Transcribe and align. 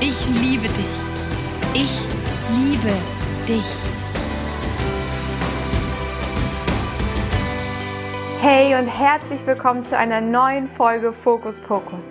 Ich 0.00 0.28
liebe 0.28 0.68
dich. 0.68 0.86
Ich 1.74 2.00
liebe 2.56 2.94
dich. 3.48 3.64
Hey 8.40 8.76
und 8.76 8.86
herzlich 8.86 9.44
willkommen 9.44 9.84
zu 9.84 9.98
einer 9.98 10.20
neuen 10.20 10.68
Folge 10.68 11.12
Fokus 11.12 11.58
Pokus. 11.58 12.04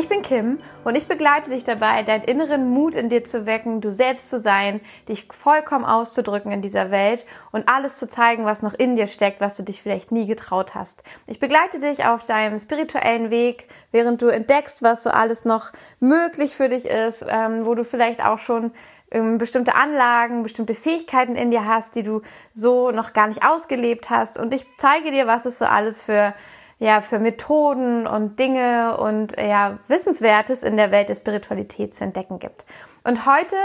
Ich 0.00 0.08
bin 0.08 0.22
Kim 0.22 0.60
und 0.82 0.94
ich 0.94 1.08
begleite 1.08 1.50
dich 1.50 1.64
dabei, 1.64 2.02
deinen 2.02 2.24
inneren 2.24 2.70
Mut 2.70 2.94
in 2.94 3.10
dir 3.10 3.22
zu 3.22 3.44
wecken, 3.44 3.82
du 3.82 3.92
selbst 3.92 4.30
zu 4.30 4.38
sein, 4.38 4.80
dich 5.10 5.26
vollkommen 5.30 5.84
auszudrücken 5.84 6.50
in 6.52 6.62
dieser 6.62 6.90
Welt 6.90 7.26
und 7.52 7.68
alles 7.68 7.98
zu 7.98 8.08
zeigen, 8.08 8.46
was 8.46 8.62
noch 8.62 8.72
in 8.72 8.96
dir 8.96 9.08
steckt, 9.08 9.42
was 9.42 9.58
du 9.58 9.62
dich 9.62 9.82
vielleicht 9.82 10.10
nie 10.10 10.24
getraut 10.24 10.74
hast. 10.74 11.02
Ich 11.26 11.38
begleite 11.38 11.80
dich 11.80 12.06
auf 12.06 12.24
deinem 12.24 12.58
spirituellen 12.58 13.28
Weg, 13.28 13.68
während 13.92 14.22
du 14.22 14.28
entdeckst, 14.28 14.82
was 14.82 15.02
so 15.02 15.10
alles 15.10 15.44
noch 15.44 15.70
möglich 15.98 16.56
für 16.56 16.70
dich 16.70 16.86
ist, 16.86 17.26
ähm, 17.28 17.66
wo 17.66 17.74
du 17.74 17.84
vielleicht 17.84 18.24
auch 18.24 18.38
schon 18.38 18.72
ähm, 19.10 19.36
bestimmte 19.36 19.74
Anlagen, 19.74 20.42
bestimmte 20.42 20.74
Fähigkeiten 20.74 21.36
in 21.36 21.50
dir 21.50 21.66
hast, 21.66 21.94
die 21.94 22.04
du 22.04 22.22
so 22.54 22.90
noch 22.90 23.12
gar 23.12 23.26
nicht 23.26 23.44
ausgelebt 23.44 24.08
hast. 24.08 24.38
Und 24.38 24.54
ich 24.54 24.64
zeige 24.78 25.10
dir, 25.10 25.26
was 25.26 25.44
es 25.44 25.58
so 25.58 25.66
alles 25.66 26.00
für 26.02 26.32
ja, 26.80 27.02
für 27.02 27.18
Methoden 27.18 28.06
und 28.06 28.38
Dinge 28.38 28.96
und 28.96 29.36
ja, 29.38 29.78
Wissenswertes 29.86 30.62
in 30.62 30.78
der 30.78 30.90
Welt 30.90 31.10
der 31.10 31.14
Spiritualität 31.14 31.94
zu 31.94 32.04
entdecken 32.04 32.38
gibt. 32.38 32.64
Und 33.04 33.26
heute 33.26 33.56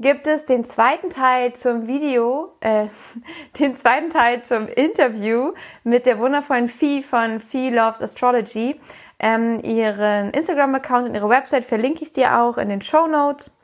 gibt 0.00 0.26
es 0.26 0.44
den 0.44 0.64
zweiten 0.64 1.08
Teil 1.08 1.52
zum 1.52 1.86
Video, 1.86 2.52
äh, 2.60 2.88
den 3.60 3.76
zweiten 3.76 4.10
Teil 4.10 4.42
zum 4.42 4.66
Interview 4.66 5.52
mit 5.84 6.04
der 6.04 6.18
wundervollen 6.18 6.68
Fee 6.68 7.02
von 7.02 7.38
Fee 7.40 7.70
Loves 7.70 8.02
Astrology. 8.02 8.80
Ähm, 9.20 9.60
ihren 9.62 10.30
Instagram-Account 10.30 11.08
und 11.08 11.14
ihre 11.14 11.28
Website 11.28 11.64
verlinke 11.64 12.02
ich 12.02 12.10
dir 12.10 12.40
auch 12.40 12.58
in 12.58 12.68
den 12.68 12.82
Show 12.82 13.06
Notes. 13.06 13.56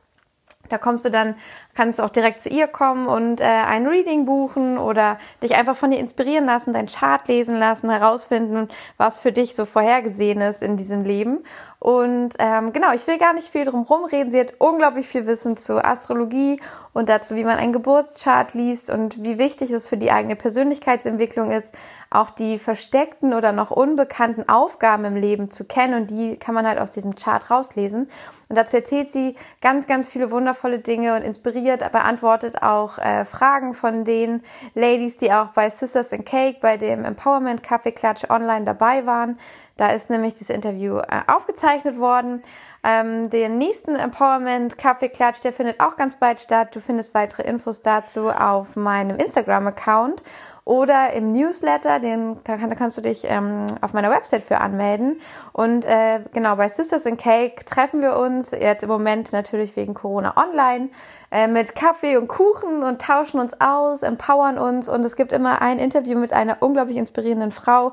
Da 0.71 0.77
kommst 0.77 1.05
du 1.05 1.11
dann, 1.11 1.35
kannst 1.75 1.99
du 1.99 2.03
auch 2.03 2.09
direkt 2.09 2.41
zu 2.41 2.49
ihr 2.49 2.67
kommen 2.67 3.07
und 3.07 3.41
äh, 3.41 3.43
ein 3.43 3.87
Reading 3.87 4.25
buchen 4.25 4.77
oder 4.77 5.17
dich 5.43 5.55
einfach 5.55 5.75
von 5.75 5.91
ihr 5.91 5.99
inspirieren 5.99 6.45
lassen, 6.45 6.73
deinen 6.73 6.87
Chart 6.87 7.27
lesen 7.27 7.59
lassen, 7.59 7.89
herausfinden, 7.89 8.69
was 8.97 9.19
für 9.19 9.31
dich 9.31 9.55
so 9.55 9.65
vorhergesehen 9.65 10.41
ist 10.41 10.61
in 10.61 10.77
diesem 10.77 11.03
Leben. 11.03 11.43
Und 11.79 12.35
ähm, 12.37 12.73
genau, 12.73 12.93
ich 12.93 13.07
will 13.07 13.17
gar 13.17 13.33
nicht 13.33 13.47
viel 13.47 13.65
drum 13.65 13.81
rumreden. 13.81 14.31
Sie 14.31 14.39
hat 14.39 14.53
unglaublich 14.59 15.07
viel 15.07 15.25
Wissen 15.25 15.57
zu 15.57 15.83
Astrologie 15.83 16.61
und 16.93 17.09
dazu, 17.09 17.35
wie 17.35 17.43
man 17.43 17.57
einen 17.57 17.73
Geburtschart 17.73 18.53
liest 18.53 18.91
und 18.91 19.25
wie 19.25 19.39
wichtig 19.39 19.71
es 19.71 19.87
für 19.87 19.97
die 19.97 20.11
eigene 20.11 20.35
Persönlichkeitsentwicklung 20.35 21.51
ist, 21.51 21.75
auch 22.11 22.29
die 22.29 22.59
versteckten 22.59 23.33
oder 23.33 23.53
noch 23.53 23.71
unbekannten 23.71 24.47
Aufgaben 24.49 25.05
im 25.05 25.15
Leben 25.15 25.49
zu 25.49 25.63
kennen 25.63 25.93
und 25.93 26.11
die 26.11 26.35
kann 26.35 26.53
man 26.53 26.67
halt 26.67 26.77
aus 26.77 26.91
diesem 26.91 27.15
Chart 27.15 27.49
rauslesen. 27.49 28.09
Und 28.49 28.55
dazu 28.57 28.75
erzählt 28.75 29.09
sie 29.09 29.35
ganz, 29.61 29.87
ganz 29.87 30.09
viele 30.09 30.29
wundervolle 30.29 30.79
Dinge 30.79 31.15
und 31.15 31.21
inspiriert, 31.21 31.89
beantwortet 31.93 32.61
auch 32.61 32.97
äh, 32.97 33.23
Fragen 33.23 33.73
von 33.73 34.03
den 34.03 34.43
Ladies, 34.75 35.15
die 35.15 35.31
auch 35.31 35.47
bei 35.47 35.69
Sisters 35.69 36.11
in 36.11 36.25
Cake, 36.25 36.59
bei 36.61 36.75
dem 36.75 37.05
Empowerment 37.05 37.63
Kaffeeklatsch 37.63 38.29
online 38.29 38.65
dabei 38.65 39.05
waren. 39.05 39.37
Da 39.77 39.87
ist 39.87 40.09
nämlich 40.09 40.33
dieses 40.33 40.49
Interview 40.49 40.97
äh, 40.97 41.21
aufgezeichnet 41.27 41.97
worden. 41.97 42.43
Ähm, 42.83 43.29
den 43.29 43.57
nächsten 43.57 43.95
Empowerment 43.95 44.77
Kaffeeklatsch, 44.77 45.41
der 45.43 45.53
findet 45.53 45.79
auch 45.79 45.95
ganz 45.95 46.17
bald 46.17 46.41
statt. 46.41 46.75
Du 46.75 46.81
findest 46.81 47.13
weitere 47.13 47.43
Infos 47.43 47.81
dazu 47.81 48.29
auf 48.29 48.75
meinem 48.75 49.17
Instagram-Account 49.17 50.23
oder 50.71 51.11
im 51.11 51.33
Newsletter, 51.33 51.99
den 51.99 52.37
da, 52.45 52.55
kann, 52.55 52.69
da 52.69 52.75
kannst 52.77 52.97
du 52.97 53.01
dich 53.01 53.23
ähm, 53.25 53.65
auf 53.81 53.91
meiner 53.91 54.09
Website 54.09 54.41
für 54.41 54.59
anmelden. 54.59 55.19
Und 55.51 55.83
äh, 55.83 56.21
genau 56.31 56.55
bei 56.55 56.69
Sisters 56.69 57.05
in 57.05 57.17
Cake 57.17 57.65
treffen 57.65 58.01
wir 58.01 58.17
uns 58.17 58.51
jetzt 58.51 58.83
im 58.83 58.87
Moment 58.87 59.33
natürlich 59.33 59.75
wegen 59.75 59.93
Corona 59.93 60.33
online 60.37 60.87
äh, 61.29 61.47
mit 61.47 61.75
Kaffee 61.75 62.15
und 62.15 62.29
Kuchen 62.29 62.83
und 62.83 63.01
tauschen 63.01 63.41
uns 63.41 63.59
aus, 63.59 64.01
empowern 64.01 64.57
uns 64.57 64.87
und 64.87 65.03
es 65.03 65.17
gibt 65.17 65.33
immer 65.33 65.61
ein 65.61 65.77
Interview 65.77 66.17
mit 66.17 66.31
einer 66.31 66.55
unglaublich 66.61 66.95
inspirierenden 66.95 67.51
Frau, 67.51 67.91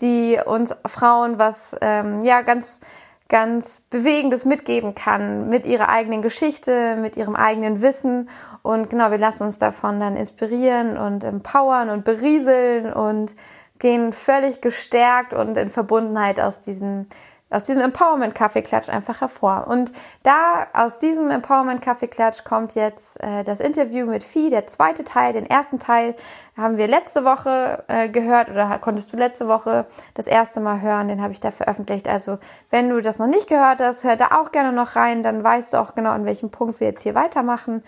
die 0.00 0.36
uns 0.44 0.74
Frauen 0.84 1.38
was 1.38 1.76
ähm, 1.80 2.22
ja 2.22 2.42
ganz 2.42 2.80
ganz 3.28 3.80
bewegendes 3.90 4.44
mitgeben 4.44 4.94
kann 4.94 5.48
mit 5.48 5.66
ihrer 5.66 5.88
eigenen 5.88 6.22
Geschichte, 6.22 6.96
mit 6.96 7.16
ihrem 7.16 7.34
eigenen 7.34 7.82
Wissen. 7.82 8.28
Und 8.62 8.88
genau, 8.90 9.10
wir 9.10 9.18
lassen 9.18 9.44
uns 9.44 9.58
davon 9.58 9.98
dann 9.98 10.16
inspirieren 10.16 10.96
und 10.96 11.24
empowern 11.24 11.90
und 11.90 12.04
berieseln 12.04 12.92
und 12.92 13.34
gehen 13.78 14.12
völlig 14.12 14.60
gestärkt 14.60 15.34
und 15.34 15.56
in 15.56 15.68
Verbundenheit 15.68 16.40
aus 16.40 16.60
diesen 16.60 17.08
aus 17.56 17.64
diesem 17.64 17.80
Empowerment 17.80 18.34
Kaffeeklatsch 18.34 18.90
einfach 18.90 19.22
hervor. 19.22 19.66
Und 19.66 19.90
da 20.22 20.66
aus 20.74 20.98
diesem 20.98 21.30
Empowerment 21.30 21.80
Kaffeeklatsch 21.80 22.44
kommt 22.44 22.74
jetzt 22.74 23.18
äh, 23.22 23.44
das 23.44 23.60
Interview 23.60 24.04
mit 24.04 24.22
Vieh, 24.22 24.50
der 24.50 24.66
zweite 24.66 25.04
Teil. 25.04 25.32
Den 25.32 25.46
ersten 25.46 25.78
Teil 25.78 26.14
haben 26.54 26.76
wir 26.76 26.86
letzte 26.86 27.24
Woche 27.24 27.82
äh, 27.88 28.10
gehört 28.10 28.50
oder 28.50 28.78
konntest 28.78 29.10
du 29.10 29.16
letzte 29.16 29.48
Woche 29.48 29.86
das 30.12 30.26
erste 30.26 30.60
Mal 30.60 30.82
hören. 30.82 31.08
Den 31.08 31.22
habe 31.22 31.32
ich 31.32 31.40
da 31.40 31.50
veröffentlicht. 31.50 32.08
Also 32.08 32.38
wenn 32.68 32.90
du 32.90 33.00
das 33.00 33.18
noch 33.18 33.26
nicht 33.26 33.48
gehört 33.48 33.80
hast, 33.80 34.04
hör 34.04 34.16
da 34.16 34.38
auch 34.38 34.52
gerne 34.52 34.72
noch 34.72 34.94
rein. 34.94 35.22
Dann 35.22 35.42
weißt 35.42 35.72
du 35.72 35.78
auch 35.78 35.94
genau, 35.94 36.10
an 36.10 36.26
welchem 36.26 36.50
Punkt 36.50 36.78
wir 36.80 36.88
jetzt 36.88 37.04
hier 37.04 37.14
weitermachen. 37.14 37.82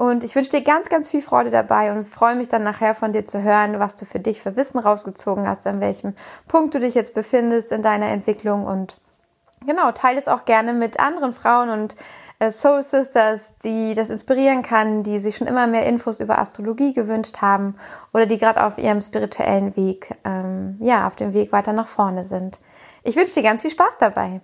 Und 0.00 0.24
ich 0.24 0.34
wünsche 0.34 0.48
dir 0.48 0.62
ganz, 0.62 0.88
ganz 0.88 1.10
viel 1.10 1.20
Freude 1.20 1.50
dabei 1.50 1.92
und 1.92 2.08
freue 2.08 2.34
mich 2.34 2.48
dann 2.48 2.62
nachher 2.62 2.94
von 2.94 3.12
dir 3.12 3.26
zu 3.26 3.42
hören, 3.42 3.80
was 3.80 3.96
du 3.96 4.06
für 4.06 4.18
dich 4.18 4.40
für 4.40 4.56
Wissen 4.56 4.78
rausgezogen 4.78 5.46
hast, 5.46 5.66
an 5.66 5.82
welchem 5.82 6.14
Punkt 6.48 6.74
du 6.74 6.80
dich 6.80 6.94
jetzt 6.94 7.12
befindest 7.12 7.70
in 7.70 7.82
deiner 7.82 8.06
Entwicklung 8.06 8.64
und 8.64 8.96
genau, 9.66 9.92
teile 9.92 10.18
es 10.18 10.28
auch 10.28 10.44
gerne 10.44 10.72
mit 10.72 11.00
anderen 11.00 11.32
Frauen 11.32 11.70
und 11.70 11.96
äh, 12.38 12.50
Soul 12.50 12.82
Sisters, 12.82 13.56
die 13.58 13.94
das 13.94 14.10
inspirieren 14.10 14.62
kann, 14.62 15.02
die 15.02 15.18
sich 15.18 15.36
schon 15.36 15.46
immer 15.46 15.66
mehr 15.66 15.86
Infos 15.86 16.20
über 16.20 16.38
Astrologie 16.38 16.92
gewünscht 16.92 17.42
haben 17.42 17.76
oder 18.12 18.26
die 18.26 18.38
gerade 18.38 18.64
auf 18.64 18.78
ihrem 18.78 19.00
spirituellen 19.00 19.76
Weg, 19.76 20.16
ähm, 20.24 20.78
ja, 20.80 21.06
auf 21.06 21.16
dem 21.16 21.34
Weg 21.34 21.52
weiter 21.52 21.72
nach 21.72 21.88
vorne 21.88 22.24
sind. 22.24 22.58
Ich 23.04 23.16
wünsche 23.16 23.34
dir 23.34 23.42
ganz 23.42 23.62
viel 23.62 23.70
Spaß 23.70 23.98
dabei. 23.98 24.40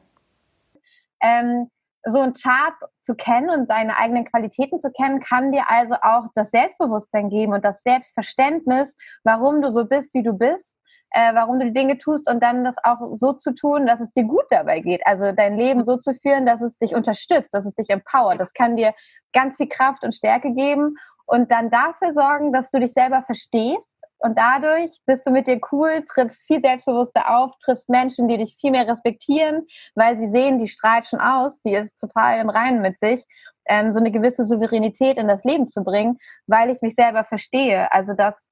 Ähm, 1.20 1.70
so 2.04 2.20
ein 2.20 2.34
Chart 2.34 2.74
zu 3.00 3.16
kennen 3.16 3.50
und 3.50 3.66
seine 3.66 3.96
eigenen 3.96 4.24
Qualitäten 4.24 4.80
zu 4.80 4.92
kennen, 4.92 5.20
kann 5.20 5.50
dir 5.50 5.68
also 5.68 5.96
auch 6.02 6.26
das 6.34 6.50
Selbstbewusstsein 6.50 7.30
geben 7.30 7.52
und 7.52 7.64
das 7.64 7.82
Selbstverständnis, 7.82 8.96
warum 9.24 9.60
du 9.60 9.72
so 9.72 9.86
bist, 9.86 10.14
wie 10.14 10.22
du 10.22 10.32
bist, 10.32 10.75
äh, 11.10 11.34
warum 11.34 11.58
du 11.58 11.66
die 11.66 11.74
Dinge 11.74 11.98
tust 11.98 12.30
und 12.30 12.42
dann 12.42 12.64
das 12.64 12.76
auch 12.82 12.98
so 13.16 13.32
zu 13.32 13.54
tun, 13.54 13.86
dass 13.86 14.00
es 14.00 14.12
dir 14.12 14.24
gut 14.24 14.44
dabei 14.50 14.80
geht. 14.80 15.06
Also 15.06 15.32
dein 15.32 15.56
Leben 15.56 15.84
so 15.84 15.96
zu 15.96 16.14
führen, 16.14 16.46
dass 16.46 16.60
es 16.60 16.78
dich 16.78 16.94
unterstützt, 16.94 17.52
dass 17.52 17.66
es 17.66 17.74
dich 17.74 17.90
empowert. 17.90 18.40
Das 18.40 18.52
kann 18.52 18.76
dir 18.76 18.94
ganz 19.32 19.56
viel 19.56 19.68
Kraft 19.68 20.04
und 20.04 20.14
Stärke 20.14 20.52
geben 20.52 20.96
und 21.26 21.50
dann 21.50 21.70
dafür 21.70 22.12
sorgen, 22.12 22.52
dass 22.52 22.70
du 22.70 22.80
dich 22.80 22.92
selber 22.92 23.22
verstehst 23.22 23.88
und 24.18 24.38
dadurch 24.38 24.92
bist 25.04 25.26
du 25.26 25.30
mit 25.30 25.46
dir 25.46 25.60
cool, 25.72 26.04
trittst 26.08 26.42
viel 26.46 26.62
selbstbewusster 26.62 27.36
auf, 27.36 27.52
triffst 27.62 27.88
Menschen, 27.88 28.28
die 28.28 28.38
dich 28.38 28.56
viel 28.60 28.70
mehr 28.70 28.88
respektieren, 28.88 29.66
weil 29.94 30.16
sie 30.16 30.28
sehen, 30.28 30.58
die 30.58 30.68
strahlt 30.68 31.06
schon 31.06 31.20
aus, 31.20 31.60
die 31.62 31.74
ist 31.74 31.98
total 31.98 32.40
im 32.40 32.48
Reinen 32.48 32.80
mit 32.80 32.98
sich, 32.98 33.24
ähm, 33.66 33.92
so 33.92 33.98
eine 33.98 34.10
gewisse 34.10 34.44
Souveränität 34.44 35.18
in 35.18 35.28
das 35.28 35.44
Leben 35.44 35.68
zu 35.68 35.84
bringen, 35.84 36.18
weil 36.46 36.70
ich 36.70 36.80
mich 36.80 36.94
selber 36.94 37.24
verstehe. 37.24 37.92
Also 37.92 38.14
das 38.14 38.46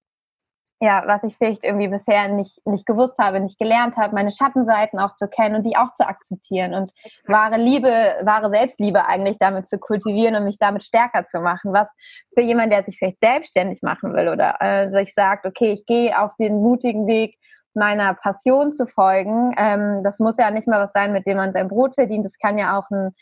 ja, 0.84 1.02
was 1.06 1.22
ich 1.24 1.34
vielleicht 1.38 1.64
irgendwie 1.64 1.88
bisher 1.88 2.28
nicht, 2.28 2.64
nicht 2.66 2.84
gewusst 2.84 3.16
habe, 3.18 3.40
nicht 3.40 3.58
gelernt 3.58 3.96
habe, 3.96 4.14
meine 4.14 4.30
Schattenseiten 4.30 4.98
auch 4.98 5.14
zu 5.14 5.28
kennen 5.28 5.56
und 5.56 5.62
die 5.62 5.78
auch 5.78 5.94
zu 5.94 6.06
akzeptieren 6.06 6.74
und 6.74 6.90
wahre 7.26 7.56
Liebe, 7.56 7.88
wahre 8.22 8.50
Selbstliebe 8.50 9.06
eigentlich 9.06 9.38
damit 9.40 9.66
zu 9.66 9.78
kultivieren 9.78 10.36
und 10.36 10.44
mich 10.44 10.58
damit 10.58 10.84
stärker 10.84 11.24
zu 11.24 11.40
machen. 11.40 11.72
Was 11.72 11.88
für 12.34 12.42
jemanden, 12.42 12.70
der 12.70 12.84
sich 12.84 12.98
vielleicht 12.98 13.20
selbstständig 13.22 13.80
machen 13.80 14.12
will 14.12 14.28
oder 14.28 14.56
äh, 14.60 14.88
sich 14.88 15.14
sagt, 15.14 15.46
okay, 15.46 15.72
ich 15.72 15.86
gehe 15.86 16.20
auf 16.20 16.32
den 16.38 16.60
mutigen 16.60 17.06
Weg, 17.06 17.38
meiner 17.72 18.12
Passion 18.12 18.70
zu 18.70 18.86
folgen. 18.86 19.54
Ähm, 19.56 20.04
das 20.04 20.18
muss 20.20 20.36
ja 20.36 20.50
nicht 20.50 20.68
mal 20.68 20.80
was 20.80 20.92
sein, 20.92 21.12
mit 21.12 21.26
dem 21.26 21.38
man 21.38 21.52
sein 21.54 21.68
Brot 21.68 21.94
verdient. 21.94 22.26
Das 22.26 22.38
kann 22.38 22.58
ja 22.58 22.78
auch 22.78 22.88
ein 22.90 23.14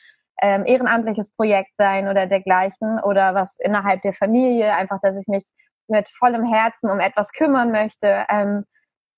ähm, 0.43 0.65
ehrenamtliches 0.67 1.31
Projekt 1.37 1.71
sein 1.79 2.09
oder 2.09 2.27
dergleichen 2.27 2.99
oder 3.01 3.35
was 3.37 3.59
innerhalb 3.61 4.03
der 4.03 4.15
Familie, 4.15 4.75
einfach, 4.75 4.99
dass 5.01 5.17
ich 5.17 5.29
mich 5.29 5.45
mit 5.89 6.09
vollem 6.11 6.45
Herzen 6.45 6.91
um 6.91 7.01
etwas 7.01 7.33
kümmern 7.33 7.73
möchte, 7.73 8.27
ähm, 8.29 8.65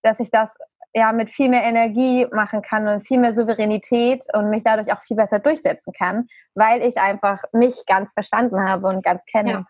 dass 0.02 0.20
ich 0.20 0.30
das 0.30 0.54
ja 0.94 1.12
mit 1.12 1.30
viel 1.30 1.48
mehr 1.48 1.64
Energie 1.64 2.26
machen 2.32 2.62
kann 2.62 2.86
und 2.86 3.06
viel 3.06 3.18
mehr 3.18 3.32
Souveränität 3.32 4.22
und 4.32 4.50
mich 4.50 4.62
dadurch 4.62 4.92
auch 4.92 5.02
viel 5.02 5.16
besser 5.16 5.40
durchsetzen 5.40 5.92
kann, 5.92 6.28
weil 6.54 6.82
ich 6.82 6.96
einfach 6.98 7.42
mich 7.52 7.84
ganz 7.86 8.12
verstanden 8.12 8.68
habe 8.68 8.88
und 8.88 9.04
ganz 9.04 9.20
kenne. 9.30 9.50
Ja. 9.50 9.66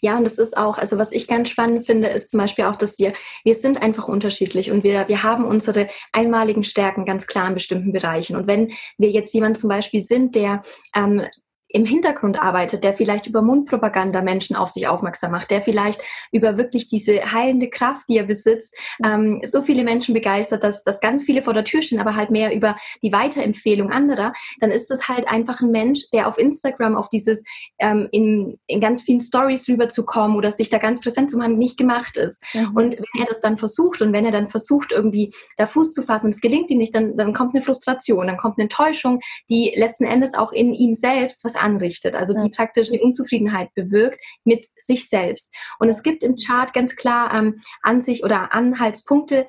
Ja, 0.00 0.16
und 0.16 0.24
das 0.24 0.38
ist 0.38 0.56
auch, 0.56 0.78
also 0.78 0.98
was 0.98 1.12
ich 1.12 1.28
ganz 1.28 1.50
spannend 1.50 1.84
finde, 1.84 2.08
ist 2.08 2.30
zum 2.30 2.40
Beispiel 2.40 2.64
auch, 2.64 2.76
dass 2.76 2.98
wir, 2.98 3.12
wir 3.44 3.54
sind 3.54 3.82
einfach 3.82 4.08
unterschiedlich 4.08 4.70
und 4.70 4.82
wir, 4.82 5.08
wir 5.08 5.22
haben 5.22 5.44
unsere 5.44 5.88
einmaligen 6.12 6.64
Stärken 6.64 7.04
ganz 7.04 7.26
klar 7.26 7.48
in 7.48 7.54
bestimmten 7.54 7.92
Bereichen. 7.92 8.36
Und 8.36 8.46
wenn 8.46 8.72
wir 8.96 9.10
jetzt 9.10 9.34
jemand 9.34 9.58
zum 9.58 9.68
Beispiel 9.68 10.02
sind, 10.02 10.34
der 10.34 10.62
ähm, 10.96 11.22
im 11.68 11.84
Hintergrund 11.84 12.40
arbeitet, 12.40 12.82
der 12.82 12.94
vielleicht 12.94 13.26
über 13.26 13.42
Mundpropaganda 13.42 14.22
Menschen 14.22 14.56
auf 14.56 14.70
sich 14.70 14.88
aufmerksam 14.88 15.32
macht, 15.32 15.50
der 15.50 15.60
vielleicht 15.60 16.00
über 16.32 16.56
wirklich 16.56 16.88
diese 16.88 17.32
heilende 17.32 17.68
Kraft, 17.68 18.08
die 18.08 18.16
er 18.16 18.24
besitzt, 18.24 18.74
ähm, 19.04 19.40
so 19.44 19.62
viele 19.62 19.84
Menschen 19.84 20.14
begeistert, 20.14 20.64
dass, 20.64 20.82
dass 20.82 21.00
ganz 21.00 21.24
viele 21.24 21.42
vor 21.42 21.52
der 21.52 21.64
Tür 21.64 21.82
stehen, 21.82 22.00
aber 22.00 22.16
halt 22.16 22.30
mehr 22.30 22.54
über 22.54 22.76
die 23.02 23.12
Weiterempfehlung 23.12 23.90
anderer, 23.90 24.32
dann 24.60 24.70
ist 24.70 24.90
das 24.90 25.08
halt 25.08 25.28
einfach 25.28 25.60
ein 25.60 25.70
Mensch, 25.70 26.10
der 26.12 26.26
auf 26.26 26.38
Instagram 26.38 26.96
auf 26.96 27.10
dieses 27.10 27.44
ähm, 27.78 28.08
in, 28.12 28.58
in 28.66 28.80
ganz 28.80 29.02
vielen 29.02 29.20
Stories 29.20 29.68
rüberzukommen 29.68 30.36
oder 30.36 30.50
sich 30.50 30.70
da 30.70 30.78
ganz 30.78 31.00
präsent 31.00 31.30
zu 31.30 31.36
machen, 31.36 31.58
nicht 31.58 31.76
gemacht 31.76 32.16
ist. 32.16 32.42
Mhm. 32.54 32.76
Und 32.76 32.98
wenn 32.98 33.20
er 33.22 33.26
das 33.26 33.40
dann 33.40 33.58
versucht 33.58 34.00
und 34.00 34.12
wenn 34.12 34.24
er 34.24 34.32
dann 34.32 34.48
versucht, 34.48 34.92
irgendwie 34.92 35.34
da 35.56 35.66
Fuß 35.66 35.92
zu 35.92 36.02
fassen 36.02 36.26
und 36.26 36.34
es 36.34 36.40
gelingt 36.40 36.70
ihm 36.70 36.78
nicht, 36.78 36.94
dann, 36.94 37.16
dann 37.16 37.34
kommt 37.34 37.54
eine 37.54 37.62
Frustration, 37.62 38.26
dann 38.26 38.38
kommt 38.38 38.56
eine 38.58 38.64
Enttäuschung, 38.64 39.20
die 39.50 39.72
letzten 39.76 40.04
Endes 40.04 40.34
auch 40.34 40.52
in 40.52 40.72
ihm 40.72 40.94
selbst 40.94 41.44
was 41.44 41.57
anrichtet, 41.58 42.14
also 42.14 42.34
die 42.34 42.50
praktisch 42.50 42.90
eine 42.90 43.00
Unzufriedenheit 43.00 43.74
bewirkt 43.74 44.22
mit 44.44 44.66
sich 44.76 45.08
selbst. 45.08 45.52
Und 45.78 45.88
es 45.88 46.02
gibt 46.02 46.22
im 46.24 46.36
Chart 46.36 46.72
ganz 46.72 46.96
klar 46.96 47.34
ähm, 47.34 47.60
Ansicht 47.82 48.24
oder 48.24 48.52
Anhaltspunkte, 48.52 49.46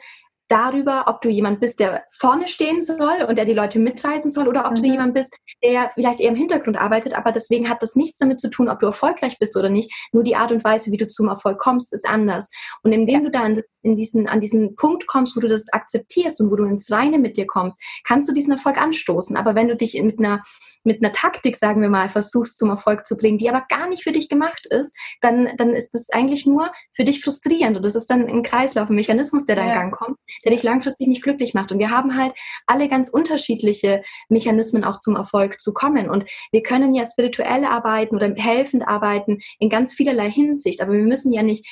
darüber, 0.50 1.06
ob 1.08 1.22
du 1.22 1.30
jemand 1.30 1.60
bist, 1.60 1.80
der 1.80 2.04
vorne 2.12 2.48
stehen 2.48 2.82
soll 2.82 3.26
und 3.28 3.38
der 3.38 3.46
die 3.46 3.54
Leute 3.54 3.80
mitreisen 3.80 4.32
soll, 4.32 4.48
oder 4.48 4.66
ob 4.66 4.72
mhm. 4.72 4.84
du 4.84 4.90
jemand 4.90 5.14
bist, 5.14 5.38
der 5.64 5.92
vielleicht 5.94 6.20
eher 6.20 6.30
im 6.30 6.36
Hintergrund 6.36 6.78
arbeitet, 6.78 7.14
aber 7.14 7.32
deswegen 7.32 7.70
hat 7.70 7.82
das 7.82 7.96
nichts 7.96 8.18
damit 8.18 8.40
zu 8.40 8.50
tun, 8.50 8.68
ob 8.68 8.80
du 8.80 8.88
erfolgreich 8.88 9.38
bist 9.40 9.56
oder 9.56 9.70
nicht. 9.70 9.92
Nur 10.12 10.24
die 10.24 10.36
Art 10.36 10.52
und 10.52 10.64
Weise, 10.64 10.92
wie 10.92 10.98
du 10.98 11.08
zum 11.08 11.30
Erfolg 11.30 11.60
kommst, 11.60 11.94
ist 11.94 12.08
anders. 12.08 12.50
Und 12.84 12.92
indem 12.92 13.24
ja. 13.24 13.26
du 13.26 13.32
dann 13.32 13.60
in 13.84 13.96
diesen, 13.96 14.28
an 14.28 14.40
diesen 14.40 14.76
Punkt 14.76 15.08
kommst, 15.08 15.36
wo 15.36 15.40
du 15.40 15.48
das 15.48 15.70
akzeptierst 15.72 16.42
und 16.42 16.52
wo 16.52 16.56
du 16.56 16.66
ins 16.66 16.92
Reine 16.92 17.20
mit 17.20 17.38
dir 17.38 17.48
kommst, 17.48 17.80
kannst 18.04 18.28
du 18.28 18.34
diesen 18.34 18.54
Erfolg 18.54 18.78
anstoßen. 18.78 19.38
Aber 19.38 19.56
wenn 19.56 19.68
du 19.68 19.76
dich 19.76 20.02
mit 20.02 20.20
einer 20.20 20.42
mit 20.84 21.04
einer 21.04 21.12
Taktik, 21.12 21.56
sagen 21.56 21.82
wir 21.82 21.90
mal, 21.90 22.10
versuchst 22.10 22.58
zum 22.58 22.70
Erfolg 22.70 23.06
zu 23.06 23.18
bringen, 23.18 23.38
die 23.38 23.50
aber 23.50 23.66
gar 23.68 23.88
nicht 23.88 24.04
für 24.04 24.12
dich 24.12 24.30
gemacht 24.30 24.66
ist, 24.68 24.96
dann, 25.22 25.50
dann 25.58 25.74
ist 25.74 25.94
das 25.94 26.10
eigentlich 26.10 26.46
nur 26.46 26.72
für 26.94 27.04
dich 27.04 27.24
frustrierend. 27.24 27.78
Und 27.78 27.86
das 27.86 27.96
ist 27.96 28.10
dann 28.10 28.28
ein 28.28 28.44
Kreislauf, 28.44 28.90
ein 28.90 28.96
Mechanismus, 28.96 29.46
der 29.46 29.58
da 29.58 29.64
in 29.64 29.74
Gang 29.74 29.94
kommt, 29.94 30.18
der 30.44 30.52
dich 30.52 30.64
langfristig 30.64 31.08
nicht 31.08 31.24
glücklich 31.24 31.54
macht. 31.54 31.72
Und 31.72 31.80
wir 31.80 31.92
haben 31.92 32.18
halt 32.18 32.34
alle 32.66 32.88
ganz 32.88 33.10
unterschiedliche 33.10 34.02
Mechanismen 34.30 34.84
auch 34.84 35.00
zum 35.00 35.16
Erfolg 35.16 35.60
zu 35.60 35.74
kommen. 35.74 36.10
Und 36.10 36.26
wir 36.52 36.64
können 36.64 36.94
ja 36.94 37.06
spirituell 37.06 37.66
arbeiten 37.66 38.16
oder 38.16 38.34
helfend 38.36 38.88
arbeiten 38.88 39.40
in 39.60 39.70
ganz 39.70 39.94
vielerlei 39.94 40.30
Hinsicht. 40.30 40.82
Aber 40.82 40.94
wir 40.94 41.04
müssen 41.04 41.34
ja 41.34 41.44
nicht 41.44 41.68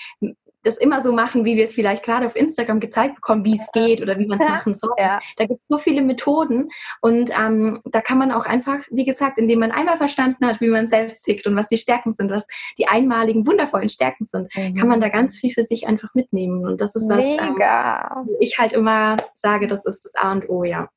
das 0.68 0.78
immer 0.78 1.02
so 1.02 1.12
machen, 1.12 1.46
wie 1.46 1.56
wir 1.56 1.64
es 1.64 1.74
vielleicht 1.74 2.04
gerade 2.04 2.26
auf 2.26 2.36
Instagram 2.36 2.80
gezeigt 2.80 3.16
bekommen, 3.16 3.46
wie 3.46 3.56
es 3.56 3.72
geht 3.72 4.02
oder 4.02 4.20
wie 4.20 4.28
man 4.28 4.40
es 4.40 4.48
machen 4.48 4.74
soll. 4.74 4.94
Ja. 4.98 5.20
Da 5.38 5.46
gibt 5.46 5.62
es 5.64 5.68
so 5.68 5.78
viele 5.78 6.02
Methoden 6.02 6.70
und 7.02 7.32
ähm, 7.38 7.82
da 7.86 8.02
kann 8.02 8.18
man 8.18 8.32
auch 8.32 8.46
einfach, 8.46 8.80
wie 8.92 9.06
gesagt, 9.06 9.38
indem 9.38 9.60
man 9.60 9.72
einmal 9.72 9.98
verstanden 9.98 10.46
hat, 10.46 10.62
wie 10.62 10.68
man 10.68 10.88
selbst 10.88 11.24
tickt 11.24 11.48
und 11.48 11.56
was 11.56 11.68
die 11.68 11.78
Stärken 11.78 12.12
sind, 12.12 12.32
was 12.32 12.48
die 12.78 12.88
einmaligen, 12.88 13.48
wundervollen 13.48 13.90
Stärken 13.90 14.26
sind, 14.26 14.56
mhm. 14.56 14.76
kann 14.76 14.88
man 14.88 15.02
da 15.02 15.10
ganz 15.10 15.38
viel 15.38 15.52
für 15.52 15.64
sich 15.64 15.88
einfach 15.88 16.14
mitnehmen. 16.14 16.66
Und 16.66 16.82
das 16.82 16.96
ist 16.96 17.10
was, 17.10 17.26
ähm, 17.26 18.38
ich 18.40 18.60
halt 18.60 18.74
immer 18.74 19.18
sage, 19.34 19.68
das 19.68 19.86
ist 19.86 20.06
das 20.06 20.16
A 20.16 20.32
und 20.32 20.50
O, 20.50 20.64
ja. 20.64 20.90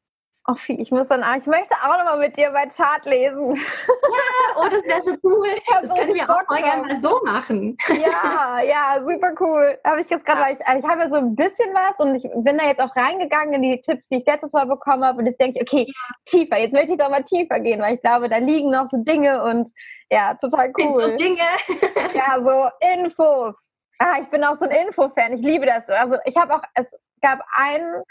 Oh, 0.51 0.57
ich 0.67 0.91
muss 0.91 1.09
dann, 1.09 1.25
ich 1.39 1.47
möchte 1.47 1.75
auch 1.83 1.97
noch 1.99 2.05
mal 2.05 2.19
mit 2.19 2.37
dir 2.37 2.51
bei 2.51 2.67
Chart 2.67 3.05
lesen. 3.05 3.55
Ja, 3.55 4.57
oh, 4.57 4.69
das 4.69 4.85
wäre 4.85 5.03
so 5.05 5.17
cool. 5.23 5.49
Das 5.81 5.95
können 5.95 6.15
wir 6.15 6.29
auch 6.29 6.49
mal 6.49 6.63
gerne 6.63 6.83
mal 6.83 6.97
so 6.97 7.21
machen. 7.25 7.77
Ja, 7.89 8.61
ja, 8.61 9.01
super 9.01 9.33
cool. 9.39 9.79
Habe 9.85 10.01
ich 10.01 10.11
jetzt 10.11 10.25
gerade, 10.25 10.41
ja. 10.41 10.51
ich, 10.51 10.67
also 10.67 10.81
ich 10.81 10.93
habe 10.93 11.09
so 11.09 11.17
ein 11.17 11.37
bisschen 11.37 11.73
was 11.73 11.99
und 11.99 12.17
ich 12.17 12.29
bin 12.35 12.59
da 12.59 12.67
jetzt 12.67 12.81
auch 12.81 12.95
reingegangen 12.97 13.55
in 13.55 13.63
die 13.63 13.83
Tipps, 13.83 14.09
die 14.09 14.17
ich 14.17 14.27
letztes 14.27 14.53
Mal 14.53 14.67
bekommen 14.67 15.05
habe 15.05 15.19
und 15.19 15.27
jetzt 15.27 15.41
denke 15.41 15.61
ich, 15.61 15.63
okay, 15.63 15.93
tiefer, 16.27 16.59
jetzt 16.59 16.73
möchte 16.73 16.93
ich 16.93 16.99
doch 16.99 17.11
mal 17.11 17.23
tiefer 17.23 17.61
gehen, 17.61 17.81
weil 17.81 17.95
ich 17.95 18.01
glaube, 18.01 18.29
da 18.29 18.39
liegen 18.39 18.71
noch 18.71 18.89
so 18.89 18.97
Dinge 18.97 19.45
und 19.45 19.69
ja, 20.11 20.35
total 20.35 20.73
cool. 20.81 21.05
So 21.05 21.17
Dinge. 21.17 21.43
ja, 22.15 22.43
so 22.43 22.69
Infos. 22.95 23.57
Ah, 23.99 24.17
ich 24.21 24.29
bin 24.31 24.43
auch 24.43 24.57
so 24.57 24.65
ein 24.65 24.87
Info-Fan. 24.87 25.35
Ich 25.35 25.43
liebe 25.43 25.67
das. 25.67 25.89
Also 25.89 26.17
ich 26.25 26.37
habe 26.37 26.57
auch, 26.57 26.63
es 26.75 26.91
gab 27.21 27.41
einen 27.55 28.03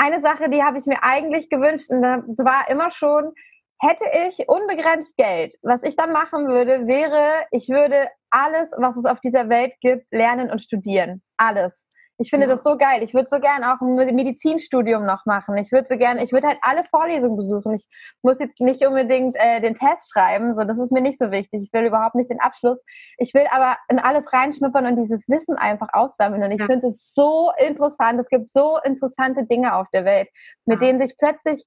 eine 0.00 0.20
Sache, 0.20 0.48
die 0.48 0.62
habe 0.62 0.78
ich 0.78 0.86
mir 0.86 1.02
eigentlich 1.02 1.50
gewünscht 1.50 1.90
und 1.90 2.00
das 2.00 2.38
war 2.38 2.70
immer 2.70 2.90
schon, 2.90 3.32
hätte 3.78 4.04
ich 4.28 4.48
unbegrenzt 4.48 5.14
Geld, 5.16 5.54
was 5.62 5.82
ich 5.82 5.94
dann 5.94 6.12
machen 6.12 6.48
würde, 6.48 6.86
wäre, 6.86 7.46
ich 7.50 7.68
würde 7.68 8.08
alles, 8.30 8.72
was 8.78 8.96
es 8.96 9.04
auf 9.04 9.20
dieser 9.20 9.48
Welt 9.48 9.74
gibt, 9.80 10.06
lernen 10.10 10.50
und 10.50 10.62
studieren. 10.62 11.22
Alles. 11.36 11.86
Ich 12.20 12.28
finde 12.28 12.46
ja. 12.46 12.52
das 12.52 12.62
so 12.62 12.76
geil. 12.76 13.02
Ich 13.02 13.14
würde 13.14 13.28
so 13.30 13.40
gern 13.40 13.64
auch 13.64 13.80
ein 13.80 13.94
Medizinstudium 14.14 15.06
noch 15.06 15.24
machen. 15.24 15.56
Ich 15.56 15.72
würde 15.72 15.86
so 15.86 15.96
gern, 15.96 16.18
ich 16.18 16.32
würde 16.32 16.48
halt 16.48 16.58
alle 16.60 16.84
Vorlesungen 16.84 17.38
besuchen. 17.38 17.74
Ich 17.74 17.86
muss 18.20 18.38
jetzt 18.40 18.60
nicht 18.60 18.86
unbedingt 18.86 19.36
äh, 19.38 19.62
den 19.62 19.74
Test 19.74 20.12
schreiben, 20.12 20.54
so 20.54 20.64
das 20.64 20.78
ist 20.78 20.92
mir 20.92 21.00
nicht 21.00 21.18
so 21.18 21.30
wichtig. 21.30 21.62
Ich 21.62 21.72
will 21.72 21.86
überhaupt 21.86 22.14
nicht 22.16 22.28
den 22.28 22.38
Abschluss. 22.38 22.84
Ich 23.16 23.32
will 23.32 23.46
aber 23.50 23.78
in 23.88 23.98
alles 23.98 24.30
reinschnuppern 24.34 24.84
und 24.84 24.96
dieses 24.96 25.30
Wissen 25.30 25.56
einfach 25.56 25.88
aufsammeln. 25.94 26.42
Und 26.42 26.50
ich 26.50 26.60
ja. 26.60 26.66
finde 26.66 26.88
es 26.88 27.12
so 27.14 27.52
interessant. 27.58 28.20
Es 28.20 28.28
gibt 28.28 28.50
so 28.50 28.76
interessante 28.84 29.46
Dinge 29.46 29.74
auf 29.74 29.86
der 29.90 30.04
Welt, 30.04 30.28
mit 30.66 30.78
ja. 30.82 30.88
denen 30.88 31.00
sich 31.00 31.16
plötzlich 31.16 31.64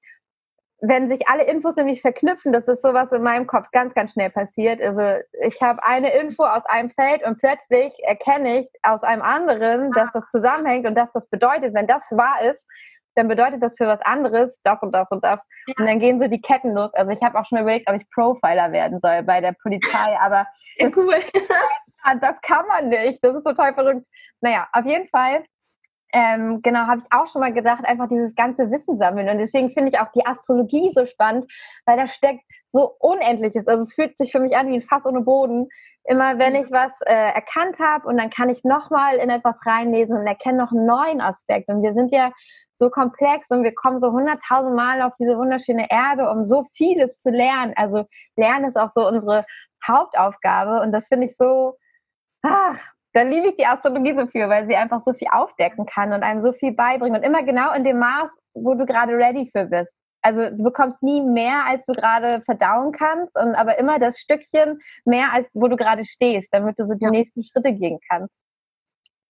wenn 0.81 1.08
sich 1.08 1.28
alle 1.28 1.44
Infos 1.46 1.75
nämlich 1.75 2.02
verknüpfen, 2.02 2.52
das 2.52 2.68
ist 2.68 2.81
sowas 2.81 3.12
in 3.12 3.24
meinem 3.24 3.48
Kopf 3.48 3.72
ganz, 3.72 3.94
ganz 3.94 4.12
schnell 4.12 4.30
passiert. 4.30 4.81
Also 4.81 5.02
ich 5.42 5.62
habe 5.62 5.80
eine 5.84 6.14
Info 6.14 6.44
aus 6.44 6.66
einem 6.66 6.92
Feld 6.92 7.24
und 7.24 7.40
plötzlich 7.40 7.94
erkenne 8.04 8.62
ich 8.62 8.70
aus 8.84 9.04
einem 9.04 9.22
anderen, 9.22 9.92
dass 9.92 10.12
das 10.12 10.30
zusammenhängt 10.30 10.86
und 10.86 10.96
dass 10.96 11.12
das 11.14 11.30
bedeutet, 11.30 11.74
wenn 11.74 11.88
das 11.88 12.04
wahr 12.12 12.42
ist, 12.52 12.66
dann 13.16 13.28
bedeutet 13.28 13.62
das 13.62 13.75
für 13.78 13.88
was 13.88 14.02
anderes 14.02 14.60
das 14.64 14.81
und 14.81 14.92
das 14.92 15.10
und 15.12 15.24
das. 15.24 15.40
Ja. 15.68 15.74
Und 15.78 15.86
dann 15.86 16.00
gehen 16.00 16.20
so 16.20 16.28
die 16.28 16.42
Ketten 16.42 16.74
los. 16.74 16.94
Also 16.94 17.12
ich 17.12 17.22
habe 17.22 17.40
auch 17.40 17.46
schon 17.46 17.60
überlegt, 17.60 17.90
ob 17.90 17.96
ich 17.96 18.10
Profiler 18.10 18.72
werden 18.72 19.00
soll 19.00 19.24
bei 19.24 19.40
der 19.40 19.54
Polizei, 19.54 20.18
aber 20.20 20.46
das, 20.80 20.96
cool. 20.98 21.16
das 22.22 22.42
kann 22.42 22.66
man 22.68 22.90
nicht. 22.90 23.20
Das 23.24 23.36
ist 23.36 23.44
total 23.44 23.74
verrückt. 23.74 24.06
Naja, 24.42 24.68
auf 24.74 24.86
jeden 24.86 25.08
Fall 25.10 25.46
ähm, 26.13 26.62
genau, 26.62 26.81
habe 26.81 27.00
ich 27.00 27.12
auch 27.12 27.27
schon 27.27 27.42
mal 27.42 27.51
gedacht, 27.51 27.83
einfach 27.86 28.07
dieses 28.07 28.36
ganze 28.36 28.69
Wissen 28.69 29.00
sammeln. 29.00 29.30
Und 29.30 29.39
deswegen 29.39 29.71
finde 29.71 29.89
ich 29.89 30.00
auch 30.00 30.12
die 30.13 30.25
Astrologie 30.25 30.92
so 30.94 31.07
spannend, 31.07 31.51
weil 31.86 31.98
da 31.98 32.07
steckt 32.07 32.44
so 32.69 32.95
Unendliches. 33.00 33.67
Also 33.67 33.84
es 33.84 33.96
fühlt 33.96 34.17
sich 34.17 34.32
für 34.32 34.39
mich 34.39 34.55
an 34.55 34.70
wie 34.70 34.75
ein 34.75 34.82
Fass 34.82 35.05
ohne 35.08 35.22
Boden. 35.22 35.70
Immer 36.05 36.38
wenn 36.38 36.55
ich 36.55 36.70
was 36.70 36.91
äh, 37.05 37.13
erkannt 37.13 37.79
habe 37.79 38.08
und 38.08 38.17
dann 38.17 38.29
kann 38.29 38.50
ich 38.50 38.63
nochmal 38.63 39.15
in 39.15 39.29
etwas 39.29 39.55
reinlesen 39.65 40.17
und 40.17 40.27
erkenne 40.27 40.58
noch 40.58 40.72
einen 40.72 40.86
neuen 40.86 41.22
Aspekt. 41.22 41.70
Und 41.70 41.82
wir 41.82 41.93
sind 41.93 42.12
ja 42.12 42.32
so 42.75 42.89
komplex 42.89 43.50
und 43.50 43.63
wir 43.63 43.74
kommen 43.74 44.00
so 44.00 44.12
hunderttausend 44.12 44.75
Mal 44.75 45.01
auf 45.01 45.13
diese 45.17 45.38
wunderschöne 45.38 45.88
Erde, 45.89 46.29
um 46.29 46.46
so 46.46 46.65
vieles 46.74 47.22
zu 47.22 47.29
lernen. 47.29 47.74
Also 47.75 48.05
Lernen 48.36 48.65
ist 48.65 48.77
auch 48.77 48.89
so 48.89 49.08
unsere 49.08 49.46
Hauptaufgabe 49.88 50.82
und 50.82 50.91
das 50.91 51.08
finde 51.08 51.27
ich 51.27 51.38
so, 51.38 51.77
ach, 52.43 52.92
dann 53.13 53.29
liebe 53.29 53.50
ich 53.50 53.58
die 53.58 53.65
Astrologie 53.65 54.15
so 54.17 54.27
viel, 54.27 54.50
weil 54.50 54.67
sie 54.67 54.75
einfach 54.75 55.01
so 55.01 55.13
viel 55.13 55.27
aufdecken 55.32 55.86
kann 55.86 56.13
und 56.13 56.24
einem 56.24 56.41
so 56.41 56.51
viel 56.51 56.74
beibringen 56.74 57.15
und 57.15 57.24
immer 57.24 57.43
genau 57.43 57.74
in 57.74 57.84
dem 57.84 58.00
Maß, 58.00 58.36
wo 58.53 58.74
du 58.74 58.86
gerade 58.86 59.13
ready 59.13 59.50
für 59.51 59.65
bist. 59.65 59.93
Also 60.24 60.50
du 60.50 60.63
bekommst 60.63 61.03
nie 61.03 61.22
mehr, 61.22 61.65
als 61.67 61.86
du 61.86 61.93
gerade 61.93 62.41
verdauen 62.46 62.91
kannst, 62.91 63.38
und 63.38 63.55
aber 63.55 63.77
immer 63.77 64.00
das 64.00 64.17
Stückchen 64.20 64.79
mehr, 65.05 65.34
als 65.34 65.50
wo 65.53 65.67
du 65.67 65.75
gerade 65.75 66.05
stehst, 66.05 66.53
damit 66.53 66.79
du 66.79 66.88
so 66.88 66.93
die 66.93 67.03
ja. 67.03 67.12
nächsten 67.12 67.43
Schritte 67.43 67.74
gehen 67.74 68.00
kannst. 68.10 68.36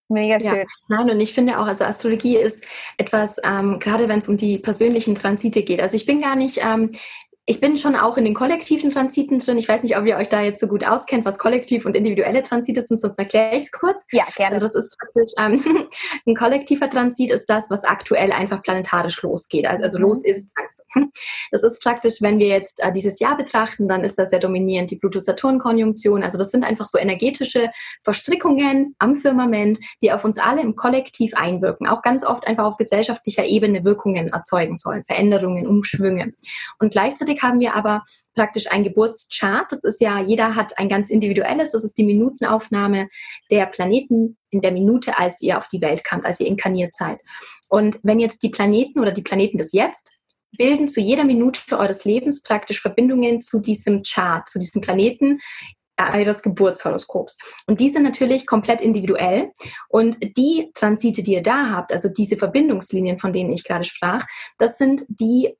Mega 0.07 0.39
schön. 0.39 0.59
Ja, 0.59 0.65
nein, 0.89 1.09
und 1.09 1.19
ich 1.19 1.33
finde 1.33 1.59
auch, 1.59 1.65
also 1.65 1.85
Astrologie 1.85 2.37
ist 2.37 2.67
etwas, 2.97 3.37
ähm, 3.43 3.79
gerade 3.79 4.07
wenn 4.07 4.19
es 4.19 4.27
um 4.27 4.37
die 4.37 4.59
persönlichen 4.59 5.15
Transite 5.15 5.63
geht. 5.63 5.81
Also 5.81 5.95
ich 5.95 6.05
bin 6.05 6.21
gar 6.21 6.35
nicht 6.35 6.63
ähm, 6.63 6.91
ich 7.45 7.59
bin 7.59 7.75
schon 7.75 7.95
auch 7.95 8.17
in 8.17 8.23
den 8.23 8.33
kollektiven 8.33 8.89
Transiten 8.89 9.39
drin. 9.39 9.57
Ich 9.57 9.67
weiß 9.67 9.83
nicht, 9.83 9.97
ob 9.97 10.05
ihr 10.05 10.15
euch 10.15 10.29
da 10.29 10.41
jetzt 10.41 10.61
so 10.61 10.67
gut 10.67 10.87
auskennt, 10.87 11.25
was 11.25 11.37
kollektiv 11.37 11.85
und 11.85 11.95
individuelle 11.95 12.41
Transite 12.41 12.81
sind, 12.81 13.01
sonst 13.01 13.19
erkläre 13.19 13.57
ich 13.57 13.65
es 13.65 13.71
kurz. 13.71 14.05
Ja, 14.11 14.23
gerne. 14.37 14.55
Also 14.55 14.65
das 14.65 14.75
ist 14.75 14.97
praktisch, 14.97 15.31
ähm, 15.37 15.87
ein 16.25 16.35
kollektiver 16.35 16.89
Transit 16.89 17.31
ist 17.31 17.49
das, 17.49 17.69
was 17.69 17.83
aktuell 17.83 18.31
einfach 18.31 18.61
planetarisch 18.61 19.21
losgeht, 19.23 19.67
also, 19.67 19.83
also 19.83 19.97
mhm. 19.97 20.03
los 20.05 20.23
ist. 20.23 20.53
Das 21.51 21.61
ist 21.61 21.83
praktisch, 21.83 22.15
wenn 22.21 22.39
wir 22.39 22.47
jetzt 22.47 22.83
äh, 22.83 22.91
dieses 22.91 23.19
Jahr 23.19 23.37
betrachten, 23.37 23.87
dann 23.87 24.03
ist 24.03 24.17
das 24.17 24.31
sehr 24.31 24.39
dominierend 24.39 24.89
die 24.89 24.95
Pluto-Saturn-Konjunktion. 24.95 26.23
Also 26.23 26.39
das 26.39 26.49
sind 26.49 26.63
einfach 26.63 26.85
so 26.85 26.97
energetische 26.97 27.69
Verstrickungen 28.01 28.95
am 28.97 29.15
Firmament, 29.15 29.77
die 30.01 30.11
auf 30.11 30.25
uns 30.25 30.39
alle 30.39 30.61
im 30.61 30.75
Kollektiv 30.75 31.33
einwirken. 31.35 31.87
Auch 31.87 32.01
ganz 32.01 32.25
oft 32.25 32.47
einfach 32.47 32.65
auf 32.65 32.77
gesellschaftlicher 32.77 33.45
Ebene 33.45 33.83
Wirkungen 33.83 34.29
erzeugen 34.29 34.75
sollen, 34.75 35.03
Veränderungen, 35.03 35.67
Umschwünge. 35.67 36.33
Und 36.79 36.91
gleichzeitig 36.91 37.32
haben 37.41 37.59
wir 37.59 37.75
aber 37.75 38.03
praktisch 38.35 38.71
ein 38.71 38.83
Geburtschart. 38.83 39.71
Das 39.71 39.83
ist 39.83 40.01
ja, 40.01 40.21
jeder 40.21 40.55
hat 40.55 40.77
ein 40.77 40.89
ganz 40.89 41.09
individuelles, 41.09 41.71
das 41.71 41.83
ist 41.83 41.97
die 41.97 42.03
Minutenaufnahme 42.03 43.07
der 43.49 43.65
Planeten 43.65 44.37
in 44.49 44.61
der 44.61 44.71
Minute, 44.71 45.17
als 45.17 45.41
ihr 45.41 45.57
auf 45.57 45.67
die 45.67 45.81
Welt 45.81 46.03
kamt, 46.03 46.25
als 46.25 46.39
ihr 46.39 46.47
inkarniert 46.47 46.93
seid. 46.93 47.19
Und 47.69 47.97
wenn 48.03 48.19
jetzt 48.19 48.43
die 48.43 48.49
Planeten 48.49 48.99
oder 48.99 49.11
die 49.11 49.21
Planeten 49.21 49.57
des 49.57 49.71
Jetzt 49.71 50.11
bilden 50.57 50.87
zu 50.87 51.01
jeder 51.01 51.23
Minute 51.23 51.59
eures 51.79 52.05
Lebens 52.05 52.43
praktisch 52.43 52.79
Verbindungen 52.79 53.39
zu 53.39 53.59
diesem 53.59 54.03
Chart, 54.03 54.47
zu 54.47 54.59
diesem 54.59 54.81
Planeten 54.81 55.39
eures 55.97 56.41
Geburtshoroskops. 56.41 57.37
Und 57.67 57.79
die 57.79 57.89
sind 57.89 58.03
natürlich 58.03 58.45
komplett 58.45 58.81
individuell. 58.81 59.51
Und 59.89 60.17
die 60.37 60.71
Transite, 60.73 61.23
die 61.23 61.33
ihr 61.33 61.41
da 61.41 61.69
habt, 61.69 61.91
also 61.91 62.09
diese 62.09 62.37
Verbindungslinien, 62.37 63.19
von 63.19 63.33
denen 63.33 63.51
ich 63.51 63.63
gerade 63.63 63.83
sprach, 63.83 64.25
das 64.57 64.77
sind 64.77 65.03
die 65.07 65.55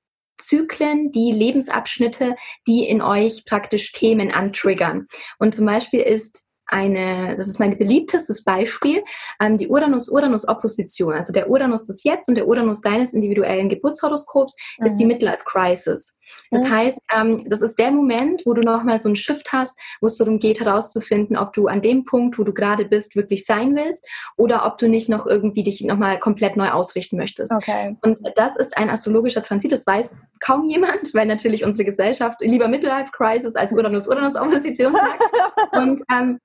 Zyklen, 0.46 1.12
die 1.12 1.32
Lebensabschnitte, 1.32 2.36
die 2.68 2.88
in 2.88 3.02
euch 3.02 3.46
praktisch 3.46 3.92
Themen 3.92 4.32
antriggern. 4.32 5.08
Und 5.40 5.54
zum 5.54 5.66
Beispiel 5.66 6.02
ist 6.02 6.50
eine, 6.74 7.36
das 7.36 7.48
ist 7.48 7.60
mein 7.60 7.78
beliebtestes 7.78 8.44
Beispiel, 8.44 9.04
ähm, 9.40 9.58
die 9.58 9.68
Uranus-Uranus-Opposition. 9.68 11.14
Also 11.14 11.32
der 11.32 11.50
Uranus 11.50 11.86
des 11.86 12.04
Jetzt 12.04 12.28
und 12.28 12.36
der 12.36 12.48
Uranus 12.48 12.82
deines 12.82 13.14
individuellen 13.14 13.70
Geburtshoroskops 13.70 14.58
mhm. 14.80 14.86
ist 14.86 14.96
die 14.96 15.04
mhm. 15.04 15.10
Midlife 15.10 15.44
Crisis. 15.46 16.18
Das 16.50 16.62
mhm. 16.62 16.70
heißt, 16.72 17.02
ähm, 17.16 17.48
das 17.48 17.62
ist 17.62 17.78
der 17.78 17.92
Moment, 17.92 18.42
wo 18.46 18.54
du 18.54 18.62
nochmal 18.62 19.00
so 19.00 19.10
ein 19.10 19.16
Shift 19.16 19.54
hast, 19.54 19.78
wo 20.02 20.08
es 20.08 20.18
darum 20.18 20.40
geht, 20.40 20.60
herauszufinden, 20.60 21.38
ob 21.38 21.54
du 21.54 21.68
an 21.68 21.82
dem 21.82 22.06
Punkt, 22.06 22.40
wo 22.40 22.44
du 22.44 22.54
gerade 22.54 22.86
bist, 22.86 23.16
wirklich 23.16 23.46
sein 23.46 23.76
willst 23.76 24.06
oder 24.36 24.66
ob 24.66 24.80
du 24.80 24.88
nicht 24.88 25.10
noch 25.10 25.28
irgendwie 25.28 25.64
dich 25.64 25.82
nochmal 25.82 26.20
komplett 26.20 26.58
neu 26.58 26.72
ausrichten 26.72 27.18
möchtest. 27.18 27.52
Okay. 27.52 27.96
Und 28.02 28.20
das 28.36 28.58
ist 28.58 28.78
ein 28.78 28.90
astrologischer 28.90 29.44
Transit, 29.44 29.72
das 29.72 29.86
weiß 29.86 30.22
kaum 30.40 30.68
jemand, 30.70 31.14
weil 31.14 31.28
natürlich 31.28 31.64
unsere 31.64 31.86
Gesellschaft 31.86 32.42
lieber 32.42 32.68
Midlife 32.68 33.12
Crisis 33.12 33.56
als 33.56 33.72
Uranus-Uranus-Opposition 33.72 34.94
sagt. 34.94 35.22
und 35.74 36.02
ähm, 36.12 36.40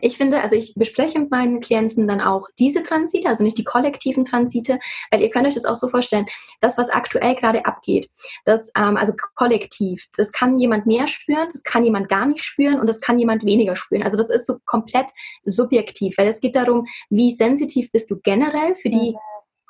ich 0.00 0.16
finde, 0.16 0.40
also 0.40 0.54
ich 0.54 0.74
bespreche 0.76 1.18
mit 1.18 1.30
meinen 1.30 1.60
Klienten 1.60 2.08
dann 2.08 2.20
auch 2.20 2.48
diese 2.58 2.82
Transite, 2.82 3.28
also 3.28 3.44
nicht 3.44 3.58
die 3.58 3.64
kollektiven 3.64 4.24
Transite, 4.24 4.78
weil 5.10 5.20
ihr 5.20 5.30
könnt 5.30 5.46
euch 5.46 5.54
das 5.54 5.64
auch 5.64 5.74
so 5.74 5.88
vorstellen, 5.88 6.26
das, 6.60 6.78
was 6.78 6.88
aktuell 6.88 7.34
gerade 7.34 7.64
abgeht, 7.64 8.10
das, 8.44 8.70
ähm, 8.76 8.96
also 8.96 9.12
kollektiv, 9.34 10.06
das 10.16 10.32
kann 10.32 10.58
jemand 10.58 10.86
mehr 10.86 11.06
spüren, 11.06 11.48
das 11.52 11.62
kann 11.62 11.84
jemand 11.84 12.08
gar 12.08 12.26
nicht 12.26 12.44
spüren 12.44 12.80
und 12.80 12.86
das 12.86 13.00
kann 13.00 13.18
jemand 13.18 13.44
weniger 13.44 13.76
spüren. 13.76 14.02
Also 14.02 14.16
das 14.16 14.30
ist 14.30 14.46
so 14.46 14.58
komplett 14.64 15.06
subjektiv, 15.44 16.18
weil 16.18 16.28
es 16.28 16.40
geht 16.40 16.56
darum, 16.56 16.86
wie 17.10 17.32
sensitiv 17.32 17.92
bist 17.92 18.10
du 18.10 18.18
generell 18.20 18.74
für 18.74 18.90
die 18.90 19.14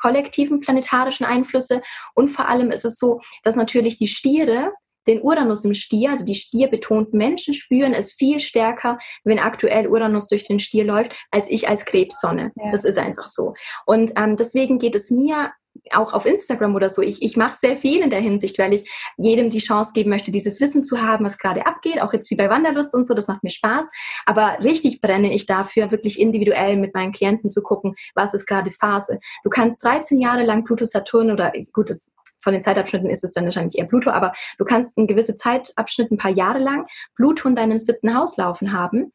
kollektiven 0.01 0.61
planetarischen 0.61 1.25
Einflüsse 1.25 1.81
und 2.15 2.29
vor 2.29 2.49
allem 2.49 2.71
ist 2.71 2.85
es 2.85 2.99
so, 2.99 3.21
dass 3.43 3.57
natürlich 3.57 3.97
die 3.97 4.09
Stiere 4.09 4.73
den 5.07 5.23
Uranus 5.23 5.65
im 5.65 5.75
Stier, 5.75 6.11
also 6.11 6.25
die 6.25 6.35
stierbetonten 6.35 7.19
Menschen 7.19 7.55
spüren 7.55 7.95
es 7.95 8.13
viel 8.13 8.41
stärker, 8.41 8.99
wenn 9.25 9.39
aktuell 9.39 9.87
Uranus 9.87 10.27
durch 10.29 10.47
den 10.47 10.59
Stier 10.59 10.85
läuft, 10.85 11.15
als 11.31 11.49
ich 11.49 11.69
als 11.69 11.85
Krebssonne. 11.85 12.53
Ja. 12.57 12.71
Das 12.71 12.85
ist 12.85 12.99
einfach 12.99 13.27
so. 13.27 13.55
Und 13.87 14.13
ähm, 14.17 14.37
deswegen 14.37 14.79
geht 14.79 14.95
es 14.95 15.11
mir 15.11 15.53
auch 15.93 16.13
auf 16.13 16.27
Instagram 16.27 16.75
oder 16.75 16.89
so. 16.89 17.03
Ich, 17.03 17.23
ich 17.23 17.37
mache 17.37 17.55
sehr 17.55 17.77
viel 17.77 18.01
in 18.01 18.11
der 18.11 18.21
Hinsicht, 18.21 18.59
weil 18.59 18.73
ich 18.73 18.89
jedem 19.17 19.51
die 19.51 19.59
Chance 19.59 19.93
geben 19.93 20.11
möchte, 20.11 20.31
dieses 20.31 20.61
Wissen 20.61 20.85
zu 20.85 21.03
haben, 21.03 21.25
was 21.25 21.39
gerade 21.39 21.67
abgeht, 21.67 22.01
auch 22.01 22.13
jetzt 22.13 22.31
wie 22.31 22.37
bei 22.37 22.49
Wanderlust 22.49 22.95
und 22.95 23.07
so, 23.07 23.15
das 23.15 23.29
macht 23.29 23.43
mir 23.43 23.51
Spaß. 23.51 23.87
Aber 24.25 24.59
richtig 24.61 25.01
brenne 25.01 25.33
ich 25.35 25.47
dafür, 25.47 25.91
wirklich 25.91 26.21
individuell 26.21 26.77
mit 26.77 26.95
meinen 26.95 27.13
Klienten 27.13 27.51
zu 27.51 27.63
gucken, 27.63 27.95
was 28.15 28.35
ist 28.35 28.47
gerade 28.47 28.71
Phase. 28.71 29.19
Du 29.43 29.51
kannst 29.51 29.83
13 29.85 30.21
Jahre 30.21 30.45
lang 30.45 30.65
Pluto 30.65 30.85
Saturn 30.85 31.31
oder 31.31 31.53
gut, 31.73 31.91
das 31.91 32.11
von 32.45 32.53
den 32.53 32.63
Zeitabschnitten 32.63 33.11
ist 33.11 33.25
es 33.25 33.33
dann 33.33 33.45
wahrscheinlich 33.45 33.79
eher 33.79 33.87
Pluto, 33.87 34.11
aber 34.11 34.33
du 34.59 34.65
kannst 34.65 34.97
einen 34.97 35.09
gewisse 35.09 35.35
Zeitabschnitt 35.35 36.13
ein 36.13 36.19
paar 36.19 36.31
Jahre 36.31 36.61
lang 36.61 36.87
Pluto 37.17 37.49
in 37.49 37.57
deinem 37.57 37.79
siebten 37.79 38.15
Haus 38.15 38.37
laufen 38.37 38.73
haben. 38.73 39.13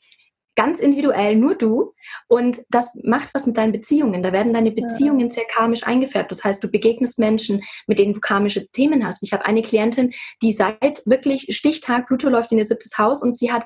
Ganz 0.55 0.79
individuell, 0.79 1.38
nur 1.38 1.55
du. 1.55 1.93
Und 2.27 2.59
das 2.69 2.93
macht 3.03 3.29
was 3.33 3.45
mit 3.45 3.55
deinen 3.55 3.71
Beziehungen. 3.71 4.21
Da 4.21 4.33
werden 4.33 4.51
deine 4.51 4.71
Beziehungen 4.71 5.31
sehr 5.31 5.45
karmisch 5.45 5.83
eingefärbt. 5.86 6.31
Das 6.31 6.43
heißt, 6.43 6.62
du 6.62 6.69
begegnest 6.69 7.17
Menschen, 7.17 7.63
mit 7.88 7.98
denen 7.98 8.13
du 8.13 8.19
karmische 8.19 8.67
Themen 8.71 9.05
hast. 9.05 9.24
Ich 9.24 9.31
habe 9.31 9.45
eine 9.45 9.62
Klientin, 9.62 10.12
die 10.41 10.51
seit 10.51 11.01
wirklich 11.05 11.48
Stichtag, 11.55 12.07
Pluto 12.07 12.27
läuft 12.27 12.51
in 12.51 12.57
ihr 12.57 12.65
siebtes 12.65 12.98
Haus 12.98 13.24
und 13.24 13.38
sie 13.38 13.53
hat 13.53 13.63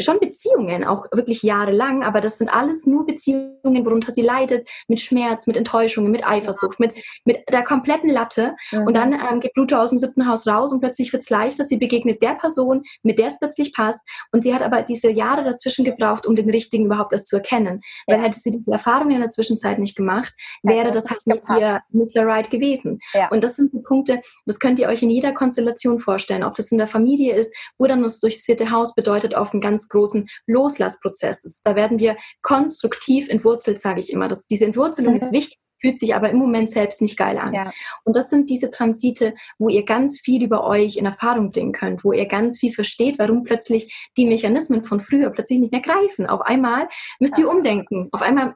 schon 0.00 0.18
Beziehungen, 0.20 0.84
auch 0.84 1.06
wirklich 1.12 1.42
jahrelang, 1.42 2.02
aber 2.02 2.20
das 2.20 2.38
sind 2.38 2.48
alles 2.48 2.86
nur 2.86 3.06
Beziehungen, 3.06 3.84
worunter 3.84 4.12
sie 4.12 4.22
leidet, 4.22 4.68
mit 4.88 5.00
Schmerz, 5.00 5.46
mit 5.46 5.56
Enttäuschungen, 5.56 6.10
mit 6.10 6.26
Eifersucht, 6.26 6.80
mit, 6.80 6.92
mit 7.24 7.42
der 7.50 7.62
kompletten 7.62 8.10
Latte. 8.10 8.54
Mhm. 8.72 8.86
Und 8.86 8.96
dann 8.96 9.12
ähm, 9.12 9.40
geht 9.40 9.54
Pluto 9.54 9.76
aus 9.76 9.90
dem 9.90 9.98
siebten 9.98 10.28
Haus 10.28 10.46
raus 10.46 10.72
und 10.72 10.80
plötzlich 10.80 11.12
wird 11.12 11.22
es 11.22 11.30
leichter, 11.30 11.64
sie 11.64 11.76
begegnet 11.76 12.22
der 12.22 12.34
Person, 12.34 12.82
mit 13.02 13.18
der 13.18 13.28
es 13.28 13.38
plötzlich 13.38 13.72
passt. 13.72 14.06
Und 14.32 14.42
sie 14.42 14.54
hat 14.54 14.62
aber 14.62 14.82
diese 14.82 15.10
Jahre 15.10 15.44
dazwischen 15.44 15.84
gebraucht, 15.84 16.26
um 16.26 16.34
den 16.34 16.50
richtigen 16.50 16.86
überhaupt 16.86 17.12
erst 17.12 17.28
zu 17.28 17.36
erkennen. 17.36 17.80
Ja. 18.06 18.14
Weil 18.14 18.22
hätte 18.22 18.38
sie 18.38 18.50
diese 18.50 18.72
Erfahrungen 18.72 19.12
in 19.12 19.20
der 19.20 19.30
Zwischenzeit 19.30 19.78
nicht 19.78 19.96
gemacht, 19.96 20.32
wäre 20.62 20.90
das 20.90 21.10
halt 21.10 21.26
nicht 21.26 21.42
ihr 21.50 21.82
Mr. 21.90 22.26
Right 22.26 22.50
gewesen. 22.50 22.98
Ja. 23.12 23.28
Und 23.30 23.44
das 23.44 23.56
sind 23.56 23.72
die 23.72 23.80
Punkte, 23.80 24.20
das 24.46 24.58
könnt 24.58 24.78
ihr 24.78 24.88
euch 24.88 25.02
in 25.02 25.10
jeder 25.10 25.32
Konstellation 25.32 26.00
vorstellen, 26.00 26.44
ob 26.44 26.54
das 26.54 26.72
in 26.72 26.78
der 26.78 26.86
Familie 26.86 27.34
ist, 27.34 27.54
Uranus 27.78 28.20
durchs 28.20 28.44
vierte 28.44 28.70
Haus 28.70 28.94
bedeutet 28.94 29.34
oft 29.34 29.54
ein 29.54 29.60
ganz 29.60 29.73
ganz 29.74 29.88
großen 29.88 30.28
Loslassprozess 30.46 31.60
Da 31.62 31.74
werden 31.74 31.98
wir 31.98 32.16
konstruktiv 32.42 33.28
entwurzelt, 33.28 33.80
sage 33.80 34.00
ich 34.00 34.12
immer. 34.12 34.28
Das, 34.28 34.46
diese 34.46 34.64
Entwurzelung 34.64 35.12
mhm. 35.12 35.18
ist 35.18 35.32
wichtig, 35.32 35.58
fühlt 35.80 35.98
sich 35.98 36.14
aber 36.14 36.30
im 36.30 36.38
Moment 36.38 36.70
selbst 36.70 37.02
nicht 37.02 37.18
geil 37.18 37.36
an. 37.36 37.52
Ja. 37.52 37.72
Und 38.04 38.16
das 38.16 38.30
sind 38.30 38.48
diese 38.48 38.70
Transite, 38.70 39.34
wo 39.58 39.68
ihr 39.68 39.84
ganz 39.84 40.20
viel 40.20 40.42
über 40.42 40.64
euch 40.64 40.96
in 40.96 41.04
Erfahrung 41.04 41.50
bringen 41.50 41.72
könnt, 41.72 42.04
wo 42.04 42.12
ihr 42.12 42.26
ganz 42.26 42.58
viel 42.58 42.72
versteht, 42.72 43.18
warum 43.18 43.42
plötzlich 43.42 44.08
die 44.16 44.26
Mechanismen 44.26 44.82
von 44.82 45.00
früher 45.00 45.30
plötzlich 45.30 45.58
nicht 45.58 45.72
mehr 45.72 45.82
greifen. 45.82 46.26
Auf 46.26 46.40
einmal 46.40 46.88
müsst 47.20 47.36
ihr 47.36 47.50
umdenken. 47.50 48.08
Auf 48.12 48.22
einmal 48.22 48.54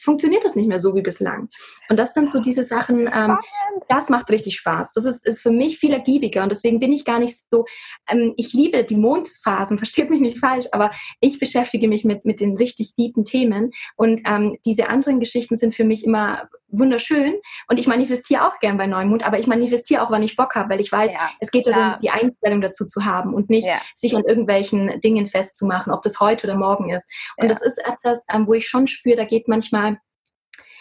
funktioniert 0.00 0.44
das 0.44 0.56
nicht 0.56 0.68
mehr 0.68 0.78
so 0.78 0.94
wie 0.94 1.02
bislang. 1.02 1.48
Und 1.88 1.98
das 1.98 2.14
sind 2.14 2.30
so 2.30 2.40
diese 2.40 2.62
Sachen, 2.62 3.10
ähm, 3.12 3.38
das 3.88 4.08
macht 4.08 4.30
richtig 4.30 4.56
Spaß. 4.56 4.92
Das 4.92 5.04
ist, 5.04 5.26
ist 5.26 5.42
für 5.42 5.50
mich 5.50 5.78
viel 5.78 5.92
ergiebiger 5.92 6.42
und 6.42 6.50
deswegen 6.50 6.80
bin 6.80 6.92
ich 6.92 7.04
gar 7.04 7.18
nicht 7.18 7.36
so, 7.50 7.64
ähm, 8.08 8.34
ich 8.36 8.52
liebe 8.52 8.84
die 8.84 8.96
Mondphasen, 8.96 9.78
versteht 9.78 10.10
mich 10.10 10.20
nicht 10.20 10.38
falsch, 10.38 10.66
aber 10.72 10.90
ich 11.20 11.38
beschäftige 11.38 11.88
mich 11.88 12.04
mit, 12.04 12.24
mit 12.24 12.40
den 12.40 12.56
richtig 12.56 12.94
tiefen 12.94 13.24
Themen 13.24 13.70
und 13.96 14.20
ähm, 14.26 14.56
diese 14.64 14.88
anderen 14.88 15.20
Geschichten 15.20 15.56
sind 15.56 15.74
für 15.74 15.84
mich 15.84 16.04
immer 16.04 16.48
wunderschön 16.72 17.34
und 17.68 17.78
ich 17.78 17.86
manifestiere 17.86 18.46
auch 18.46 18.58
gern 18.58 18.76
bei 18.76 18.86
Neumond, 18.86 19.26
aber 19.26 19.38
ich 19.38 19.46
manifestiere 19.46 20.02
auch, 20.02 20.10
wann 20.10 20.22
ich 20.22 20.36
Bock 20.36 20.54
habe, 20.54 20.70
weil 20.70 20.80
ich 20.80 20.90
weiß, 20.90 21.12
ja, 21.12 21.30
es 21.40 21.50
geht 21.50 21.66
darum, 21.66 21.96
die 22.00 22.10
Einstellung 22.10 22.60
dazu 22.60 22.86
zu 22.86 23.04
haben 23.04 23.34
und 23.34 23.50
nicht 23.50 23.66
ja. 23.66 23.80
sich 23.94 24.14
an 24.14 24.24
irgendwelchen 24.24 25.00
Dingen 25.00 25.26
festzumachen, 25.26 25.92
ob 25.92 26.02
das 26.02 26.20
heute 26.20 26.46
oder 26.46 26.56
morgen 26.56 26.90
ist. 26.90 27.10
Und 27.36 27.44
ja. 27.44 27.48
das 27.48 27.62
ist 27.62 27.78
etwas, 27.78 28.24
ähm, 28.32 28.46
wo 28.46 28.54
ich 28.54 28.68
schon 28.68 28.86
spüre, 28.86 29.16
da 29.16 29.24
geht 29.24 29.48
manchmal 29.50 30.00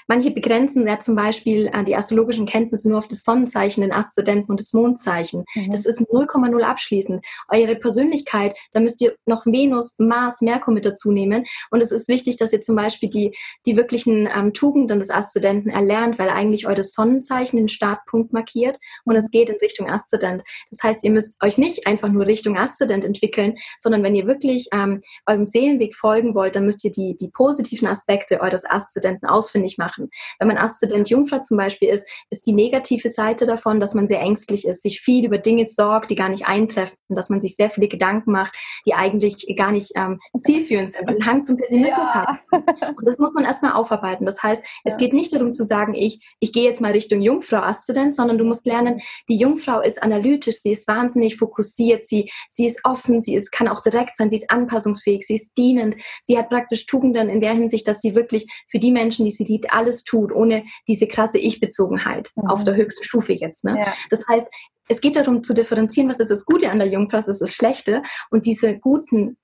Manche 0.09 0.31
begrenzen 0.31 0.87
ja 0.87 0.99
zum 0.99 1.15
Beispiel 1.15 1.67
äh, 1.67 1.83
die 1.83 1.95
astrologischen 1.95 2.47
Kenntnisse 2.47 2.89
nur 2.89 2.97
auf 2.97 3.07
das 3.07 3.23
Sonnenzeichen, 3.23 3.81
den 3.81 3.91
Aszendenten 3.91 4.49
und 4.49 4.59
das 4.59 4.73
Mondzeichen. 4.73 5.45
Mhm. 5.53 5.69
Das 5.69 5.85
ist 5.85 6.01
0,0 6.01 6.61
abschließend. 6.63 7.23
Eure 7.47 7.75
Persönlichkeit, 7.75 8.57
da 8.73 8.79
müsst 8.79 9.01
ihr 9.01 9.15
noch 9.27 9.45
Venus, 9.45 9.99
Mars, 9.99 10.41
Merkur 10.41 10.73
mit 10.73 10.85
dazu 10.85 11.11
nehmen. 11.11 11.45
Und 11.69 11.83
es 11.83 11.91
ist 11.91 12.07
wichtig, 12.07 12.37
dass 12.37 12.51
ihr 12.51 12.59
zum 12.59 12.75
Beispiel 12.75 13.07
die, 13.07 13.37
die 13.67 13.77
wirklichen 13.77 14.27
ähm, 14.35 14.51
Tugenden 14.53 14.97
des 14.97 15.11
Aszendenten 15.11 15.69
erlernt, 15.69 16.17
weil 16.17 16.29
eigentlich 16.29 16.65
eures 16.65 16.93
Sonnenzeichen 16.93 17.57
den 17.57 17.69
Startpunkt 17.69 18.33
markiert 18.33 18.79
und 19.05 19.15
es 19.15 19.29
geht 19.29 19.49
in 19.49 19.57
Richtung 19.57 19.91
Aszendent. 19.91 20.41
Das 20.71 20.81
heißt, 20.81 21.03
ihr 21.03 21.11
müsst 21.11 21.37
euch 21.43 21.59
nicht 21.59 21.85
einfach 21.85 22.09
nur 22.09 22.25
Richtung 22.25 22.57
Aszendent 22.57 23.05
entwickeln, 23.05 23.53
sondern 23.77 24.01
wenn 24.01 24.15
ihr 24.15 24.25
wirklich 24.25 24.69
ähm, 24.73 25.01
eurem 25.27 25.45
Seelenweg 25.45 25.93
folgen 25.93 26.33
wollt, 26.33 26.55
dann 26.55 26.65
müsst 26.65 26.83
ihr 26.83 26.91
die, 26.91 27.15
die 27.15 27.29
positiven 27.29 27.87
Aspekte 27.87 28.41
eures 28.41 28.65
Aszendenten 28.65 29.29
ausfindig 29.29 29.77
machen 29.77 29.98
machen. 29.99 30.09
Wenn 30.39 30.47
man 30.47 30.57
Aszendent 30.57 31.09
Jungfrau 31.09 31.39
zum 31.39 31.57
Beispiel 31.57 31.89
ist, 31.89 32.07
ist 32.29 32.45
die 32.45 32.53
negative 32.53 33.09
Seite 33.09 33.45
davon, 33.45 33.79
dass 33.79 33.93
man 33.93 34.07
sehr 34.07 34.19
ängstlich 34.19 34.65
ist, 34.65 34.83
sich 34.83 35.01
viel 35.01 35.25
über 35.25 35.37
Dinge 35.37 35.65
sorgt, 35.65 36.11
die 36.11 36.15
gar 36.15 36.29
nicht 36.29 36.47
eintreffen, 36.47 36.97
dass 37.09 37.29
man 37.29 37.41
sich 37.41 37.55
sehr 37.55 37.69
viele 37.69 37.87
Gedanken 37.87 38.31
macht, 38.31 38.55
die 38.85 38.93
eigentlich 38.93 39.45
gar 39.55 39.71
nicht 39.71 39.91
ähm, 39.95 40.19
zielführend 40.37 40.91
sind, 40.91 41.07
einen 41.07 41.25
Hang 41.25 41.43
zum 41.43 41.57
Pessimismus 41.57 42.07
ja. 42.13 42.25
hat. 42.25 42.39
Und 42.51 43.05
das 43.05 43.17
muss 43.17 43.33
man 43.33 43.43
erstmal 43.43 43.73
aufarbeiten. 43.73 44.25
Das 44.25 44.41
heißt, 44.41 44.63
es 44.83 44.97
geht 44.97 45.13
nicht 45.13 45.33
darum 45.33 45.53
zu 45.53 45.65
sagen, 45.65 45.93
ich, 45.93 46.25
ich 46.39 46.53
gehe 46.53 46.63
jetzt 46.63 46.81
mal 46.81 46.91
Richtung 46.91 47.21
Jungfrau 47.21 47.57
Aszendent, 47.57 48.15
sondern 48.15 48.37
du 48.37 48.45
musst 48.45 48.65
lernen, 48.65 48.99
die 49.27 49.37
Jungfrau 49.37 49.81
ist 49.81 50.01
analytisch, 50.01 50.57
sie 50.61 50.71
ist 50.71 50.87
wahnsinnig 50.87 51.37
fokussiert, 51.37 52.05
sie, 52.05 52.29
sie 52.49 52.65
ist 52.65 52.79
offen, 52.83 53.21
sie 53.21 53.35
ist, 53.35 53.51
kann 53.51 53.67
auch 53.67 53.81
direkt 53.81 54.15
sein, 54.15 54.29
sie 54.29 54.37
ist 54.37 54.49
anpassungsfähig, 54.49 55.25
sie 55.25 55.35
ist 55.35 55.57
dienend, 55.57 55.95
sie 56.21 56.37
hat 56.37 56.49
praktisch 56.49 56.85
Tugenden 56.85 57.29
in 57.29 57.39
der 57.39 57.53
Hinsicht, 57.53 57.87
dass 57.87 58.01
sie 58.01 58.15
wirklich 58.15 58.45
für 58.67 58.79
die 58.79 58.91
Menschen, 58.91 59.25
die 59.25 59.31
sie 59.31 59.43
liebt, 59.43 59.71
alles 59.73 59.88
alles 59.89 60.03
tut, 60.03 60.31
ohne 60.31 60.65
diese 60.87 61.07
krasse 61.07 61.39
Ich-Bezogenheit 61.39 62.31
mhm. 62.35 62.49
auf 62.49 62.63
der 62.63 62.75
höchsten 62.75 63.03
Stufe 63.03 63.33
jetzt. 63.33 63.65
Ne? 63.65 63.75
Ja. 63.79 63.93
Das 64.09 64.27
heißt, 64.27 64.47
es 64.87 65.01
geht 65.01 65.15
darum 65.15 65.43
zu 65.43 65.53
differenzieren, 65.53 66.09
was 66.09 66.19
ist 66.19 66.31
das 66.31 66.45
Gute 66.45 66.69
an 66.69 66.79
der 66.79 66.87
Jungfrau, 66.87 67.17
was 67.17 67.27
ist 67.27 67.41
das 67.41 67.53
Schlechte 67.53 68.01
und 68.31 68.45
diese 68.45 68.77
guten 68.77 69.37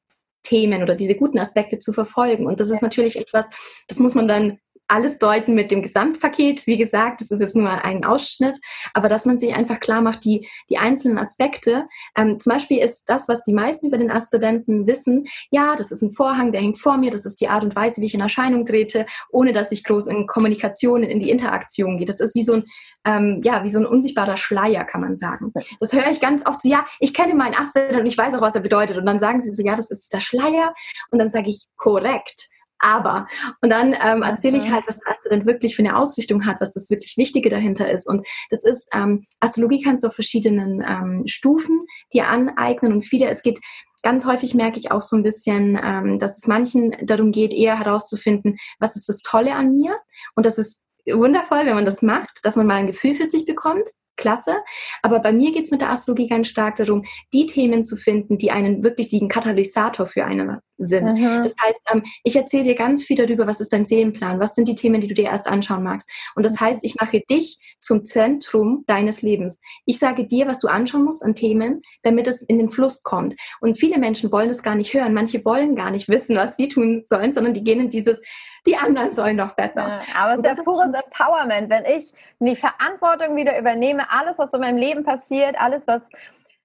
Themen 0.44 0.84
oder 0.84 0.96
diese 0.96 1.16
guten 1.16 1.40
Aspekte 1.40 1.80
zu 1.80 1.92
verfolgen. 1.92 2.46
Und 2.46 2.60
das 2.60 2.70
ist 2.70 2.82
natürlich 2.82 3.18
etwas, 3.18 3.48
das 3.88 4.00
muss 4.00 4.16
man 4.16 4.28
dann 4.28 4.60
alles 4.88 5.18
deuten 5.18 5.56
mit 5.56 5.72
dem 5.72 5.82
Gesamtpaket. 5.82 6.68
Wie 6.68 6.78
gesagt, 6.78 7.22
das 7.22 7.32
ist 7.32 7.40
jetzt 7.40 7.56
nur 7.56 7.70
ein 7.70 8.06
Ausschnitt, 8.06 8.60
aber 8.94 9.10
dass 9.10 9.26
man 9.26 9.38
sich 9.38 9.56
einfach 9.56 9.80
klar 9.80 10.02
macht, 10.02 10.26
die, 10.26 10.48
die 10.70 10.78
einzelnen 10.78 11.18
Aspekte. 11.18 11.88
Ähm, 12.16 12.40
zum 12.40 12.52
Beispiel 12.52 12.80
ist 12.80 13.06
das, 13.06 13.28
was 13.28 13.44
die 13.44 13.54
meisten 13.54 13.88
über 13.88 13.98
den 13.98 14.12
Aszendenten 14.12 14.88
wissen, 14.88 15.26
ja, 15.50 15.76
das 15.76 15.92
ist 15.92 16.02
ein 16.02 16.12
Vorhang, 16.12 16.52
der 16.52 16.62
hängt 16.62 16.80
vor 16.80 16.98
mir, 16.98 17.12
das 17.12 17.26
ist 17.26 17.42
die 17.42 17.50
Art 17.50 17.64
und 17.64 17.76
Weise, 17.76 18.02
wie 18.02 18.06
ich 18.06 18.14
in 18.14 18.22
Erscheinung 18.22 18.66
trete, 18.66 19.06
ohne 19.30 19.54
dass 19.54 19.72
ich 19.72 19.84
groß 19.84 20.08
in 20.08 20.28
Kommunikation, 20.28 21.04
in 21.04 21.20
die 21.20 21.30
Interaktion 21.30 21.98
gehe. 21.98 22.06
Das 22.06 22.20
ist 22.20 22.36
wie 22.36 22.44
so 22.44 22.54
ein, 22.54 22.64
ähm, 23.06 23.42
ja, 23.44 23.64
wie 23.64 23.70
so 23.70 23.80
ein 23.80 23.86
unsichtbarer 23.86 24.38
Schleier, 24.38 24.84
kann 24.84 25.02
man 25.02 25.18
sagen. 25.18 25.52
Das 25.80 25.94
höre 25.94 26.10
ich 26.10 26.20
ganz 26.20 26.46
oft 26.46 26.62
so, 26.62 26.70
ja, 26.70 26.86
ich 27.00 27.14
kenne 27.14 27.34
meinen 27.34 27.56
Aszendenten 27.56 28.02
und 28.02 28.06
ich 28.06 28.18
weiß 28.18 28.36
auch, 28.36 28.42
was 28.42 28.56
er 28.56 28.62
bedeutet. 28.62 28.98
Und 28.98 29.06
dann 29.06 29.20
sagen 29.20 29.42
sie 29.42 29.54
so, 29.54 29.64
ja, 29.64 29.76
das 29.76 29.90
ist 29.90 30.12
dieser 30.12 30.22
Schleier. 30.22 30.74
Und 31.12 31.20
dann 31.20 31.30
sage 31.30 31.50
ich, 31.50 31.66
korrekt 31.76 32.50
aber. 32.80 33.28
Und 33.62 33.70
dann 33.70 33.94
ähm, 33.94 34.22
erzähle 34.22 34.58
ich 34.58 34.72
halt, 34.72 34.88
was 34.88 35.06
Aszendent 35.06 35.46
wirklich 35.46 35.76
für 35.76 35.84
eine 35.84 35.98
Ausrichtung 35.98 36.46
hat, 36.46 36.62
was 36.62 36.74
das 36.74 36.90
wirklich 36.90 37.18
Wichtige 37.18 37.50
dahinter 37.50 37.92
ist. 37.92 38.08
Und 38.08 38.26
das 38.50 38.64
ist, 38.64 38.88
ähm, 38.94 39.26
Astrologie 39.40 39.82
kannst 39.82 40.04
du 40.04 40.08
auf 40.08 40.16
verschiedenen 40.16 40.82
ähm, 40.82 41.24
Stufen 41.28 41.86
dir 42.14 42.28
aneignen 42.28 42.94
und 42.94 43.04
viele, 43.04 43.30
es 43.30 43.44
geht 43.44 43.60
ganz 44.04 44.26
häufig 44.26 44.54
merke 44.54 44.78
ich 44.78 44.92
auch 44.92 45.02
so 45.02 45.16
ein 45.16 45.24
bisschen, 45.24 45.80
ähm, 45.84 46.20
dass 46.20 46.38
es 46.38 46.46
manchen 46.46 46.96
darum 47.02 47.32
geht, 47.32 47.54
eher 47.54 47.80
herauszufinden, 47.80 48.58
was 48.80 48.96
ist 48.96 49.10
das 49.10 49.24
Tolle 49.24 49.56
an 49.56 49.76
mir. 49.76 49.98
Und 50.36 50.46
das 50.46 50.60
ist 50.60 50.86
wundervoll, 51.12 51.66
wenn 51.66 51.74
man 51.74 51.86
das 51.86 52.04
macht, 52.04 52.40
dass 52.44 52.56
man 52.56 52.68
mal 52.68 52.76
ein 52.76 52.88
Gefühl 52.88 53.16
für 53.16 53.26
sich 53.26 53.46
bekommt 53.46 53.90
klasse. 54.18 54.58
Aber 55.02 55.20
bei 55.20 55.32
mir 55.32 55.52
geht 55.52 55.66
es 55.66 55.72
mit 55.72 55.82
der 55.82 55.92
Astrologie 55.92 56.28
ganz 56.28 56.48
stark 56.48 56.76
darum, 56.76 57.04
die 57.34 57.46
Themen 57.46 57.84
zu 57.84 57.96
finden, 57.96 58.38
die 58.38 58.52
einen 58.52 58.84
wirklich 58.84 59.10
den 59.10 59.28
Katalysator 59.28 60.06
für 60.06 60.26
einen 60.26 60.60
sind. 60.78 61.14
Mhm. 61.14 61.44
Das 61.44 61.54
heißt, 61.64 61.82
ähm, 61.94 62.04
ich 62.24 62.36
erzähle 62.36 62.64
dir 62.64 62.76
ganz 62.76 63.04
viel 63.04 63.16
darüber, 63.16 63.48
was 63.48 63.62
ist 63.62 63.72
dein 63.72 63.86
Seelenplan, 63.86 64.40
was 64.40 64.56
sind 64.56 64.68
die 64.68 64.76
Themen, 64.76 65.02
die 65.02 65.08
du 65.08 65.14
dir 65.14 65.26
erst 65.26 65.48
anschauen 65.48 65.84
magst. 65.84 66.10
Und 66.36 66.46
das 66.46 66.60
heißt, 66.60 66.84
ich 66.84 66.96
mache 67.00 67.22
dich 67.30 67.60
zum 67.80 68.04
Zentrum 68.04 68.84
deines 68.88 69.22
Lebens. 69.22 69.62
Ich 69.86 70.00
sage 70.00 70.28
dir, 70.28 70.48
was 70.48 70.60
du 70.60 70.68
anschauen 70.68 71.04
musst 71.04 71.24
an 71.24 71.36
Themen, 71.36 71.82
damit 72.04 72.28
es 72.28 72.42
in 72.42 72.58
den 72.58 72.70
Fluss 72.70 73.04
kommt. 73.04 73.36
Und 73.62 73.78
viele 73.78 74.00
Menschen 74.00 74.32
wollen 74.32 74.50
das 74.50 74.64
gar 74.64 74.76
nicht 74.76 74.94
hören. 74.94 75.14
Manche 75.14 75.46
wollen 75.46 75.76
gar 75.76 75.92
nicht 75.92 76.10
wissen, 76.10 76.36
was 76.36 76.58
sie 76.58 76.68
tun 76.68 77.04
sollen, 77.06 77.32
sondern 77.32 77.54
die 77.54 77.64
gehen 77.64 77.80
in 77.80 77.90
dieses 77.90 78.22
die 78.66 78.76
anderen 78.76 79.12
sollen 79.12 79.38
doch 79.38 79.54
besser. 79.54 79.88
Ja, 79.88 80.02
aber 80.16 80.42
es 80.42 80.52
ist 80.52 80.58
ja 80.58 80.64
pures 80.64 80.94
Empowerment, 80.94 81.70
wenn 81.70 81.86
ich 81.86 82.12
die 82.40 82.56
Verantwortung 82.56 83.36
wieder 83.36 83.58
übernehme, 83.60 84.10
alles, 84.12 84.38
was 84.40 84.52
in 84.54 84.60
meinem 84.60 84.78
Leben 84.78 85.04
passiert, 85.04 85.56
alles, 85.60 85.88
was 85.88 86.10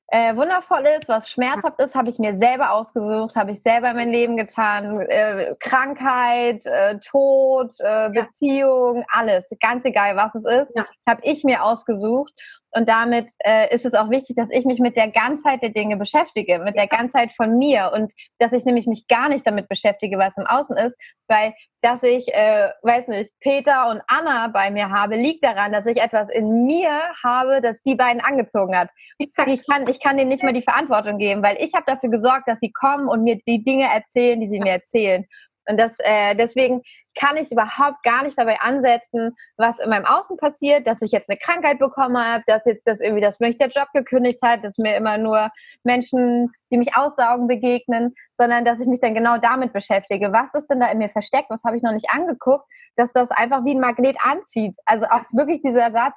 äh, 0.08 0.34
wundervoll 0.34 0.84
ist, 0.98 1.08
was 1.08 1.30
schmerzhaft 1.30 1.80
ist, 1.80 1.94
habe 1.94 2.10
ich 2.10 2.18
mir 2.18 2.36
selber 2.38 2.72
ausgesucht, 2.72 3.36
habe 3.36 3.52
ich 3.52 3.62
selber 3.62 3.90
in 3.90 3.96
mein 3.96 4.10
Leben 4.10 4.36
getan. 4.36 5.00
Äh, 5.02 5.54
Krankheit, 5.60 6.66
äh, 6.66 6.98
Tod, 6.98 7.72
äh, 7.78 8.10
Beziehung, 8.10 9.04
alles, 9.12 9.48
ganz 9.60 9.84
egal, 9.84 10.16
was 10.16 10.34
es 10.34 10.44
ist, 10.44 10.72
ja. 10.74 10.86
habe 11.08 11.20
ich 11.24 11.44
mir 11.44 11.62
ausgesucht. 11.62 12.32
Und 12.72 12.88
damit 12.88 13.30
äh, 13.40 13.74
ist 13.74 13.84
es 13.84 13.94
auch 13.94 14.10
wichtig, 14.10 14.36
dass 14.36 14.50
ich 14.50 14.64
mich 14.64 14.78
mit 14.78 14.96
der 14.96 15.10
Ganzheit 15.10 15.62
der 15.62 15.70
Dinge 15.70 15.96
beschäftige, 15.96 16.58
mit 16.60 16.76
der 16.76 16.86
Ganzheit 16.86 17.32
von 17.32 17.58
mir 17.58 17.90
und 17.94 18.12
dass 18.38 18.52
ich 18.52 18.64
nämlich 18.64 18.86
mich 18.86 19.08
gar 19.08 19.28
nicht 19.28 19.46
damit 19.46 19.68
beschäftige, 19.68 20.18
was 20.18 20.36
im 20.36 20.46
Außen 20.46 20.76
ist, 20.76 20.96
weil 21.28 21.54
dass 21.82 22.02
ich, 22.02 22.28
äh, 22.34 22.68
weiß 22.82 23.08
nicht, 23.08 23.30
Peter 23.40 23.88
und 23.88 24.02
Anna 24.06 24.48
bei 24.48 24.70
mir 24.70 24.90
habe, 24.90 25.16
liegt 25.16 25.44
daran, 25.44 25.72
dass 25.72 25.86
ich 25.86 26.00
etwas 26.00 26.28
in 26.28 26.66
mir 26.66 26.90
habe, 27.24 27.60
das 27.62 27.80
die 27.82 27.94
beiden 27.94 28.20
angezogen 28.20 28.76
hat. 28.76 28.90
Ich 29.18 29.34
kann, 29.34 29.48
ich 29.88 30.00
kann 30.00 30.16
denen 30.16 30.28
nicht 30.28 30.42
mehr 30.42 30.52
die 30.52 30.62
Verantwortung 30.62 31.18
geben, 31.18 31.42
weil 31.42 31.56
ich 31.58 31.72
habe 31.74 31.84
dafür 31.86 32.10
gesorgt, 32.10 32.48
dass 32.48 32.60
sie 32.60 32.72
kommen 32.72 33.08
und 33.08 33.22
mir 33.22 33.38
die 33.46 33.64
Dinge 33.64 33.86
erzählen, 33.86 34.40
die 34.40 34.46
sie 34.46 34.60
mir 34.60 34.72
erzählen. 34.72 35.24
Und 35.68 35.78
das, 35.78 35.96
äh, 35.98 36.34
deswegen 36.34 36.82
kann 37.18 37.36
ich 37.36 37.52
überhaupt 37.52 38.02
gar 38.02 38.22
nicht 38.22 38.38
dabei 38.38 38.60
ansetzen, 38.60 39.36
was 39.56 39.78
in 39.78 39.90
meinem 39.90 40.06
Außen 40.06 40.36
passiert, 40.36 40.86
dass 40.86 41.02
ich 41.02 41.12
jetzt 41.12 41.28
eine 41.28 41.38
Krankheit 41.38 41.78
bekommen 41.78 42.18
habe, 42.18 42.42
dass 42.46 42.64
jetzt 42.64 42.86
das 42.86 43.00
irgendwie, 43.00 43.20
dass 43.20 43.40
mich 43.40 43.58
der 43.58 43.68
Job 43.68 43.88
gekündigt 43.92 44.40
hat, 44.42 44.64
dass 44.64 44.78
mir 44.78 44.96
immer 44.96 45.18
nur 45.18 45.50
Menschen, 45.84 46.50
die 46.72 46.78
mich 46.78 46.96
aussaugen, 46.96 47.46
begegnen, 47.46 48.14
sondern 48.38 48.64
dass 48.64 48.80
ich 48.80 48.86
mich 48.86 49.00
dann 49.00 49.14
genau 49.14 49.38
damit 49.38 49.72
beschäftige. 49.72 50.32
Was 50.32 50.54
ist 50.54 50.68
denn 50.68 50.80
da 50.80 50.90
in 50.90 50.98
mir 50.98 51.10
versteckt? 51.10 51.50
Was 51.50 51.64
habe 51.64 51.76
ich 51.76 51.82
noch 51.82 51.92
nicht 51.92 52.10
angeguckt, 52.10 52.64
dass 52.96 53.12
das 53.12 53.30
einfach 53.30 53.64
wie 53.64 53.74
ein 53.74 53.80
Magnet 53.80 54.16
anzieht? 54.22 54.74
Also 54.86 55.06
auch 55.06 55.24
wirklich 55.32 55.62
dieser 55.62 55.92
Satz, 55.92 56.14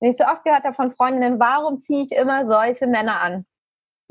den 0.00 0.10
ich 0.10 0.16
so 0.16 0.24
oft 0.24 0.44
gehört 0.44 0.64
habe 0.64 0.74
von 0.74 0.92
Freundinnen, 0.92 1.40
warum 1.40 1.80
ziehe 1.80 2.04
ich 2.04 2.12
immer 2.12 2.46
solche 2.46 2.86
Männer 2.86 3.20
an? 3.20 3.46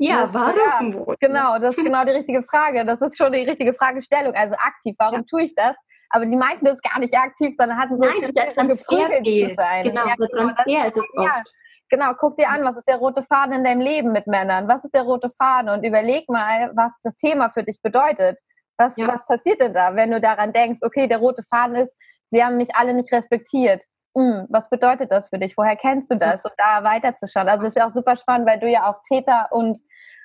Ja, 0.00 0.32
warum? 0.32 0.92
Ja, 0.92 1.14
genau, 1.20 1.58
das 1.58 1.76
ist 1.76 1.84
genau 1.84 2.04
die 2.04 2.12
richtige 2.12 2.42
Frage. 2.42 2.84
Das 2.86 3.00
ist 3.02 3.18
schon 3.18 3.32
die 3.32 3.40
richtige 3.40 3.74
Fragestellung. 3.74 4.34
Also 4.34 4.54
aktiv, 4.54 4.96
warum 4.98 5.20
ja. 5.20 5.24
tue 5.28 5.42
ich 5.42 5.54
das? 5.54 5.76
Aber 6.08 6.26
die 6.26 6.36
meinten 6.36 6.64
das 6.64 6.80
gar 6.80 6.98
nicht 6.98 7.14
aktiv, 7.16 7.54
sondern 7.56 7.78
hatten 7.78 7.98
so 7.98 8.04
Nein, 8.04 8.32
der 8.34 8.52
Transfer 8.52 9.08
fehlt. 9.08 9.24
Genau, 9.24 9.56
ja, 9.56 9.82
der 9.82 9.82
genau, 9.82 10.26
Transfer 10.26 10.86
ist 10.86 10.96
es 10.96 11.08
oft. 11.16 11.52
Genau, 11.90 12.14
guck 12.18 12.36
dir 12.36 12.48
an, 12.48 12.64
was 12.64 12.76
ist 12.76 12.88
der 12.88 12.96
rote 12.96 13.22
Faden 13.24 13.52
in 13.52 13.64
deinem 13.64 13.80
Leben 13.80 14.12
mit 14.12 14.26
Männern? 14.26 14.68
Was 14.68 14.84
ist 14.84 14.94
der 14.94 15.02
rote 15.02 15.30
Faden? 15.38 15.70
Und 15.70 15.84
überleg 15.84 16.28
mal, 16.28 16.70
was 16.74 16.92
das 17.02 17.16
Thema 17.16 17.50
für 17.50 17.64
dich 17.64 17.80
bedeutet. 17.82 18.38
Was, 18.78 18.96
ja. 18.96 19.08
was 19.08 19.24
passiert 19.26 19.60
denn 19.60 19.74
da, 19.74 19.94
wenn 19.94 20.10
du 20.10 20.20
daran 20.20 20.52
denkst, 20.52 20.80
okay, 20.82 21.06
der 21.06 21.18
rote 21.18 21.42
Faden 21.50 21.76
ist, 21.76 21.94
sie 22.30 22.42
haben 22.42 22.56
mich 22.56 22.74
alle 22.74 22.94
nicht 22.94 23.12
respektiert. 23.12 23.82
Hm, 24.16 24.46
was 24.48 24.70
bedeutet 24.70 25.12
das 25.12 25.28
für 25.28 25.38
dich? 25.38 25.56
Woher 25.56 25.76
kennst 25.76 26.10
du 26.10 26.16
das? 26.16 26.44
Und 26.44 26.54
da 26.56 26.82
weiterzuschauen. 26.82 27.48
Also 27.48 27.64
das 27.64 27.74
ist 27.74 27.80
ja 27.80 27.86
auch 27.86 27.90
super 27.90 28.16
spannend, 28.16 28.48
weil 28.48 28.58
du 28.58 28.68
ja 28.68 28.88
auch 28.88 29.02
Täter 29.06 29.48
und 29.50 29.80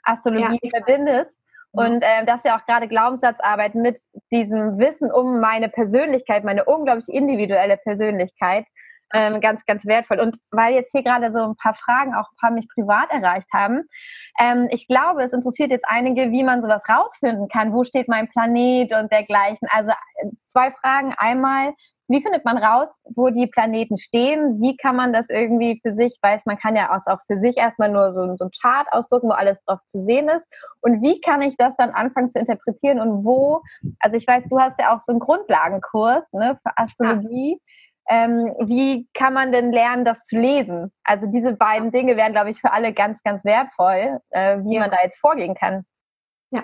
Astrologie 0.06 0.60
ja. 0.62 0.70
verbindest. 0.70 1.38
Und 1.72 2.02
äh, 2.04 2.26
das 2.26 2.38
ist 2.38 2.46
ja 2.46 2.58
auch 2.58 2.66
gerade 2.66 2.88
Glaubenssatzarbeit 2.88 3.76
mit 3.76 4.00
diesem 4.32 4.78
Wissen 4.78 5.12
um 5.12 5.42
meine 5.42 5.68
Persönlichkeit, 5.68 6.46
meine 6.46 6.64
unglaublich 6.64 7.10
individuelle 7.10 7.76
Persönlichkeit, 7.78 8.66
ähm, 9.16 9.40
ganz, 9.40 9.66
ganz 9.66 9.86
wertvoll. 9.86 10.20
Und 10.20 10.38
weil 10.52 10.74
jetzt 10.74 10.92
hier 10.92 11.04
gerade 11.04 11.32
so 11.32 11.40
ein 11.40 11.56
paar 11.56 11.74
Fragen 11.74 12.14
auch 12.14 12.30
ein 12.30 12.38
paar 12.40 12.52
mich 12.52 12.68
privat 12.68 13.10
erreicht 13.12 13.48
haben, 13.54 13.84
ähm, 14.40 14.68
ich 14.72 14.88
glaube, 14.88 15.24
es 15.24 15.34
interessiert 15.34 15.72
jetzt 15.72 15.86
einige, 15.88 16.32
wie 16.32 16.44
man 16.44 16.62
sowas 16.62 16.84
rausfinden 16.88 17.48
kann. 17.48 17.74
Wo 17.74 17.86
steht 17.86 18.10
mein 18.10 18.28
Planet 18.28 18.94
und 18.94 19.12
dergleichen? 19.12 19.68
Also 19.72 19.92
äh, 19.92 20.28
zwei 20.48 20.72
Fragen. 20.72 21.14
Einmal, 21.18 21.74
wie 22.08 22.22
findet 22.22 22.44
man 22.46 22.58
raus, 22.58 23.00
wo 23.16 23.30
die 23.30 23.48
Planeten 23.48 23.98
stehen? 23.98 24.62
Wie 24.62 24.76
kann 24.76 24.98
man 24.98 25.14
das 25.14 25.30
irgendwie 25.30 25.80
für 25.82 25.92
sich, 25.92 26.18
weiß 26.22 26.46
man 26.46 26.58
kann 26.58 26.76
ja 26.76 26.92
auch 26.92 27.20
für 27.26 27.40
sich 27.40 27.58
erstmal 27.58 27.90
nur 27.90 28.12
so, 28.12 28.36
so 28.36 28.46
ein 28.46 28.52
Chart 28.52 28.88
ausdrucken, 28.92 29.30
wo 29.30 29.34
alles 29.34 29.64
drauf 29.64 29.80
zu 29.88 30.00
sehen 30.00 30.28
ist. 30.28 30.46
Und 30.82 31.02
wie 31.02 31.22
kann 31.22 31.42
ich 31.42 31.56
das 31.58 31.76
dann 31.78 31.92
anfangen 31.92 32.30
zu 32.30 32.38
interpretieren 32.38 33.00
und 33.00 33.26
wo, 33.26 33.62
also 34.00 34.18
ich 34.18 34.28
weiß, 34.28 34.46
du 34.50 34.60
hast 34.60 34.80
ja 34.80 34.94
auch 34.94 35.00
so 35.00 35.14
einen 35.14 35.20
Grundlagenkurs 35.20 36.24
ne, 36.34 36.60
für 36.62 36.78
Astrologie. 36.78 37.54
Ja. 37.54 37.76
Ähm, 38.08 38.54
wie 38.60 39.08
kann 39.14 39.34
man 39.34 39.52
denn 39.52 39.72
lernen, 39.72 40.06
das 40.06 40.26
zu 40.26 40.38
lesen? 40.38 40.92
Also 41.04 41.26
diese 41.28 41.54
beiden 41.54 41.92
Dinge 41.92 42.18
wären, 42.18 42.34
glaube 42.34 42.52
ich, 42.52 42.62
für 42.62 42.72
alle 42.72 42.94
ganz, 42.94 43.22
ganz 43.24 43.44
wertvoll, 43.44 44.20
äh, 44.30 44.58
wie 44.60 44.76
ja. 44.76 44.82
man 44.82 44.92
da 44.92 44.98
jetzt 45.04 45.20
vorgehen 45.20 45.56
kann. 45.56 45.86
Ja, 46.52 46.64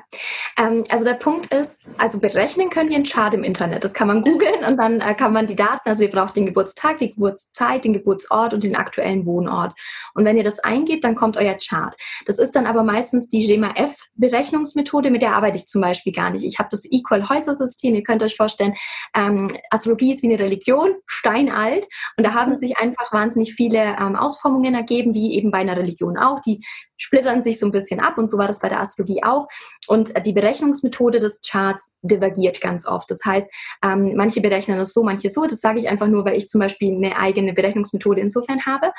ähm, 0.62 0.84
also 0.90 1.04
der 1.04 1.16
Punkt 1.16 1.52
ist, 1.54 1.78
also 1.98 2.20
berechnen 2.20 2.70
könnt 2.70 2.90
ihr 2.92 2.96
einen 2.96 3.06
Chart 3.06 3.34
im 3.34 3.44
Internet. 3.44 3.84
Das 3.84 3.94
kann 3.94 4.08
man 4.08 4.22
googeln 4.22 4.64
und 4.68 4.78
dann 4.78 5.02
äh, 5.02 5.16
kann 5.16 5.34
man 5.34 5.48
die 5.48 5.56
Daten, 5.56 5.90
also 5.90 6.04
ihr 6.04 6.10
braucht 6.10 6.36
den 6.36 6.46
Geburtstag, 6.46 7.00
die 7.00 7.14
Geburtszeit, 7.14 7.84
den 7.84 7.94
Geburtsort 7.94 8.54
und 8.54 8.64
den 8.64 8.76
aktuellen 8.76 9.26
Wohnort. 9.26 9.74
Und 10.14 10.26
wenn 10.26 10.38
ihr 10.38 10.44
das 10.44 10.60
eingebt, 10.60 11.04
dann 11.04 11.16
kommt 11.16 11.38
euer 11.38 11.56
Chart. 11.56 11.96
Das 12.26 12.38
ist 12.38 12.52
dann 12.56 12.68
aber 12.68 12.84
meistens 12.84 13.30
die 13.30 13.44
Schema 13.44 13.72
F 13.76 14.08
Berechnungsmethode, 14.16 15.10
mit 15.10 15.22
der 15.22 15.36
arbeite 15.36 15.58
ich 15.58 15.66
zum 15.66 15.82
Beispiel 15.82 16.14
gar 16.14 16.30
nicht. 16.30 16.46
Ich 16.46 16.60
habe 16.60 16.70
das 16.70 16.86
Equal 16.86 17.28
Häuser 17.30 17.54
System. 17.54 17.96
Ihr 17.96 18.04
könnt 18.04 18.22
euch 18.22 18.36
vorstellen, 18.36 18.76
ähm, 19.16 19.48
Astrologie 19.70 20.12
ist 20.12 20.22
wie 20.22 20.32
eine 20.32 20.40
Religion, 20.40 20.96
steinalt. 21.08 21.86
Und 22.18 22.26
da 22.26 22.34
haben 22.34 22.56
sich 22.56 22.78
einfach 22.78 23.12
wahnsinnig 23.12 23.54
viele 23.54 23.96
ähm, 24.00 24.16
Ausformungen 24.16 24.76
ergeben, 24.76 25.14
wie 25.14 25.34
eben 25.34 25.50
bei 25.50 25.60
einer 25.60 25.78
Religion 25.78 26.18
auch. 26.18 26.40
Die 26.42 26.64
splittern 27.02 27.42
sich 27.42 27.60
so 27.60 27.66
ein 27.66 27.72
bisschen 27.72 28.00
ab 28.00 28.18
und 28.18 28.30
so 28.30 28.38
war 28.38 28.48
das 28.48 28.60
bei 28.60 28.70
der 28.70 28.80
Astrologie 28.80 29.24
auch. 29.24 29.48
Und 29.88 30.16
äh, 30.16 30.22
die 30.22 30.34
Berechnungsmethode 30.52 31.20
des 31.20 31.42
Charts 31.42 31.98
divergiert 32.02 32.60
ganz 32.60 32.86
oft. 32.86 33.10
Das 33.10 33.20
heißt, 33.26 33.50
ähm, 33.84 34.14
manche 34.16 34.42
berechnen 34.42 34.78
das 34.78 34.94
so, 34.94 35.04
manche 35.04 35.30
so. 35.30 35.46
Das 35.46 35.62
sage 35.62 35.80
ich 35.80 35.90
einfach 35.90 36.08
nur, 36.08 36.26
weil 36.26 36.36
ich 36.36 36.48
zum 36.48 36.60
Beispiel 36.60 36.94
eine 36.94 37.18
eigene 37.18 37.54
Berechnungsmethode 37.54 38.20
insofern 38.20 38.66
habe, 38.66 38.92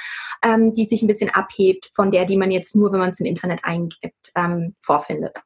ähm, 0.43 0.73
die 0.73 0.85
sich 0.85 1.03
ein 1.03 1.07
bisschen 1.07 1.31
abhebt 1.31 1.91
von 1.95 2.11
der, 2.11 2.25
die 2.25 2.37
man 2.37 2.51
jetzt 2.51 2.75
nur, 2.75 2.93
wenn 2.93 3.01
man 3.01 3.11
es 3.11 3.21
im 3.21 3.27
Internet 3.27 3.61
eingibt, 3.65 4.33
ähm, 4.35 4.75
vorfindet. 4.81 5.37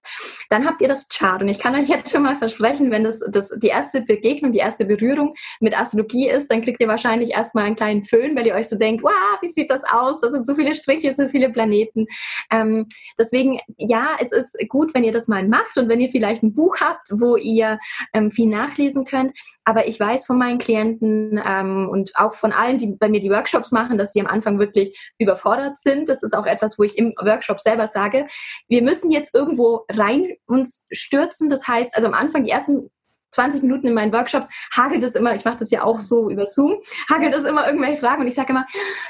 Dann 0.48 0.64
habt 0.64 0.80
ihr 0.80 0.88
das 0.88 1.08
Chart 1.08 1.42
und 1.42 1.48
ich 1.48 1.58
kann 1.58 1.74
euch 1.74 1.88
jetzt 1.88 2.12
schon 2.12 2.22
mal 2.22 2.36
versprechen, 2.36 2.90
wenn 2.90 3.04
das, 3.04 3.20
das 3.28 3.50
die 3.58 3.68
erste 3.68 4.02
Begegnung, 4.02 4.52
die 4.52 4.58
erste 4.58 4.84
Berührung 4.84 5.34
mit 5.60 5.78
Astrologie 5.78 6.28
ist, 6.28 6.50
dann 6.50 6.62
kriegt 6.62 6.80
ihr 6.80 6.88
wahrscheinlich 6.88 7.32
erstmal 7.32 7.64
einen 7.64 7.76
kleinen 7.76 8.04
Föhn, 8.04 8.36
weil 8.36 8.46
ihr 8.46 8.54
euch 8.54 8.68
so 8.68 8.76
denkt, 8.76 9.02
wow, 9.02 9.12
wie 9.40 9.48
sieht 9.48 9.70
das 9.70 9.82
aus? 9.84 10.20
Das 10.20 10.32
sind 10.32 10.46
so 10.46 10.54
viele 10.54 10.74
Striche, 10.74 11.12
so 11.12 11.28
viele 11.28 11.50
Planeten. 11.50 12.06
Ähm, 12.50 12.86
deswegen, 13.18 13.58
ja, 13.76 14.10
es 14.20 14.30
ist 14.32 14.56
gut, 14.68 14.94
wenn 14.94 15.04
ihr 15.04 15.12
das 15.12 15.28
mal 15.28 15.46
macht 15.46 15.76
und 15.76 15.88
wenn 15.88 15.95
ihr 16.00 16.08
vielleicht 16.08 16.42
ein 16.42 16.54
Buch 16.54 16.76
habt, 16.80 17.08
wo 17.10 17.36
ihr 17.36 17.78
ähm, 18.12 18.30
viel 18.30 18.48
nachlesen 18.48 19.04
könnt. 19.04 19.32
Aber 19.64 19.88
ich 19.88 19.98
weiß 19.98 20.26
von 20.26 20.38
meinen 20.38 20.58
Klienten 20.58 21.40
ähm, 21.44 21.88
und 21.90 22.12
auch 22.16 22.34
von 22.34 22.52
allen, 22.52 22.78
die 22.78 22.94
bei 22.98 23.08
mir 23.08 23.20
die 23.20 23.30
Workshops 23.30 23.72
machen, 23.72 23.98
dass 23.98 24.12
sie 24.12 24.20
am 24.20 24.26
Anfang 24.26 24.58
wirklich 24.58 25.12
überfordert 25.18 25.78
sind. 25.78 26.08
Das 26.08 26.22
ist 26.22 26.36
auch 26.36 26.46
etwas, 26.46 26.78
wo 26.78 26.84
ich 26.84 26.98
im 26.98 27.14
Workshop 27.20 27.60
selber 27.60 27.86
sage, 27.86 28.26
wir 28.68 28.82
müssen 28.82 29.10
jetzt 29.10 29.34
irgendwo 29.34 29.84
rein 29.90 30.26
uns 30.46 30.86
stürzen. 30.90 31.48
Das 31.48 31.66
heißt, 31.66 31.96
also 31.96 32.08
am 32.08 32.14
Anfang, 32.14 32.44
die 32.44 32.50
ersten 32.50 32.90
20 33.36 33.62
Minuten 33.62 33.86
in 33.86 33.94
meinen 33.94 34.12
Workshops 34.12 34.48
hagelt 34.74 35.02
es 35.02 35.14
immer, 35.14 35.34
ich 35.34 35.44
mache 35.44 35.58
das 35.58 35.70
ja 35.70 35.84
auch 35.84 36.00
so 36.00 36.30
über 36.30 36.46
Zoom, 36.46 36.80
hagelt 37.10 37.34
es 37.34 37.44
immer 37.44 37.66
irgendwelche 37.66 37.98
Fragen 37.98 38.22
und 38.22 38.28
ich 38.28 38.34
sage 38.34 38.50
immer, 38.50 38.66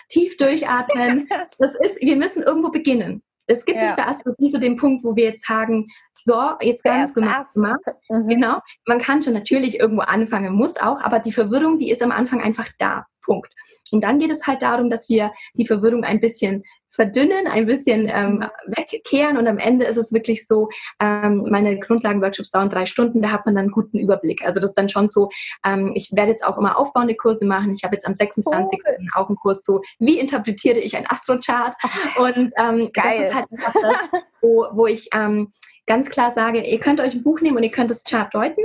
tief 0.08 0.36
durchatmen. 0.36 1.28
Das 1.58 1.74
ist, 1.74 2.00
wir 2.00 2.16
müssen 2.16 2.42
irgendwo 2.42 2.70
beginnen. 2.70 3.22
Es 3.46 3.64
gibt 3.64 3.76
ja. 3.76 3.84
nicht 3.84 3.96
bei 3.96 4.06
Astrologie 4.06 4.48
so 4.48 4.58
den 4.58 4.76
Punkt, 4.76 5.04
wo 5.04 5.14
wir 5.14 5.24
jetzt 5.24 5.46
sagen, 5.46 5.86
so, 6.26 6.52
jetzt 6.60 6.82
ganz 6.82 7.14
gemacht, 7.14 7.54
gemacht. 7.54 7.80
Mhm. 8.08 8.28
Genau. 8.28 8.58
Man 8.86 8.98
kann 8.98 9.22
schon 9.22 9.32
natürlich 9.32 9.78
irgendwo 9.78 10.02
anfangen, 10.02 10.52
muss 10.52 10.76
auch, 10.76 11.00
aber 11.00 11.20
die 11.20 11.32
Verwirrung, 11.32 11.78
die 11.78 11.90
ist 11.90 12.02
am 12.02 12.10
Anfang 12.10 12.42
einfach 12.42 12.68
da. 12.78 13.06
Punkt. 13.22 13.52
Und 13.90 14.04
dann 14.04 14.18
geht 14.18 14.30
es 14.30 14.46
halt 14.46 14.62
darum, 14.62 14.88
dass 14.88 15.08
wir 15.08 15.32
die 15.54 15.66
Verwirrung 15.66 16.04
ein 16.04 16.20
bisschen 16.20 16.62
verdünnen, 16.96 17.46
ein 17.46 17.66
bisschen 17.66 18.08
ähm, 18.10 18.44
wegkehren 18.66 19.36
und 19.36 19.46
am 19.46 19.58
Ende 19.58 19.84
ist 19.84 19.98
es 19.98 20.12
wirklich 20.12 20.46
so, 20.46 20.68
ähm, 20.98 21.46
meine 21.50 21.78
Grundlagenworkshops 21.78 22.50
dauern 22.50 22.70
drei 22.70 22.86
Stunden, 22.86 23.20
da 23.20 23.30
hat 23.30 23.44
man 23.44 23.54
dann 23.54 23.66
einen 23.66 23.72
guten 23.72 23.98
Überblick. 23.98 24.42
Also 24.42 24.60
das 24.60 24.70
ist 24.70 24.78
dann 24.78 24.88
schon 24.88 25.08
so, 25.08 25.28
ähm, 25.64 25.92
ich 25.94 26.10
werde 26.14 26.30
jetzt 26.30 26.44
auch 26.44 26.56
immer 26.56 26.78
aufbauende 26.78 27.14
Kurse 27.14 27.46
machen. 27.46 27.72
Ich 27.76 27.84
habe 27.84 27.94
jetzt 27.94 28.06
am 28.06 28.14
26. 28.14 28.78
Cool. 28.86 28.96
auch 29.14 29.28
einen 29.28 29.36
Kurs 29.36 29.62
so, 29.62 29.82
wie 29.98 30.18
interpretiere 30.18 30.78
ich 30.78 30.96
ein 30.96 31.06
Astrochart? 31.06 31.74
Und 32.16 32.52
ähm, 32.56 32.90
das 32.94 33.18
ist 33.18 33.34
halt 33.34 33.46
einfach 33.52 33.74
das, 33.74 34.22
wo, 34.40 34.66
wo 34.72 34.86
ich 34.86 35.08
ähm, 35.12 35.52
ganz 35.86 36.10
klar 36.10 36.30
sage, 36.30 36.60
ihr 36.62 36.80
könnt 36.80 37.00
euch 37.00 37.14
ein 37.14 37.22
Buch 37.22 37.40
nehmen 37.40 37.56
und 37.56 37.62
ihr 37.62 37.70
könnt 37.70 37.90
das 37.90 38.04
Chart 38.04 38.32
deuten. 38.34 38.62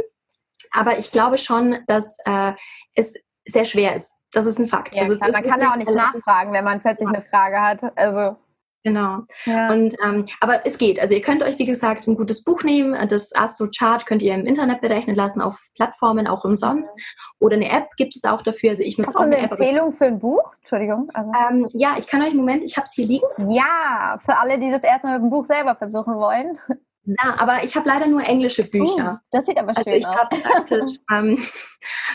Aber 0.72 0.98
ich 0.98 1.12
glaube 1.12 1.38
schon, 1.38 1.80
dass 1.88 2.18
äh, 2.26 2.54
es 2.96 3.14
sehr 3.46 3.66
schwer 3.66 3.96
ist. 3.96 4.14
Das 4.32 4.46
ist 4.46 4.60
ein 4.60 4.68
Fakt. 4.68 4.96
Ja, 4.96 5.02
also 5.02 5.16
klar, 5.16 5.32
man 5.32 5.44
kann 5.44 5.62
ja 5.62 5.72
auch 5.72 5.76
nicht 5.76 5.92
nachfragen, 5.92 6.54
wenn 6.54 6.64
man 6.64 6.82
plötzlich 6.82 7.10
ja. 7.10 7.16
eine 7.16 7.26
Frage 7.30 7.62
hat. 7.62 7.98
Also 7.98 8.38
Genau. 8.84 9.20
Ja. 9.46 9.72
Und 9.72 9.96
ähm, 10.04 10.26
aber 10.40 10.66
es 10.66 10.78
geht. 10.78 11.00
Also 11.00 11.14
ihr 11.14 11.22
könnt 11.22 11.44
euch 11.44 11.60
wie 11.60 11.66
gesagt 11.66 12.08
ein 12.08 12.16
gutes 12.16 12.44
Buch 12.44 12.64
nehmen. 12.64 12.98
Das 13.10 13.32
Astro 13.36 13.68
Chart 13.70 14.06
könnt 14.06 14.24
ihr 14.24 14.34
im 14.34 14.46
Internet 14.48 14.82
berechnen 14.82 15.16
lassen 15.16 15.40
auf 15.40 15.70
Plattformen 15.76 16.28
auch 16.28 16.46
umsonst. 16.46 16.92
Oder 17.40 17.58
eine 17.58 17.70
App 17.70 17.90
gibt 17.98 18.16
es 18.16 18.24
auch 18.24 18.42
dafür. 18.42 18.72
Also 18.72 18.84
ich 18.84 18.98
nutze 18.98 19.14
Hast 19.14 19.18
auch 19.18 19.22
eine, 19.22 19.38
eine 19.38 19.52
Empfehlung 19.52 19.94
für 19.94 20.06
ein 20.06 20.20
Buch. 20.20 20.52
Entschuldigung. 20.62 21.10
Also. 21.14 21.32
Ähm, 21.32 21.68
ja, 21.74 21.96
ich 21.98 22.08
kann 22.08 22.22
euch 22.22 22.30
einen 22.30 22.38
Moment. 22.38 22.64
Ich 22.64 22.76
habe 22.76 22.88
es 22.88 22.94
hier 22.94 23.06
liegen. 23.06 23.52
Ja, 23.52 24.20
für 24.26 24.36
alle, 24.38 24.60
die 24.60 24.72
das 24.72 24.84
erstmal 24.84 25.20
mit 25.20 25.24
dem 25.24 25.30
Buch 25.30 25.46
selber 25.46 25.76
versuchen 25.76 26.16
wollen. 26.16 26.58
Ja, 27.04 27.36
aber 27.40 27.64
ich 27.64 27.76
habe 27.76 27.88
leider 27.88 28.06
nur 28.06 28.24
englische 28.24 28.64
Bücher. 28.64 29.20
Uh, 29.24 29.28
das 29.32 29.46
sieht 29.48 29.58
aber 29.58 29.70
also 29.70 29.84
schön 29.84 30.00
ich 30.00 30.08
aus. 30.08 30.16
Praktisch, 30.30 30.98
ähm, 31.12 31.40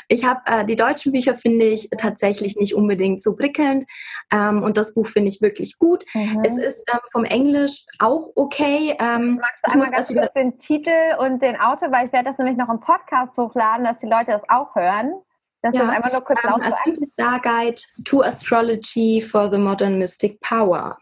ich 0.08 0.24
habe 0.24 0.40
äh, 0.46 0.64
die 0.64 0.76
deutschen 0.76 1.10
Bücher 1.10 1.34
finde 1.34 1.66
ich 1.66 1.88
tatsächlich 1.98 2.56
nicht 2.56 2.74
unbedingt 2.74 3.20
so 3.20 3.34
prickelnd 3.34 3.84
ähm, 4.32 4.62
und 4.62 4.76
das 4.76 4.94
Buch 4.94 5.06
finde 5.06 5.28
ich 5.28 5.40
wirklich 5.40 5.78
gut. 5.78 6.04
Mhm. 6.14 6.42
Es 6.44 6.56
ist 6.56 6.88
ähm, 6.92 7.00
vom 7.10 7.24
Englisch 7.24 7.84
auch 7.98 8.30
okay. 8.36 8.96
Ähm, 9.00 9.36
Magst 9.36 9.64
du 9.66 9.72
einmal 9.72 9.90
ganz 9.90 10.08
kurz 10.08 10.32
den 10.34 10.58
Titel 10.58 11.16
und 11.18 11.42
den 11.42 11.56
Autor, 11.56 11.90
weil 11.90 12.06
ich 12.06 12.12
werde 12.12 12.30
das 12.30 12.38
nämlich 12.38 12.56
noch 12.56 12.68
im 12.68 12.78
Podcast 12.78 13.36
hochladen, 13.36 13.84
dass 13.84 13.98
die 13.98 14.06
Leute 14.06 14.30
das 14.32 14.42
auch 14.48 14.74
hören. 14.76 15.14
Das 15.62 15.74
ja, 15.74 15.82
ist 15.82 15.88
einmal 15.88 16.12
nur 16.12 16.20
kurz 16.20 16.44
um, 16.44 16.62
A 16.62 16.70
Simple 16.84 17.08
Star 17.08 17.40
Guide 17.40 17.82
to 18.04 18.22
Astrology 18.22 19.20
for 19.20 19.50
the 19.50 19.58
Modern 19.58 19.98
Mystic 19.98 20.40
Power. 20.40 20.96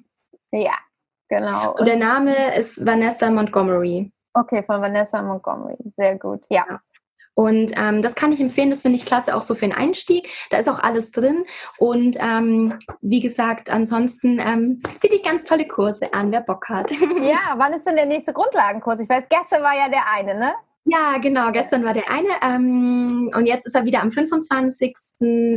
Ja, 0.52 0.72
Genau. 1.34 1.74
Und, 1.74 1.86
der 1.86 1.96
Name 1.96 2.54
ist 2.56 2.86
Vanessa 2.86 3.28
Montgomery. 3.30 4.12
Okay, 4.34 4.62
von 4.64 4.80
Vanessa 4.80 5.22
Montgomery. 5.22 5.76
Sehr 5.96 6.18
gut, 6.18 6.44
ja. 6.48 6.64
Und 7.34 7.72
ähm, 7.76 8.00
das 8.00 8.14
kann 8.14 8.30
ich 8.30 8.40
empfehlen, 8.40 8.70
das 8.70 8.82
finde 8.82 8.96
ich 8.96 9.04
klasse 9.04 9.34
auch 9.34 9.42
so 9.42 9.56
für 9.56 9.66
den 9.66 9.74
Einstieg. 9.74 10.28
Da 10.50 10.58
ist 10.58 10.68
auch 10.68 10.78
alles 10.78 11.10
drin. 11.10 11.44
Und 11.78 12.16
ähm, 12.20 12.78
wie 13.00 13.20
gesagt, 13.20 13.70
ansonsten 13.70 14.38
ähm, 14.38 14.80
biete 15.00 15.16
ich 15.16 15.24
ganz 15.24 15.42
tolle 15.42 15.66
Kurse 15.66 16.14
an, 16.14 16.30
wer 16.30 16.42
Bock 16.42 16.68
hat. 16.68 16.90
Ja, 16.92 17.38
wann 17.56 17.72
ist 17.72 17.86
denn 17.86 17.96
der 17.96 18.06
nächste 18.06 18.32
Grundlagenkurs? 18.32 19.00
Ich 19.00 19.08
weiß, 19.08 19.24
gestern 19.28 19.64
war 19.64 19.76
ja 19.76 19.88
der 19.88 20.08
eine, 20.12 20.38
ne? 20.38 20.54
Ja, 20.86 21.16
genau. 21.18 21.50
Gestern 21.50 21.82
war 21.84 21.94
der 21.94 22.10
eine 22.10 22.28
ähm, 22.42 23.30
und 23.34 23.46
jetzt 23.46 23.66
ist 23.66 23.74
er 23.74 23.86
wieder 23.86 24.02
am 24.02 24.12
25. 24.12 24.94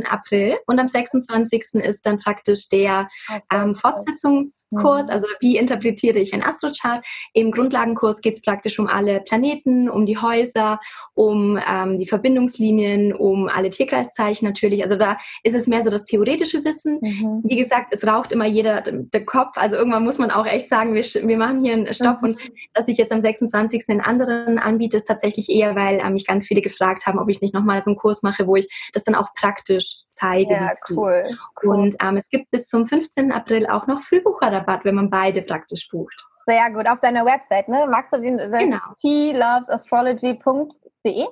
April 0.08 0.56
und 0.66 0.78
am 0.78 0.88
26. 0.88 1.74
ist 1.74 2.06
dann 2.06 2.18
praktisch 2.18 2.70
der 2.70 3.08
ähm, 3.52 3.74
Fortsetzungskurs. 3.74 5.04
Mhm. 5.04 5.10
Also 5.10 5.26
wie 5.40 5.58
interpretiere 5.58 6.18
ich 6.18 6.32
ein 6.32 6.42
Astrochart? 6.42 7.06
Im 7.34 7.50
Grundlagenkurs 7.50 8.22
geht 8.22 8.36
es 8.36 8.42
praktisch 8.42 8.78
um 8.78 8.86
alle 8.86 9.20
Planeten, 9.20 9.90
um 9.90 10.06
die 10.06 10.16
Häuser, 10.16 10.80
um 11.12 11.58
ähm, 11.70 11.98
die 11.98 12.06
Verbindungslinien, 12.06 13.12
um 13.12 13.48
alle 13.48 13.68
Tierkreiszeichen 13.68 14.48
natürlich. 14.48 14.82
Also 14.82 14.96
da 14.96 15.18
ist 15.42 15.54
es 15.54 15.66
mehr 15.66 15.82
so 15.82 15.90
das 15.90 16.04
theoretische 16.04 16.64
Wissen. 16.64 17.00
Mhm. 17.02 17.42
Wie 17.44 17.56
gesagt, 17.56 17.88
es 17.92 18.06
raucht 18.06 18.32
immer 18.32 18.46
jeder 18.46 18.80
der 18.80 19.24
Kopf. 19.26 19.58
Also 19.58 19.76
irgendwann 19.76 20.04
muss 20.04 20.16
man 20.16 20.30
auch 20.30 20.46
echt 20.46 20.70
sagen, 20.70 20.94
wir, 20.94 21.04
wir 21.04 21.36
machen 21.36 21.62
hier 21.62 21.74
einen 21.74 21.92
Stopp 21.92 22.22
mhm. 22.22 22.30
und 22.30 22.38
dass 22.72 22.88
ich 22.88 22.96
jetzt 22.96 23.12
am 23.12 23.20
26. 23.20 23.84
den 23.86 24.00
anderen 24.00 24.58
anbiete, 24.58 24.96
ist 24.96 25.17
tatsächlich 25.18 25.50
eher, 25.50 25.74
weil 25.74 25.98
äh, 25.98 26.10
mich 26.10 26.26
ganz 26.26 26.46
viele 26.46 26.62
gefragt 26.62 27.06
haben, 27.06 27.18
ob 27.18 27.28
ich 27.28 27.40
nicht 27.40 27.54
nochmal 27.54 27.82
so 27.82 27.90
einen 27.90 27.96
Kurs 27.96 28.22
mache, 28.22 28.46
wo 28.46 28.54
ich 28.56 28.68
das 28.92 29.02
dann 29.04 29.14
auch 29.14 29.32
praktisch 29.34 30.02
zeige, 30.08 30.54
ja, 30.54 30.72
cool. 30.90 31.24
Cool. 31.62 31.76
Und 31.76 31.94
ähm, 32.02 32.16
es 32.16 32.30
gibt 32.30 32.50
bis 32.50 32.66
zum 32.68 32.86
15. 32.86 33.30
April 33.32 33.66
auch 33.66 33.86
noch 33.86 34.00
Frühbucherrabatt, 34.00 34.84
wenn 34.84 34.94
man 34.94 35.10
beide 35.10 35.42
praktisch 35.42 35.86
bucht. 35.88 36.24
Sehr 36.46 36.70
gut, 36.70 36.88
auf 36.88 37.00
deiner 37.00 37.26
Website, 37.26 37.68
ne? 37.68 37.86
Magst 37.90 38.12
du 38.12 38.20
den? 38.20 38.38
Genau. 38.38 38.78
helovesastrology.de? 39.02 41.26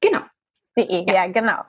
Genau. 0.00 0.20
De, 0.76 1.04
ja. 1.06 1.14
ja, 1.14 1.26
genau. 1.28 1.62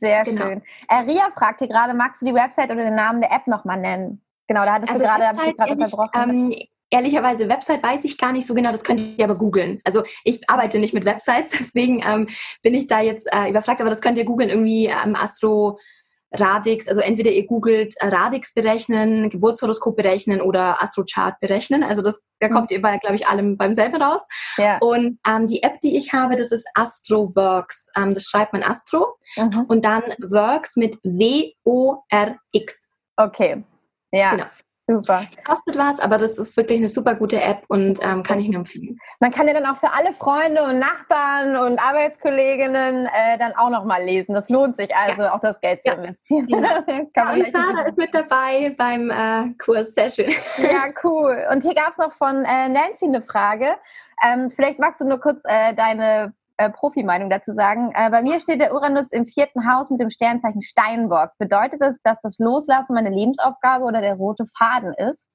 Sehr 0.00 0.24
genau. 0.24 0.42
schön. 0.42 0.62
Äh, 0.88 1.00
Ria 1.00 1.30
fragt 1.34 1.58
hier 1.58 1.68
gerade, 1.68 1.92
magst 1.94 2.22
du 2.22 2.26
die 2.26 2.34
Website 2.34 2.70
oder 2.70 2.84
den 2.84 2.94
Namen 2.94 3.20
der 3.20 3.32
App 3.32 3.46
nochmal 3.46 3.78
nennen? 3.78 4.22
Genau, 4.46 4.64
da 4.64 4.74
hattest 4.74 4.90
also 4.90 5.02
du 5.02 5.08
gerade, 5.08 5.54
gerade 5.54 5.72
unterbrochen. 5.72 6.30
Ähm, 6.30 6.54
ehrlicherweise, 6.90 7.48
Website 7.48 7.82
weiß 7.82 8.04
ich 8.04 8.18
gar 8.18 8.32
nicht 8.32 8.46
so 8.46 8.54
genau, 8.54 8.72
das 8.72 8.84
könnt 8.84 9.18
ihr 9.18 9.24
aber 9.24 9.36
googeln. 9.36 9.80
Also 9.84 10.02
ich 10.24 10.48
arbeite 10.48 10.78
nicht 10.78 10.94
mit 10.94 11.04
Websites, 11.04 11.50
deswegen 11.58 12.02
ähm, 12.06 12.26
bin 12.62 12.74
ich 12.74 12.86
da 12.86 13.00
jetzt 13.00 13.28
äh, 13.32 13.50
überfragt, 13.50 13.80
aber 13.80 13.90
das 13.90 14.00
könnt 14.00 14.18
ihr 14.18 14.24
googeln, 14.24 14.50
irgendwie 14.50 14.86
ähm, 14.86 15.16
Astro 15.16 15.78
Radix, 16.34 16.88
also 16.88 17.00
entweder 17.00 17.30
ihr 17.30 17.46
googelt 17.46 17.94
äh, 18.00 18.08
Radix 18.08 18.54
berechnen, 18.54 19.30
Geburtshoroskop 19.30 19.96
berechnen 19.96 20.40
oder 20.40 20.82
Astrochart 20.82 21.38
berechnen. 21.40 21.84
Also 21.84 22.02
das, 22.02 22.22
da 22.40 22.48
kommt 22.48 22.70
mhm. 22.70 22.76
ihr 22.76 22.82
bei, 22.82 22.98
glaube 22.98 23.16
ich, 23.16 23.26
allem 23.28 23.56
beim 23.56 23.72
selben 23.72 24.02
raus. 24.02 24.26
Ja. 24.56 24.78
Und 24.78 25.18
ähm, 25.26 25.46
die 25.46 25.62
App, 25.62 25.80
die 25.80 25.96
ich 25.96 26.12
habe, 26.12 26.36
das 26.36 26.50
ist 26.52 26.66
AstroWorks. 26.74 27.90
Ähm, 27.96 28.14
das 28.14 28.24
schreibt 28.24 28.52
man 28.52 28.62
Astro 28.62 29.16
mhm. 29.36 29.66
und 29.68 29.84
dann 29.84 30.02
Works 30.18 30.76
mit 30.76 30.96
W-O-R-X. 31.04 32.90
Okay. 33.16 33.62
Ja. 34.12 34.30
Genau. 34.30 34.46
Super. 34.86 35.22
Kostet 35.46 35.78
was, 35.78 35.98
aber 35.98 36.18
das 36.18 36.36
ist 36.38 36.56
wirklich 36.56 36.78
eine 36.78 36.88
super 36.88 37.14
gute 37.14 37.40
App 37.40 37.64
und 37.68 37.98
ähm, 38.02 38.22
kann 38.22 38.38
ich 38.38 38.48
nur 38.48 38.60
empfehlen. 38.60 38.98
Man 39.18 39.32
kann 39.32 39.48
ja 39.48 39.54
dann 39.54 39.64
auch 39.64 39.78
für 39.78 39.90
alle 39.90 40.12
Freunde 40.14 40.62
und 40.62 40.78
Nachbarn 40.78 41.56
und 41.56 41.78
Arbeitskolleginnen 41.78 43.06
äh, 43.06 43.38
dann 43.38 43.54
auch 43.56 43.70
nochmal 43.70 44.04
lesen. 44.04 44.34
Das 44.34 44.50
lohnt 44.50 44.76
sich 44.76 44.94
also, 44.94 45.22
ja. 45.22 45.34
auch 45.34 45.40
das 45.40 45.58
Geld 45.60 45.82
zu 45.82 45.92
investieren. 45.92 46.48
Ja. 46.48 46.84
ja 47.16 47.32
und 47.32 47.46
Sarah 47.50 47.82
ist 47.82 47.96
mit 47.96 48.14
dabei 48.14 48.74
beim 48.76 49.10
äh, 49.10 49.54
Kurs. 49.58 49.94
Sehr 49.94 50.10
schön. 50.10 50.30
Ja, 50.58 50.84
cool. 51.02 51.46
Und 51.50 51.62
hier 51.62 51.74
gab 51.74 51.92
es 51.92 51.98
noch 51.98 52.12
von 52.12 52.44
äh, 52.44 52.68
Nancy 52.68 53.06
eine 53.06 53.22
Frage. 53.22 53.76
Ähm, 54.22 54.50
vielleicht 54.50 54.78
magst 54.78 55.00
du 55.00 55.06
nur 55.06 55.18
kurz 55.18 55.40
äh, 55.44 55.74
deine 55.74 56.34
äh, 56.56 56.70
Profi-Meinung 56.70 57.30
dazu 57.30 57.52
sagen. 57.54 57.90
Äh, 57.94 58.10
bei 58.10 58.22
mir 58.22 58.40
steht 58.40 58.60
der 58.60 58.74
Uranus 58.74 59.12
im 59.12 59.26
vierten 59.26 59.70
Haus 59.70 59.90
mit 59.90 60.00
dem 60.00 60.10
Sternzeichen 60.10 60.62
Steinbock. 60.62 61.30
Bedeutet 61.38 61.80
das, 61.80 61.94
dass 62.02 62.18
das 62.22 62.38
Loslassen 62.38 62.94
meine 62.94 63.10
Lebensaufgabe 63.10 63.84
oder 63.84 64.00
der 64.00 64.14
rote 64.14 64.44
Faden 64.56 64.94
ist? 64.94 65.28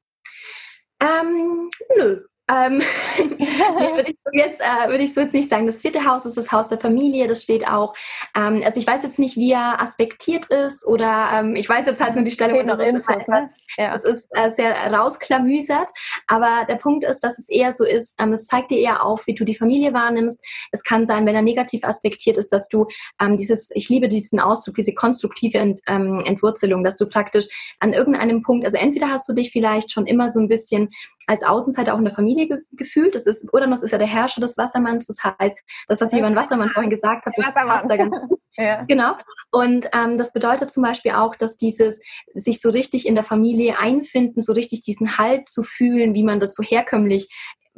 Ähm, 1.01 1.69
nö. 1.97 2.21
Ähm, 2.49 2.81
würde 3.19 4.09
ich, 4.09 4.17
so 4.25 4.31
jetzt, 4.33 4.61
äh, 4.61 4.89
würde 4.89 5.03
ich 5.03 5.13
so 5.13 5.21
jetzt 5.21 5.33
nicht 5.33 5.49
sagen. 5.49 5.67
Das 5.67 5.81
vierte 5.81 6.05
Haus 6.05 6.25
ist 6.25 6.35
das 6.35 6.51
Haus 6.51 6.67
der 6.67 6.79
Familie, 6.79 7.27
das 7.27 7.43
steht 7.43 7.67
auch. 7.67 7.93
Ähm, 8.35 8.61
also 8.65 8.79
ich 8.79 8.87
weiß 8.87 9.03
jetzt 9.03 9.19
nicht, 9.19 9.37
wie 9.37 9.51
er 9.51 9.81
aspektiert 9.81 10.47
ist 10.47 10.85
oder 10.85 11.29
ähm, 11.33 11.55
ich 11.55 11.69
weiß 11.69 11.85
jetzt 11.85 12.01
halt 12.01 12.15
nur 12.15 12.23
die 12.23 12.31
Stellung. 12.31 12.65
Das, 12.65 12.79
Infos, 12.79 13.27
ne? 13.27 13.49
ja. 13.77 13.93
das 13.93 14.03
ist 14.03 14.29
äh, 14.35 14.49
sehr 14.49 14.73
rausklamüsert. 14.91 15.89
Aber 16.27 16.65
der 16.67 16.75
Punkt 16.75 17.03
ist, 17.03 17.19
dass 17.19 17.37
es 17.37 17.49
eher 17.49 17.71
so 17.71 17.85
ist, 17.85 18.15
ähm, 18.19 18.33
es 18.33 18.47
zeigt 18.47 18.71
dir 18.71 18.79
eher 18.79 19.05
auf, 19.05 19.27
wie 19.27 19.35
du 19.35 19.45
die 19.45 19.55
Familie 19.55 19.93
wahrnimmst. 19.93 20.43
Es 20.71 20.83
kann 20.83 21.05
sein, 21.05 21.25
wenn 21.25 21.35
er 21.35 21.41
negativ 21.41 21.83
aspektiert 21.83 22.37
ist, 22.37 22.51
dass 22.51 22.67
du 22.69 22.87
ähm, 23.21 23.35
dieses, 23.35 23.69
ich 23.73 23.89
liebe 23.89 24.07
diesen 24.07 24.39
Ausdruck, 24.39 24.75
diese 24.75 24.93
konstruktive 24.93 25.59
Ent, 25.59 25.81
ähm, 25.87 26.19
Entwurzelung, 26.25 26.83
dass 26.83 26.97
du 26.97 27.07
praktisch 27.07 27.47
an 27.79 27.93
irgendeinem 27.93 28.41
Punkt, 28.41 28.65
also 28.65 28.77
entweder 28.77 29.09
hast 29.09 29.29
du 29.29 29.33
dich 29.33 29.51
vielleicht 29.51 29.91
schon 29.91 30.05
immer 30.05 30.29
so 30.29 30.39
ein 30.39 30.47
bisschen 30.47 30.89
als 31.27 31.43
Außenseiter 31.43 31.93
auch 31.93 31.99
in 31.99 32.05
der 32.05 32.13
Familie 32.13 32.38
Familie 32.39 32.47
ge 32.47 32.57
gefühlt. 32.71 33.15
Das 33.15 33.25
ist, 33.25 33.47
Uranus 33.53 33.83
ist 33.83 33.91
ja 33.91 33.97
der 33.97 34.07
Herrscher 34.07 34.41
des 34.41 34.57
Wassermanns. 34.57 35.07
Das 35.07 35.17
heißt, 35.23 35.59
das, 35.87 36.01
was 36.01 36.13
ich 36.13 36.19
über 36.19 36.29
den 36.29 36.35
Wassermann 36.35 36.69
vorhin 36.69 36.89
gesagt 36.89 37.25
habe, 37.25 37.35
das 37.35 37.53
passt 37.53 37.89
da 37.89 37.97
ganz 37.97 38.19
gut. 38.21 38.39
Ja. 38.57 38.83
Genau. 38.83 39.13
Und 39.51 39.87
ähm, 39.93 40.17
das 40.17 40.33
bedeutet 40.33 40.69
zum 40.69 40.83
Beispiel 40.83 41.11
auch, 41.11 41.33
dass 41.33 41.55
dieses 41.55 42.01
sich 42.33 42.59
so 42.59 42.69
richtig 42.69 43.07
in 43.07 43.15
der 43.15 43.23
Familie 43.23 43.79
einfinden, 43.79 44.41
so 44.41 44.51
richtig 44.51 44.81
diesen 44.81 45.17
Halt 45.17 45.47
zu 45.47 45.63
fühlen, 45.63 46.13
wie 46.13 46.23
man 46.23 46.41
das 46.41 46.55
so 46.55 46.63
herkömmlich 46.63 47.29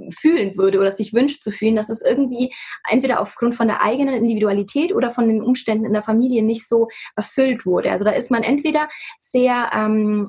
fühlen 0.10 0.58
würde 0.58 0.80
oder 0.80 0.92
sich 0.92 1.14
wünscht 1.14 1.44
zu 1.44 1.52
fühlen, 1.52 1.76
dass 1.76 1.90
es 1.90 2.02
irgendwie 2.02 2.52
entweder 2.90 3.20
aufgrund 3.20 3.54
von 3.54 3.68
der 3.68 3.84
eigenen 3.84 4.16
Individualität 4.16 4.92
oder 4.92 5.12
von 5.12 5.28
den 5.28 5.44
Umständen 5.44 5.86
in 5.86 5.94
der 5.94 6.02
Familie 6.02 6.42
nicht 6.42 6.68
so 6.68 6.88
erfüllt 7.16 7.68
wurde. 7.68 7.92
Also 7.92 8.04
da 8.04 8.12
ist 8.12 8.32
man 8.32 8.42
entweder 8.42 8.88
sehr 9.20 9.70
ähm, 9.76 10.26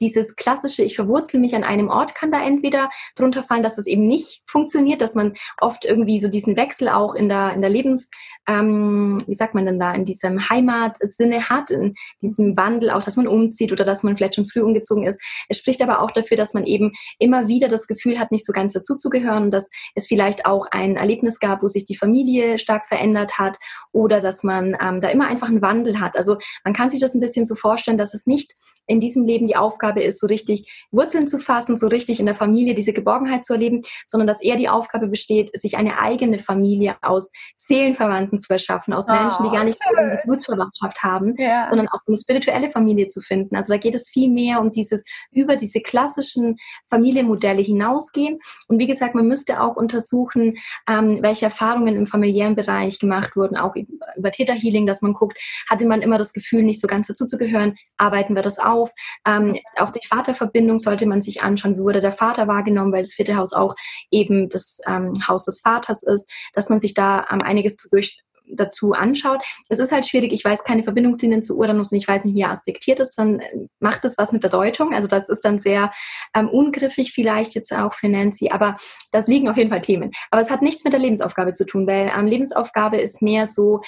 dieses 0.00 0.36
klassische, 0.36 0.82
ich 0.82 0.96
verwurzel 0.96 1.40
mich 1.40 1.54
an 1.54 1.64
einem 1.64 1.88
Ort, 1.88 2.14
kann 2.14 2.32
da 2.32 2.42
entweder 2.42 2.88
drunter 3.16 3.42
fallen, 3.42 3.62
dass 3.62 3.78
es 3.78 3.86
eben 3.86 4.06
nicht 4.06 4.42
funktioniert, 4.46 5.00
dass 5.00 5.14
man 5.14 5.34
oft 5.60 5.84
irgendwie 5.84 6.18
so 6.18 6.28
diesen 6.28 6.56
Wechsel 6.56 6.88
auch 6.88 7.14
in 7.14 7.28
der, 7.28 7.52
in 7.54 7.60
der 7.60 7.70
Lebens, 7.70 8.10
ähm, 8.48 9.18
wie 9.26 9.34
sagt 9.34 9.54
man 9.54 9.66
denn 9.66 9.78
da, 9.78 9.92
in 9.92 10.04
diesem 10.04 10.48
Heimatsinne 10.48 11.48
hat, 11.48 11.70
in 11.70 11.94
diesem 12.20 12.56
Wandel 12.56 12.90
auch, 12.90 13.02
dass 13.02 13.16
man 13.16 13.28
umzieht 13.28 13.72
oder 13.72 13.84
dass 13.84 14.02
man 14.02 14.16
vielleicht 14.16 14.34
schon 14.34 14.46
früh 14.46 14.60
umgezogen 14.60 15.04
ist. 15.04 15.20
Es 15.48 15.58
spricht 15.58 15.82
aber 15.82 16.02
auch 16.02 16.10
dafür, 16.10 16.36
dass 16.36 16.54
man 16.54 16.64
eben 16.64 16.92
immer 17.18 17.48
wieder 17.48 17.68
das 17.68 17.86
Gefühl 17.86 18.18
hat, 18.18 18.32
nicht 18.32 18.44
so 18.44 18.52
ganz 18.52 18.72
dazuzugehören, 18.72 19.50
dass 19.50 19.70
es 19.94 20.06
vielleicht 20.06 20.46
auch 20.46 20.66
ein 20.70 20.96
Erlebnis 20.96 21.38
gab, 21.38 21.62
wo 21.62 21.68
sich 21.68 21.84
die 21.84 21.96
Familie 21.96 22.58
stark 22.58 22.86
verändert 22.86 23.38
hat 23.38 23.58
oder 23.92 24.20
dass 24.20 24.42
man 24.42 24.76
ähm, 24.80 25.00
da 25.00 25.08
immer 25.08 25.28
einfach 25.28 25.48
einen 25.48 25.62
Wandel 25.62 26.00
hat. 26.00 26.16
Also 26.16 26.38
man 26.64 26.74
kann 26.74 26.90
sich 26.90 27.00
das 27.00 27.14
ein 27.14 27.20
bisschen 27.20 27.44
so 27.44 27.54
vorstellen, 27.54 27.98
dass 27.98 28.14
es 28.14 28.26
nicht 28.26 28.54
in 28.86 29.00
diesem 29.00 29.24
Leben 29.24 29.46
die 29.46 29.56
Aufgabe 29.56 30.02
ist, 30.02 30.20
so 30.20 30.26
richtig 30.26 30.86
Wurzeln 30.90 31.26
zu 31.26 31.38
fassen, 31.38 31.76
so 31.76 31.86
richtig 31.88 32.20
in 32.20 32.26
der 32.26 32.34
Familie 32.34 32.74
diese 32.74 32.92
Geborgenheit 32.92 33.44
zu 33.44 33.54
erleben, 33.54 33.82
sondern 34.06 34.26
dass 34.26 34.42
eher 34.42 34.56
die 34.56 34.68
Aufgabe 34.68 35.06
besteht, 35.06 35.50
sich 35.58 35.76
eine 35.76 35.98
eigene 35.98 36.38
Familie 36.38 36.96
aus 37.02 37.30
Seelenverwandten 37.56 38.38
zu 38.38 38.52
erschaffen, 38.52 38.92
aus 38.92 39.06
oh, 39.08 39.14
Menschen, 39.14 39.44
die 39.44 39.54
gar 39.54 39.64
nicht 39.64 39.78
die 39.78 40.26
Blutverwandtschaft 40.26 41.02
haben, 41.02 41.34
ja. 41.38 41.64
sondern 41.64 41.88
auch 41.88 42.00
eine 42.06 42.16
spirituelle 42.16 42.70
Familie 42.70 43.08
zu 43.08 43.20
finden. 43.20 43.56
Also 43.56 43.72
da 43.72 43.78
geht 43.78 43.94
es 43.94 44.08
viel 44.08 44.30
mehr 44.30 44.60
um 44.60 44.70
dieses 44.70 45.04
über 45.30 45.56
diese 45.56 45.80
klassischen 45.80 46.56
Familienmodelle 46.88 47.62
hinausgehen. 47.62 48.38
Und 48.68 48.78
wie 48.78 48.86
gesagt, 48.86 49.14
man 49.14 49.26
müsste 49.26 49.60
auch 49.60 49.76
untersuchen, 49.76 50.54
ähm, 50.88 51.18
welche 51.22 51.46
Erfahrungen 51.46 51.96
im 51.96 52.06
familiären 52.06 52.54
Bereich 52.54 52.98
gemacht 52.98 53.36
wurden, 53.36 53.56
auch 53.56 53.74
über 54.16 54.30
Täterhealing, 54.30 54.86
dass 54.86 55.02
man 55.02 55.14
guckt, 55.14 55.38
hatte 55.70 55.86
man 55.86 56.02
immer 56.02 56.18
das 56.18 56.32
Gefühl, 56.32 56.62
nicht 56.62 56.80
so 56.80 56.86
ganz 56.86 57.06
dazuzugehören, 57.06 57.76
arbeiten 57.96 58.34
wir 58.34 58.42
das 58.42 58.58
auf 58.58 58.73
auf. 58.74 58.90
Ähm, 59.26 59.58
auch 59.78 59.90
die 59.90 60.06
Vaterverbindung 60.06 60.78
sollte 60.78 61.06
man 61.06 61.20
sich 61.20 61.42
anschauen. 61.42 61.76
Wie 61.76 61.82
wurde 61.82 62.00
der 62.00 62.12
Vater 62.12 62.48
wahrgenommen, 62.48 62.92
weil 62.92 63.02
das 63.02 63.14
vierte 63.14 63.36
Haus 63.36 63.52
auch 63.52 63.74
eben 64.10 64.48
das 64.48 64.80
ähm, 64.86 65.14
Haus 65.26 65.44
des 65.44 65.60
Vaters 65.60 66.02
ist, 66.02 66.30
dass 66.52 66.68
man 66.68 66.80
sich 66.80 66.94
da 66.94 67.26
ähm, 67.30 67.42
einiges 67.42 67.76
zu 67.76 67.88
durch 67.88 68.22
dazu 68.46 68.92
anschaut. 68.92 69.42
Es 69.68 69.78
ist 69.78 69.92
halt 69.92 70.06
schwierig, 70.06 70.32
ich 70.32 70.44
weiß 70.44 70.64
keine 70.64 70.82
Verbindungslinien 70.82 71.42
zu 71.42 71.56
Uranus 71.56 71.92
und 71.92 71.98
ich 71.98 72.06
weiß 72.06 72.24
nicht, 72.24 72.34
wie 72.34 72.42
er 72.42 72.50
aspektiert 72.50 73.00
ist, 73.00 73.14
dann 73.16 73.40
macht 73.80 74.04
es 74.04 74.18
was 74.18 74.32
mit 74.32 74.42
der 74.42 74.50
Deutung. 74.50 74.92
Also 74.94 75.08
das 75.08 75.28
ist 75.28 75.44
dann 75.44 75.58
sehr 75.58 75.92
ähm, 76.34 76.48
ungriffig 76.48 77.12
vielleicht 77.12 77.54
jetzt 77.54 77.72
auch 77.72 77.94
für 77.94 78.08
Nancy, 78.08 78.50
aber 78.50 78.76
das 79.12 79.28
liegen 79.28 79.48
auf 79.48 79.56
jeden 79.56 79.70
Fall 79.70 79.80
Themen. 79.80 80.12
Aber 80.30 80.42
es 80.42 80.50
hat 80.50 80.62
nichts 80.62 80.84
mit 80.84 80.92
der 80.92 81.00
Lebensaufgabe 81.00 81.52
zu 81.52 81.64
tun, 81.64 81.86
weil 81.86 82.12
ähm, 82.16 82.26
Lebensaufgabe 82.26 82.98
ist 82.98 83.22
mehr 83.22 83.46
so, 83.46 83.80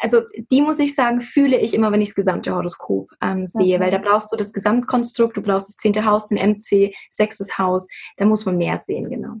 also 0.00 0.22
die 0.50 0.62
muss 0.62 0.78
ich 0.78 0.94
sagen, 0.94 1.20
fühle 1.20 1.58
ich 1.58 1.74
immer, 1.74 1.92
wenn 1.92 2.00
ich 2.00 2.08
das 2.08 2.14
gesamte 2.14 2.54
Horoskop 2.54 3.10
ähm, 3.22 3.46
sehe, 3.48 3.76
okay. 3.76 3.84
weil 3.84 3.90
da 3.90 3.98
brauchst 3.98 4.32
du 4.32 4.36
das 4.36 4.52
Gesamtkonstrukt, 4.52 5.36
du 5.36 5.42
brauchst 5.42 5.68
das 5.68 5.76
zehnte 5.76 6.04
Haus, 6.04 6.26
den 6.26 6.38
MC, 6.38 6.94
sechstes 7.10 7.58
Haus, 7.58 7.86
da 8.16 8.24
muss 8.24 8.46
man 8.46 8.56
mehr 8.56 8.78
sehen, 8.78 9.08
genau. 9.08 9.34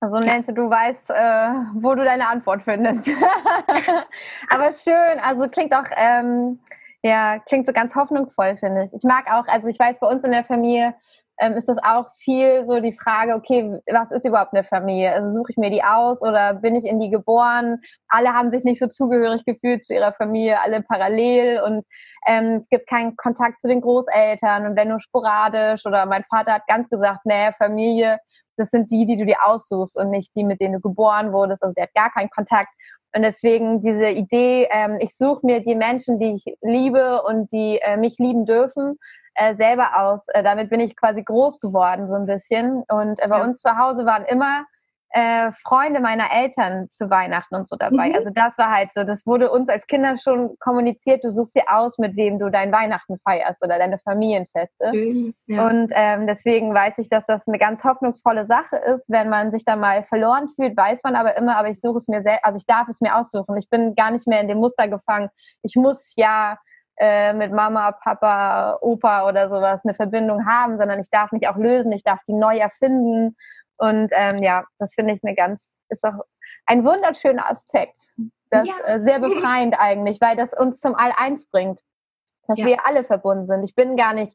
Also 0.00 0.18
Nancy, 0.18 0.52
du 0.52 0.68
weißt, 0.68 1.10
äh, 1.10 1.80
wo 1.80 1.94
du 1.94 2.02
deine 2.02 2.26
Antwort 2.26 2.62
findest. 2.64 3.08
Aber 4.50 4.72
schön, 4.72 5.20
also 5.22 5.48
klingt 5.48 5.72
auch, 5.72 5.84
ähm, 5.96 6.58
ja, 7.02 7.38
klingt 7.38 7.68
so 7.68 7.72
ganz 7.72 7.94
hoffnungsvoll, 7.94 8.56
finde 8.56 8.86
ich. 8.86 8.92
Ich 8.94 9.04
mag 9.04 9.30
auch, 9.30 9.46
also 9.46 9.68
ich 9.68 9.78
weiß, 9.78 10.00
bei 10.00 10.08
uns 10.08 10.24
in 10.24 10.32
der 10.32 10.44
Familie 10.44 10.94
ähm, 11.38 11.54
ist 11.54 11.68
das 11.68 11.78
auch 11.82 12.06
viel 12.18 12.66
so 12.66 12.80
die 12.80 12.96
Frage, 12.96 13.34
okay, 13.34 13.80
was 13.90 14.12
ist 14.12 14.26
überhaupt 14.26 14.52
eine 14.52 14.64
Familie? 14.64 15.12
Also 15.12 15.32
suche 15.32 15.52
ich 15.52 15.56
mir 15.56 15.70
die 15.70 15.82
aus 15.82 16.22
oder 16.22 16.54
bin 16.54 16.76
ich 16.76 16.84
in 16.84 17.00
die 17.00 17.10
geboren? 17.10 17.80
Alle 18.08 18.32
haben 18.32 18.50
sich 18.50 18.64
nicht 18.64 18.78
so 18.78 18.86
zugehörig 18.86 19.44
gefühlt 19.44 19.84
zu 19.84 19.94
ihrer 19.94 20.12
Familie, 20.12 20.60
alle 20.60 20.82
parallel 20.82 21.60
und 21.62 21.84
ähm, 22.26 22.58
es 22.60 22.68
gibt 22.68 22.88
keinen 22.88 23.16
Kontakt 23.16 23.60
zu 23.60 23.68
den 23.68 23.80
Großeltern 23.80 24.66
und 24.66 24.76
wenn 24.76 24.88
nur 24.88 25.00
sporadisch 25.00 25.84
oder 25.86 26.06
mein 26.06 26.24
Vater 26.24 26.52
hat 26.52 26.66
ganz 26.68 26.88
gesagt, 26.88 27.20
nee, 27.24 27.50
Familie, 27.58 28.18
das 28.56 28.70
sind 28.70 28.90
die, 28.90 29.06
die 29.06 29.16
du 29.16 29.26
dir 29.26 29.38
aussuchst 29.44 29.96
und 29.96 30.10
nicht 30.10 30.30
die, 30.36 30.44
mit 30.44 30.60
denen 30.60 30.74
du 30.74 30.80
geboren 30.80 31.32
wurdest. 31.32 31.62
Also 31.62 31.72
der 31.74 31.84
hat 31.84 31.94
gar 31.94 32.10
keinen 32.10 32.30
Kontakt. 32.30 32.70
Und 33.14 33.22
deswegen 33.22 33.82
diese 33.82 34.08
Idee, 34.08 34.68
ähm, 34.70 34.98
ich 35.00 35.16
suche 35.16 35.44
mir 35.44 35.60
die 35.60 35.74
Menschen, 35.74 36.18
die 36.18 36.34
ich 36.34 36.56
liebe 36.62 37.22
und 37.22 37.52
die 37.52 37.78
äh, 37.82 37.96
mich 37.96 38.16
lieben 38.18 38.46
dürfen, 38.46 38.98
äh, 39.34 39.54
selber 39.56 39.98
aus. 39.98 40.26
Äh, 40.28 40.42
damit 40.42 40.70
bin 40.70 40.80
ich 40.80 40.96
quasi 40.96 41.22
groß 41.22 41.60
geworden 41.60 42.08
so 42.08 42.14
ein 42.14 42.26
bisschen. 42.26 42.84
Und 42.88 43.20
äh, 43.20 43.28
bei 43.28 43.38
ja. 43.38 43.44
uns 43.44 43.60
zu 43.60 43.76
Hause 43.76 44.04
waren 44.04 44.24
immer 44.24 44.64
äh, 45.12 45.52
Freunde 45.62 46.00
meiner 46.00 46.32
Eltern 46.32 46.88
zu 46.90 47.10
Weihnachten 47.10 47.54
und 47.54 47.68
so 47.68 47.76
dabei. 47.76 48.08
Mhm. 48.08 48.14
Also 48.14 48.30
das 48.34 48.56
war 48.56 48.70
halt 48.70 48.92
so, 48.92 49.04
das 49.04 49.26
wurde 49.26 49.50
uns 49.50 49.68
als 49.68 49.86
Kinder 49.86 50.16
schon 50.16 50.56
kommuniziert, 50.58 51.22
du 51.22 51.30
suchst 51.30 51.54
dir 51.54 51.64
aus, 51.68 51.98
mit 51.98 52.16
wem 52.16 52.38
du 52.38 52.50
dein 52.50 52.72
Weihnachten 52.72 53.18
feierst 53.18 53.62
oder 53.62 53.78
deine 53.78 53.98
Familienfeste. 53.98 54.92
Mhm, 54.92 55.34
ja. 55.46 55.66
Und 55.68 55.92
ähm, 55.94 56.26
deswegen 56.26 56.72
weiß 56.72 56.94
ich, 56.98 57.10
dass 57.10 57.26
das 57.26 57.46
eine 57.46 57.58
ganz 57.58 57.84
hoffnungsvolle 57.84 58.46
Sache 58.46 58.76
ist. 58.76 59.10
Wenn 59.10 59.28
man 59.28 59.50
sich 59.50 59.64
da 59.64 59.76
mal 59.76 60.02
verloren 60.02 60.48
fühlt, 60.56 60.76
weiß 60.76 61.02
man 61.04 61.14
aber 61.14 61.36
immer, 61.36 61.56
aber 61.56 61.68
ich 61.68 61.80
suche 61.80 61.98
es 61.98 62.08
mir 62.08 62.22
selbst, 62.22 62.44
also 62.44 62.56
ich 62.56 62.66
darf 62.66 62.88
es 62.88 63.00
mir 63.02 63.14
aussuchen. 63.14 63.56
Ich 63.58 63.68
bin 63.68 63.94
gar 63.94 64.10
nicht 64.10 64.26
mehr 64.26 64.40
in 64.40 64.48
dem 64.48 64.58
Muster 64.58 64.88
gefangen. 64.88 65.28
Ich 65.62 65.76
muss 65.76 66.14
ja 66.16 66.56
äh, 66.98 67.32
mit 67.32 67.52
Mama, 67.52 67.92
Papa, 67.92 68.78
Opa 68.80 69.26
oder 69.28 69.48
sowas 69.48 69.80
eine 69.84 69.94
Verbindung 69.94 70.46
haben, 70.46 70.76
sondern 70.76 71.00
ich 71.00 71.10
darf 71.10 71.32
mich 71.32 71.48
auch 71.48 71.56
lösen, 71.56 71.92
ich 71.92 72.04
darf 72.04 72.20
die 72.26 72.34
neu 72.34 72.56
erfinden. 72.56 73.36
Und 73.76 74.10
ähm, 74.12 74.42
ja, 74.42 74.64
das 74.78 74.94
finde 74.94 75.14
ich 75.14 75.20
eine 75.24 75.34
ganz, 75.34 75.64
ist 75.88 76.04
auch 76.04 76.24
ein 76.66 76.84
wunderschöner 76.84 77.50
Aspekt. 77.50 78.12
Das 78.50 78.66
ja. 78.66 78.74
äh, 78.84 79.00
sehr 79.02 79.18
befreiend 79.18 79.76
eigentlich, 79.78 80.20
weil 80.20 80.36
das 80.36 80.52
uns 80.52 80.80
zum 80.80 80.94
All-Eins 80.94 81.48
bringt. 81.50 81.80
Dass 82.52 82.60
ja. 82.60 82.66
wir 82.66 82.86
alle 82.86 83.04
verbunden 83.04 83.46
sind. 83.46 83.64
Ich 83.64 83.74
bin 83.74 83.96
gar 83.96 84.14
nicht 84.14 84.34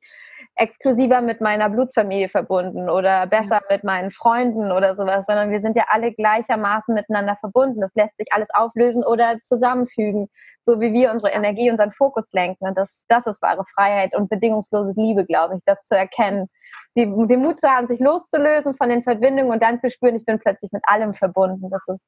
exklusiver 0.56 1.22
mit 1.22 1.40
meiner 1.40 1.70
Blutsfamilie 1.70 2.30
verbunden 2.30 2.90
oder 2.90 3.28
besser 3.28 3.62
ja. 3.62 3.62
mit 3.70 3.84
meinen 3.84 4.12
Freunden 4.12 4.72
oder 4.72 4.96
sowas, 4.96 5.26
sondern 5.26 5.52
wir 5.52 5.60
sind 5.60 5.76
ja 5.76 5.86
alle 5.90 6.14
gleichermaßen 6.14 6.94
miteinander 6.96 7.38
verbunden. 7.40 7.82
Das 7.82 7.94
lässt 7.96 8.18
sich 8.18 8.28
alles 8.32 8.50
auflösen 8.54 9.04
oder 9.04 9.38
zusammenfügen, 9.40 10.30
so 10.64 10.80
wie 10.80 10.94
wir 10.94 11.12
unsere 11.12 11.32
Energie, 11.32 11.70
unseren 11.70 11.92
Fokus 11.92 12.26
lenken. 12.32 12.68
Und 12.68 12.78
das, 12.78 13.00
das 13.08 13.26
ist 13.28 13.42
wahre 13.42 13.66
Freiheit 13.76 14.16
und 14.16 14.30
bedingungslose 14.30 14.94
Liebe, 14.96 15.26
glaube 15.26 15.56
ich, 15.56 15.62
das 15.66 15.86
zu 15.86 15.96
erkennen. 15.96 16.48
Die, 16.96 17.06
den 17.06 17.42
Mut 17.42 17.62
zu 17.62 17.70
haben, 17.70 17.88
sich 17.88 18.00
loszulösen 18.00 18.76
von 18.76 18.90
den 18.90 19.04
Verbindungen 19.04 19.52
und 19.52 19.62
dann 19.62 19.80
zu 19.80 19.92
spüren, 19.92 20.16
ich 20.16 20.26
bin 20.26 20.40
plötzlich 20.40 20.72
mit 20.72 20.82
allem 20.88 21.14
verbunden. 21.14 21.70
Das 21.70 21.88
ist 21.88 22.02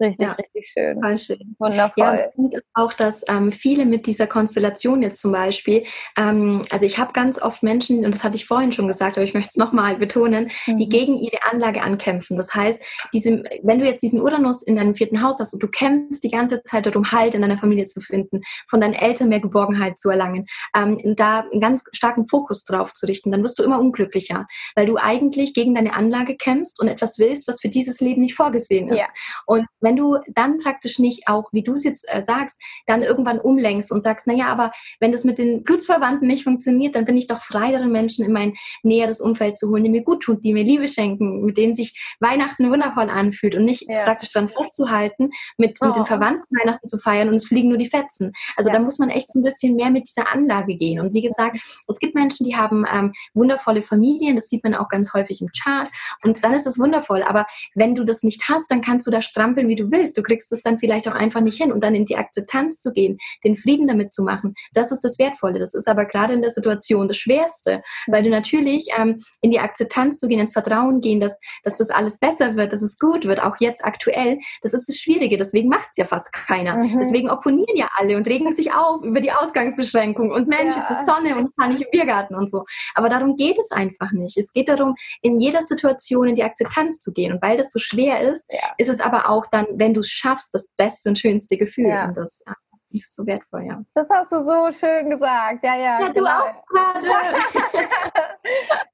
Richtig, 0.00 0.20
ja, 0.26 0.32
richtig 0.32 0.70
schön. 0.72 1.02
Voll 1.02 1.18
schön. 1.18 1.56
Wundervoll. 1.58 1.92
Ja, 1.96 2.24
und 2.36 2.54
ist 2.54 2.68
auch, 2.74 2.92
dass 2.92 3.24
ähm, 3.28 3.50
viele 3.50 3.84
mit 3.84 4.06
dieser 4.06 4.26
Konstellation 4.26 5.02
jetzt 5.02 5.20
zum 5.20 5.32
Beispiel, 5.32 5.84
ähm, 6.16 6.62
also 6.70 6.86
ich 6.86 6.98
habe 6.98 7.12
ganz 7.12 7.40
oft 7.40 7.62
Menschen, 7.62 8.04
und 8.04 8.14
das 8.14 8.22
hatte 8.22 8.36
ich 8.36 8.46
vorhin 8.46 8.70
schon 8.70 8.86
gesagt, 8.86 9.16
aber 9.16 9.24
ich 9.24 9.34
möchte 9.34 9.50
es 9.50 9.56
nochmal 9.56 9.96
betonen, 9.96 10.50
mhm. 10.66 10.76
die 10.76 10.88
gegen 10.88 11.18
ihre 11.18 11.42
Anlage 11.50 11.82
ankämpfen. 11.82 12.36
Das 12.36 12.54
heißt, 12.54 12.80
diese, 13.12 13.42
wenn 13.62 13.80
du 13.80 13.86
jetzt 13.86 14.02
diesen 14.02 14.20
Uranus 14.20 14.62
in 14.62 14.76
deinem 14.76 14.94
vierten 14.94 15.22
Haus 15.22 15.40
hast 15.40 15.52
und 15.52 15.62
du 15.62 15.68
kämpfst 15.68 16.22
die 16.22 16.30
ganze 16.30 16.62
Zeit 16.62 16.86
darum, 16.86 17.10
Halt 17.10 17.34
in 17.34 17.42
deiner 17.42 17.58
Familie 17.58 17.84
zu 17.84 18.00
finden, 18.00 18.42
von 18.68 18.80
deinen 18.80 18.94
Eltern 18.94 19.28
mehr 19.28 19.40
Geborgenheit 19.40 19.98
zu 19.98 20.10
erlangen, 20.10 20.46
ähm, 20.76 21.00
da 21.16 21.40
einen 21.50 21.60
ganz 21.60 21.84
starken 21.92 22.28
Fokus 22.28 22.64
drauf 22.64 22.92
zu 22.92 23.06
richten, 23.06 23.32
dann 23.32 23.42
wirst 23.42 23.58
du 23.58 23.62
immer 23.62 23.80
unglücklicher, 23.80 24.46
weil 24.76 24.86
du 24.86 24.96
eigentlich 24.96 25.54
gegen 25.54 25.74
deine 25.74 25.94
Anlage 25.94 26.36
kämpfst 26.36 26.80
und 26.80 26.88
etwas 26.88 27.18
willst, 27.18 27.48
was 27.48 27.60
für 27.60 27.68
dieses 27.68 28.00
Leben 28.00 28.22
nicht 28.22 28.34
vorgesehen 28.34 28.88
ist. 28.88 28.98
Ja. 28.98 29.06
Und 29.46 29.66
wenn 29.88 29.96
du 29.96 30.18
dann 30.28 30.58
praktisch 30.58 30.98
nicht 30.98 31.28
auch, 31.28 31.48
wie 31.52 31.62
du 31.62 31.72
es 31.72 31.82
jetzt 31.82 32.04
äh, 32.08 32.20
sagst, 32.20 32.60
dann 32.86 33.02
irgendwann 33.02 33.40
umlenkst 33.40 33.90
und 33.90 34.02
sagst, 34.02 34.26
naja, 34.26 34.48
aber 34.48 34.70
wenn 35.00 35.12
das 35.12 35.24
mit 35.24 35.38
den 35.38 35.62
Blutsverwandten 35.62 36.28
nicht 36.28 36.44
funktioniert, 36.44 36.94
dann 36.94 37.06
bin 37.06 37.16
ich 37.16 37.26
doch 37.26 37.40
frei 37.40 37.72
darin, 37.72 37.90
Menschen 37.90 38.22
in 38.26 38.32
mein 38.32 38.52
näheres 38.82 39.22
Umfeld 39.22 39.56
zu 39.56 39.70
holen, 39.70 39.84
die 39.84 39.88
mir 39.88 40.02
gut 40.02 40.22
tun, 40.22 40.42
die 40.42 40.52
mir 40.52 40.62
Liebe 40.62 40.86
schenken, 40.88 41.40
mit 41.46 41.56
denen 41.56 41.72
sich 41.72 42.16
Weihnachten 42.20 42.70
wundervoll 42.70 43.08
anfühlt 43.08 43.54
und 43.54 43.64
nicht 43.64 43.88
ja. 43.88 44.02
praktisch 44.02 44.30
dran 44.30 44.50
festzuhalten, 44.50 45.30
mit, 45.56 45.78
oh. 45.80 45.86
mit 45.86 45.96
den 45.96 46.02
oh. 46.02 46.04
Verwandten 46.04 46.44
Weihnachten 46.62 46.86
zu 46.86 46.98
feiern 46.98 47.30
und 47.30 47.36
es 47.36 47.46
fliegen 47.46 47.70
nur 47.70 47.78
die 47.78 47.88
Fetzen. 47.88 48.32
Also 48.56 48.68
ja. 48.68 48.76
da 48.76 48.82
muss 48.82 48.98
man 48.98 49.08
echt 49.08 49.32
so 49.32 49.38
ein 49.38 49.42
bisschen 49.42 49.74
mehr 49.74 49.88
mit 49.88 50.06
dieser 50.06 50.30
Anlage 50.30 50.76
gehen. 50.76 51.00
Und 51.00 51.14
wie 51.14 51.22
gesagt, 51.22 51.58
es 51.88 51.98
gibt 51.98 52.14
Menschen, 52.14 52.44
die 52.44 52.56
haben 52.56 52.84
ähm, 52.92 53.14
wundervolle 53.32 53.80
Familien, 53.80 54.36
das 54.36 54.50
sieht 54.50 54.64
man 54.64 54.74
auch 54.74 54.90
ganz 54.90 55.14
häufig 55.14 55.40
im 55.40 55.48
Chart 55.48 55.88
und 56.24 56.44
dann 56.44 56.52
ist 56.52 56.66
das 56.66 56.78
wundervoll. 56.78 57.22
Aber 57.22 57.46
wenn 57.74 57.94
du 57.94 58.04
das 58.04 58.22
nicht 58.22 58.50
hast, 58.50 58.70
dann 58.70 58.82
kannst 58.82 59.06
du 59.06 59.10
da 59.10 59.22
strampeln, 59.22 59.68
wie 59.68 59.76
du 59.78 59.90
willst. 59.90 60.16
Du 60.16 60.22
kriegst 60.22 60.52
es 60.52 60.62
dann 60.62 60.78
vielleicht 60.78 61.08
auch 61.08 61.14
einfach 61.14 61.40
nicht 61.40 61.60
hin 61.60 61.72
und 61.72 61.82
dann 61.82 61.94
in 61.94 62.04
die 62.04 62.16
Akzeptanz 62.16 62.80
zu 62.80 62.92
gehen, 62.92 63.18
den 63.44 63.56
Frieden 63.56 63.88
damit 63.88 64.12
zu 64.12 64.22
machen. 64.22 64.54
Das 64.72 64.92
ist 64.92 65.02
das 65.02 65.18
Wertvolle. 65.18 65.58
Das 65.58 65.74
ist 65.74 65.88
aber 65.88 66.04
gerade 66.04 66.34
in 66.34 66.42
der 66.42 66.50
Situation 66.50 67.08
das 67.08 67.16
Schwerste, 67.16 67.82
weil 68.06 68.22
du 68.22 68.30
natürlich 68.30 68.88
ähm, 68.96 69.18
in 69.40 69.50
die 69.50 69.60
Akzeptanz 69.60 70.18
zu 70.18 70.28
gehen, 70.28 70.40
ins 70.40 70.52
Vertrauen 70.52 71.00
gehen, 71.00 71.20
dass, 71.20 71.38
dass 71.64 71.76
das 71.76 71.90
alles 71.90 72.18
besser 72.18 72.56
wird, 72.56 72.72
dass 72.72 72.82
es 72.82 72.98
gut 72.98 73.26
wird, 73.26 73.42
auch 73.42 73.56
jetzt 73.60 73.84
aktuell, 73.84 74.38
das 74.62 74.74
ist 74.74 74.88
das 74.88 74.96
Schwierige. 74.96 75.36
Deswegen 75.36 75.68
macht 75.68 75.88
es 75.90 75.96
ja 75.96 76.04
fast 76.04 76.32
keiner. 76.32 76.76
Mhm. 76.76 76.98
Deswegen 76.98 77.30
opponieren 77.30 77.76
ja 77.76 77.88
alle 77.96 78.16
und 78.16 78.26
regen 78.26 78.50
sich 78.52 78.72
auf 78.72 79.02
über 79.02 79.20
die 79.20 79.32
Ausgangsbeschränkung 79.32 80.30
und 80.30 80.48
Mensch, 80.48 80.74
ja. 80.74 80.80
jetzt 80.80 80.90
ist 80.90 81.06
Sonne 81.06 81.36
und 81.36 81.56
kann 81.56 81.70
nicht 81.70 81.82
im 81.82 81.90
Biergarten 81.90 82.34
und 82.34 82.50
so. 82.50 82.64
Aber 82.94 83.08
darum 83.08 83.36
geht 83.36 83.58
es 83.58 83.70
einfach 83.70 84.12
nicht. 84.12 84.36
Es 84.36 84.52
geht 84.52 84.68
darum, 84.68 84.94
in 85.22 85.38
jeder 85.38 85.62
Situation 85.62 86.28
in 86.28 86.34
die 86.34 86.44
Akzeptanz 86.44 87.00
zu 87.00 87.12
gehen. 87.12 87.32
Und 87.32 87.42
weil 87.42 87.56
das 87.56 87.72
so 87.72 87.78
schwer 87.78 88.20
ist, 88.20 88.46
ja. 88.50 88.58
ist 88.78 88.88
es 88.88 89.00
aber 89.00 89.28
auch 89.28 89.46
dann, 89.46 89.66
wenn 89.72 89.94
du 89.94 90.00
es 90.00 90.08
schaffst, 90.08 90.54
das 90.54 90.72
beste 90.76 91.08
und 91.10 91.18
schönste 91.18 91.56
Gefühl. 91.56 91.88
Ja. 91.88 92.06
Und 92.06 92.16
das 92.16 92.42
ist 92.90 93.14
so 93.14 93.26
wertvoll, 93.26 93.64
ja. 93.66 93.82
Das 93.94 94.08
hast 94.10 94.32
du 94.32 94.44
so 94.44 94.72
schön 94.72 95.10
gesagt. 95.10 95.62
Ja, 95.62 95.76
ja. 95.76 96.00
Ja, 96.00 96.08
genau. 96.08 96.12
du 96.12 96.20
auch 96.20 96.64
gerade. 96.68 97.06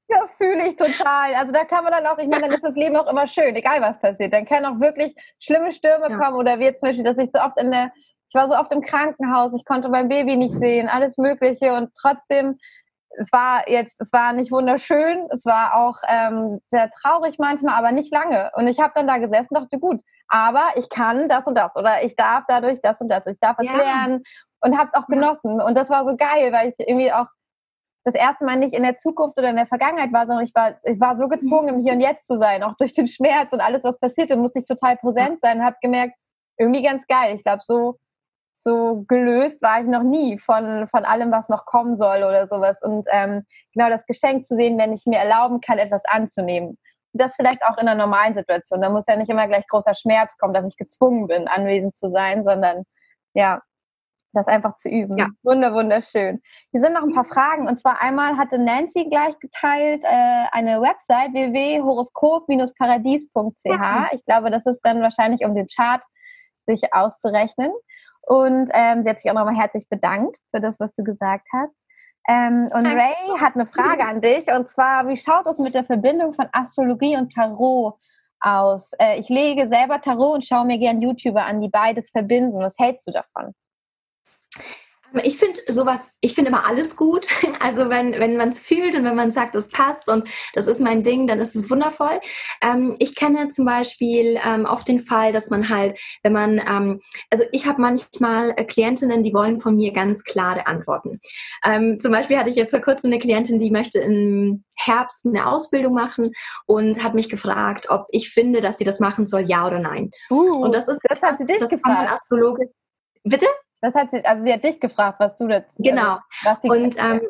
das 0.08 0.34
fühle 0.34 0.68
ich 0.68 0.76
total. 0.76 1.34
Also 1.34 1.52
da 1.52 1.64
kann 1.64 1.84
man 1.84 1.92
dann 1.92 2.06
auch, 2.06 2.18
ich 2.18 2.26
meine, 2.26 2.42
dann 2.42 2.52
ist 2.52 2.64
das 2.64 2.74
Leben 2.74 2.96
auch 2.96 3.08
immer 3.08 3.28
schön, 3.28 3.54
egal 3.54 3.80
was 3.80 4.00
passiert. 4.00 4.32
Dann 4.32 4.46
können 4.46 4.66
auch 4.66 4.80
wirklich 4.80 5.14
schlimme 5.38 5.72
Stürme 5.72 6.10
ja. 6.10 6.18
kommen 6.18 6.36
oder 6.36 6.58
wir 6.58 6.76
zum 6.76 6.88
Beispiel, 6.88 7.04
dass 7.04 7.18
ich 7.18 7.30
so 7.30 7.38
oft 7.38 7.56
in 7.58 7.70
der, 7.70 7.92
ich 8.28 8.34
war 8.34 8.48
so 8.48 8.56
oft 8.56 8.72
im 8.72 8.82
Krankenhaus, 8.82 9.54
ich 9.54 9.64
konnte 9.64 9.88
mein 9.88 10.08
Baby 10.08 10.36
nicht 10.36 10.54
sehen, 10.54 10.88
alles 10.88 11.16
Mögliche 11.16 11.74
und 11.74 11.90
trotzdem 12.00 12.58
es 13.16 13.32
war 13.32 13.68
jetzt, 13.68 14.00
es 14.00 14.12
war 14.12 14.32
nicht 14.32 14.50
wunderschön, 14.50 15.28
es 15.30 15.44
war 15.44 15.74
auch 15.74 15.98
ähm, 16.08 16.60
sehr 16.68 16.90
traurig 17.00 17.38
manchmal, 17.38 17.74
aber 17.74 17.92
nicht 17.92 18.12
lange. 18.12 18.50
Und 18.56 18.66
ich 18.66 18.80
habe 18.80 18.92
dann 18.94 19.06
da 19.06 19.18
gesessen 19.18 19.48
und 19.50 19.62
dachte, 19.62 19.78
gut, 19.78 20.00
aber 20.28 20.68
ich 20.76 20.88
kann 20.88 21.28
das 21.28 21.46
und 21.46 21.56
das 21.56 21.76
oder 21.76 22.02
ich 22.02 22.16
darf 22.16 22.44
dadurch 22.48 22.80
das 22.82 23.00
und 23.00 23.08
das, 23.08 23.26
ich 23.26 23.38
darf 23.40 23.58
was 23.58 23.66
ja. 23.66 23.76
lernen 23.76 24.22
und 24.60 24.76
habe 24.76 24.86
es 24.86 24.94
auch 24.94 25.06
genossen. 25.06 25.60
Und 25.60 25.74
das 25.74 25.90
war 25.90 26.04
so 26.04 26.16
geil, 26.16 26.52
weil 26.52 26.70
ich 26.70 26.74
irgendwie 26.78 27.12
auch 27.12 27.26
das 28.04 28.14
erste 28.14 28.44
Mal 28.44 28.56
nicht 28.56 28.74
in 28.74 28.82
der 28.82 28.96
Zukunft 28.96 29.38
oder 29.38 29.50
in 29.50 29.56
der 29.56 29.66
Vergangenheit 29.66 30.12
war, 30.12 30.26
sondern 30.26 30.44
ich 30.44 30.54
war, 30.54 30.76
ich 30.84 31.00
war 31.00 31.18
so 31.18 31.28
gezwungen, 31.28 31.68
im 31.68 31.80
Hier 31.80 31.94
und 31.94 32.00
Jetzt 32.00 32.26
zu 32.26 32.36
sein, 32.36 32.62
auch 32.62 32.76
durch 32.76 32.92
den 32.92 33.08
Schmerz 33.08 33.52
und 33.52 33.60
alles, 33.60 33.84
was 33.84 33.98
passierte, 33.98 34.36
musste 34.36 34.58
ich 34.58 34.66
total 34.66 34.96
präsent 34.96 35.40
sein 35.40 35.58
und 35.58 35.64
habe 35.64 35.76
gemerkt, 35.80 36.14
irgendwie 36.58 36.82
ganz 36.82 37.06
geil. 37.06 37.34
Ich 37.36 37.44
glaube, 37.44 37.62
so 37.64 37.98
so 38.64 39.04
gelöst 39.08 39.60
war 39.62 39.80
ich 39.80 39.86
noch 39.86 40.02
nie 40.02 40.38
von, 40.38 40.88
von 40.88 41.04
allem, 41.04 41.30
was 41.30 41.48
noch 41.48 41.66
kommen 41.66 41.96
soll 41.96 42.18
oder 42.18 42.48
sowas. 42.48 42.76
Und 42.82 43.06
ähm, 43.10 43.44
genau 43.74 43.90
das 43.90 44.06
Geschenk 44.06 44.46
zu 44.46 44.56
sehen, 44.56 44.78
wenn 44.78 44.92
ich 44.92 45.04
mir 45.06 45.18
erlauben 45.18 45.60
kann, 45.60 45.78
etwas 45.78 46.04
anzunehmen. 46.06 46.78
Das 47.16 47.36
vielleicht 47.36 47.62
auch 47.64 47.78
in 47.78 47.88
einer 47.88 47.94
normalen 47.94 48.34
Situation. 48.34 48.80
Da 48.80 48.90
muss 48.90 49.06
ja 49.06 49.16
nicht 49.16 49.30
immer 49.30 49.46
gleich 49.46 49.66
großer 49.68 49.94
Schmerz 49.94 50.36
kommen, 50.36 50.52
dass 50.52 50.66
ich 50.66 50.76
gezwungen 50.76 51.28
bin, 51.28 51.48
anwesend 51.48 51.96
zu 51.96 52.08
sein, 52.08 52.44
sondern 52.44 52.84
ja, 53.34 53.62
das 54.34 54.46
einfach 54.48 54.76
zu 54.76 54.88
üben. 54.88 55.16
Ja. 55.16 55.28
Wunder, 55.42 55.72
wunderschön. 55.72 56.42
Hier 56.72 56.80
sind 56.80 56.94
noch 56.94 57.04
ein 57.04 57.14
paar 57.14 57.24
Fragen. 57.24 57.68
Und 57.68 57.78
zwar 57.80 58.02
einmal 58.02 58.36
hatte 58.36 58.58
Nancy 58.58 59.08
gleich 59.08 59.38
geteilt 59.38 60.02
äh, 60.04 60.44
eine 60.52 60.82
Website 60.82 61.32
www.horoskop-paradies.ch. 61.32 63.64
Ja. 63.64 64.08
Ich 64.12 64.24
glaube, 64.24 64.50
das 64.50 64.66
ist 64.66 64.80
dann 64.82 65.00
wahrscheinlich 65.00 65.44
um 65.44 65.54
den 65.54 65.68
Chart 65.68 66.02
sich 66.66 66.92
auszurechnen. 66.92 67.72
Und 68.22 68.70
ähm, 68.72 69.02
sie 69.02 69.10
hat 69.10 69.20
sich 69.20 69.30
auch 69.30 69.34
nochmal 69.34 69.56
herzlich 69.56 69.88
bedankt 69.88 70.38
für 70.50 70.60
das, 70.60 70.80
was 70.80 70.94
du 70.94 71.04
gesagt 71.04 71.46
hast. 71.52 71.72
Ähm, 72.28 72.68
und 72.72 72.86
Ray 72.86 73.38
hat 73.38 73.54
eine 73.54 73.66
Frage 73.66 74.04
an 74.04 74.20
dich. 74.20 74.46
Und 74.48 74.70
zwar, 74.70 75.06
wie 75.08 75.16
schaut 75.16 75.46
es 75.46 75.58
mit 75.58 75.74
der 75.74 75.84
Verbindung 75.84 76.34
von 76.34 76.48
Astrologie 76.52 77.16
und 77.16 77.32
Tarot 77.34 77.94
aus? 78.40 78.92
Äh, 78.98 79.20
ich 79.20 79.28
lege 79.28 79.68
selber 79.68 80.00
Tarot 80.00 80.36
und 80.36 80.46
schaue 80.46 80.64
mir 80.64 80.78
gern 80.78 81.02
YouTuber 81.02 81.44
an, 81.44 81.60
die 81.60 81.68
beides 81.68 82.10
verbinden. 82.10 82.60
Was 82.60 82.76
hältst 82.78 83.06
du 83.06 83.12
davon? 83.12 83.54
Ich 85.22 85.38
finde 85.38 85.60
sowas, 85.68 86.14
ich 86.20 86.34
finde 86.34 86.50
immer 86.50 86.66
alles 86.66 86.96
gut. 86.96 87.26
Also 87.60 87.88
wenn, 87.88 88.12
wenn 88.12 88.36
man 88.36 88.50
es 88.50 88.60
fühlt 88.60 88.94
und 88.94 89.04
wenn 89.04 89.16
man 89.16 89.30
sagt, 89.30 89.54
es 89.54 89.68
passt 89.68 90.10
und 90.10 90.28
das 90.52 90.66
ist 90.66 90.80
mein 90.80 91.02
Ding, 91.02 91.26
dann 91.26 91.38
ist 91.38 91.54
es 91.54 91.70
wundervoll. 91.70 92.20
Ähm, 92.60 92.96
ich 92.98 93.14
kenne 93.14 93.48
zum 93.48 93.64
Beispiel 93.64 94.38
ähm, 94.44 94.66
oft 94.66 94.86
den 94.86 95.00
Fall, 95.00 95.32
dass 95.32 95.48
man 95.48 95.70
halt, 95.70 95.98
wenn 96.22 96.32
man, 96.32 96.58
ähm, 96.58 97.00
also 97.30 97.44
ich 97.52 97.66
habe 97.66 97.80
manchmal 97.80 98.52
äh, 98.56 98.64
Klientinnen, 98.64 99.22
die 99.22 99.32
wollen 99.32 99.60
von 99.60 99.76
mir 99.76 99.92
ganz 99.92 100.24
klare 100.24 100.66
Antworten. 100.66 101.20
Ähm, 101.64 101.98
zum 102.00 102.12
Beispiel 102.12 102.38
hatte 102.38 102.50
ich 102.50 102.56
jetzt 102.56 102.72
vor 102.72 102.80
kurzem 102.80 103.12
eine 103.12 103.18
Klientin, 103.18 103.58
die 103.58 103.70
möchte 103.70 103.98
im 104.00 104.64
Herbst 104.76 105.24
eine 105.26 105.46
Ausbildung 105.46 105.94
machen 105.94 106.32
und 106.66 107.02
hat 107.02 107.14
mich 107.14 107.30
gefragt, 107.30 107.88
ob 107.88 108.06
ich 108.10 108.30
finde, 108.30 108.60
dass 108.60 108.78
sie 108.78 108.84
das 108.84 109.00
machen 109.00 109.26
soll, 109.26 109.42
ja 109.42 109.66
oder 109.66 109.78
nein. 109.78 110.10
Uh, 110.30 110.64
und 110.64 110.74
das 110.74 110.88
ist, 110.88 111.00
das 111.08 111.22
hat 111.22 111.38
sie 111.38 111.46
dich 111.46 111.58
das 111.58 111.70
gefragt. 111.70 111.96
Kann 111.96 112.04
man 112.04 112.14
astrologisch. 112.14 112.68
Bitte? 113.22 113.46
Das 113.84 113.94
hat 113.94 114.08
sie, 114.12 114.24
also 114.24 114.42
sie 114.42 114.52
hat 114.52 114.64
dich 114.64 114.80
gefragt, 114.80 115.20
was 115.20 115.36
du 115.36 115.46
dazu. 115.46 115.76
Genau. 115.78 116.18
Also, 116.44 116.60
und 116.62 116.96
ähm, 116.98 117.20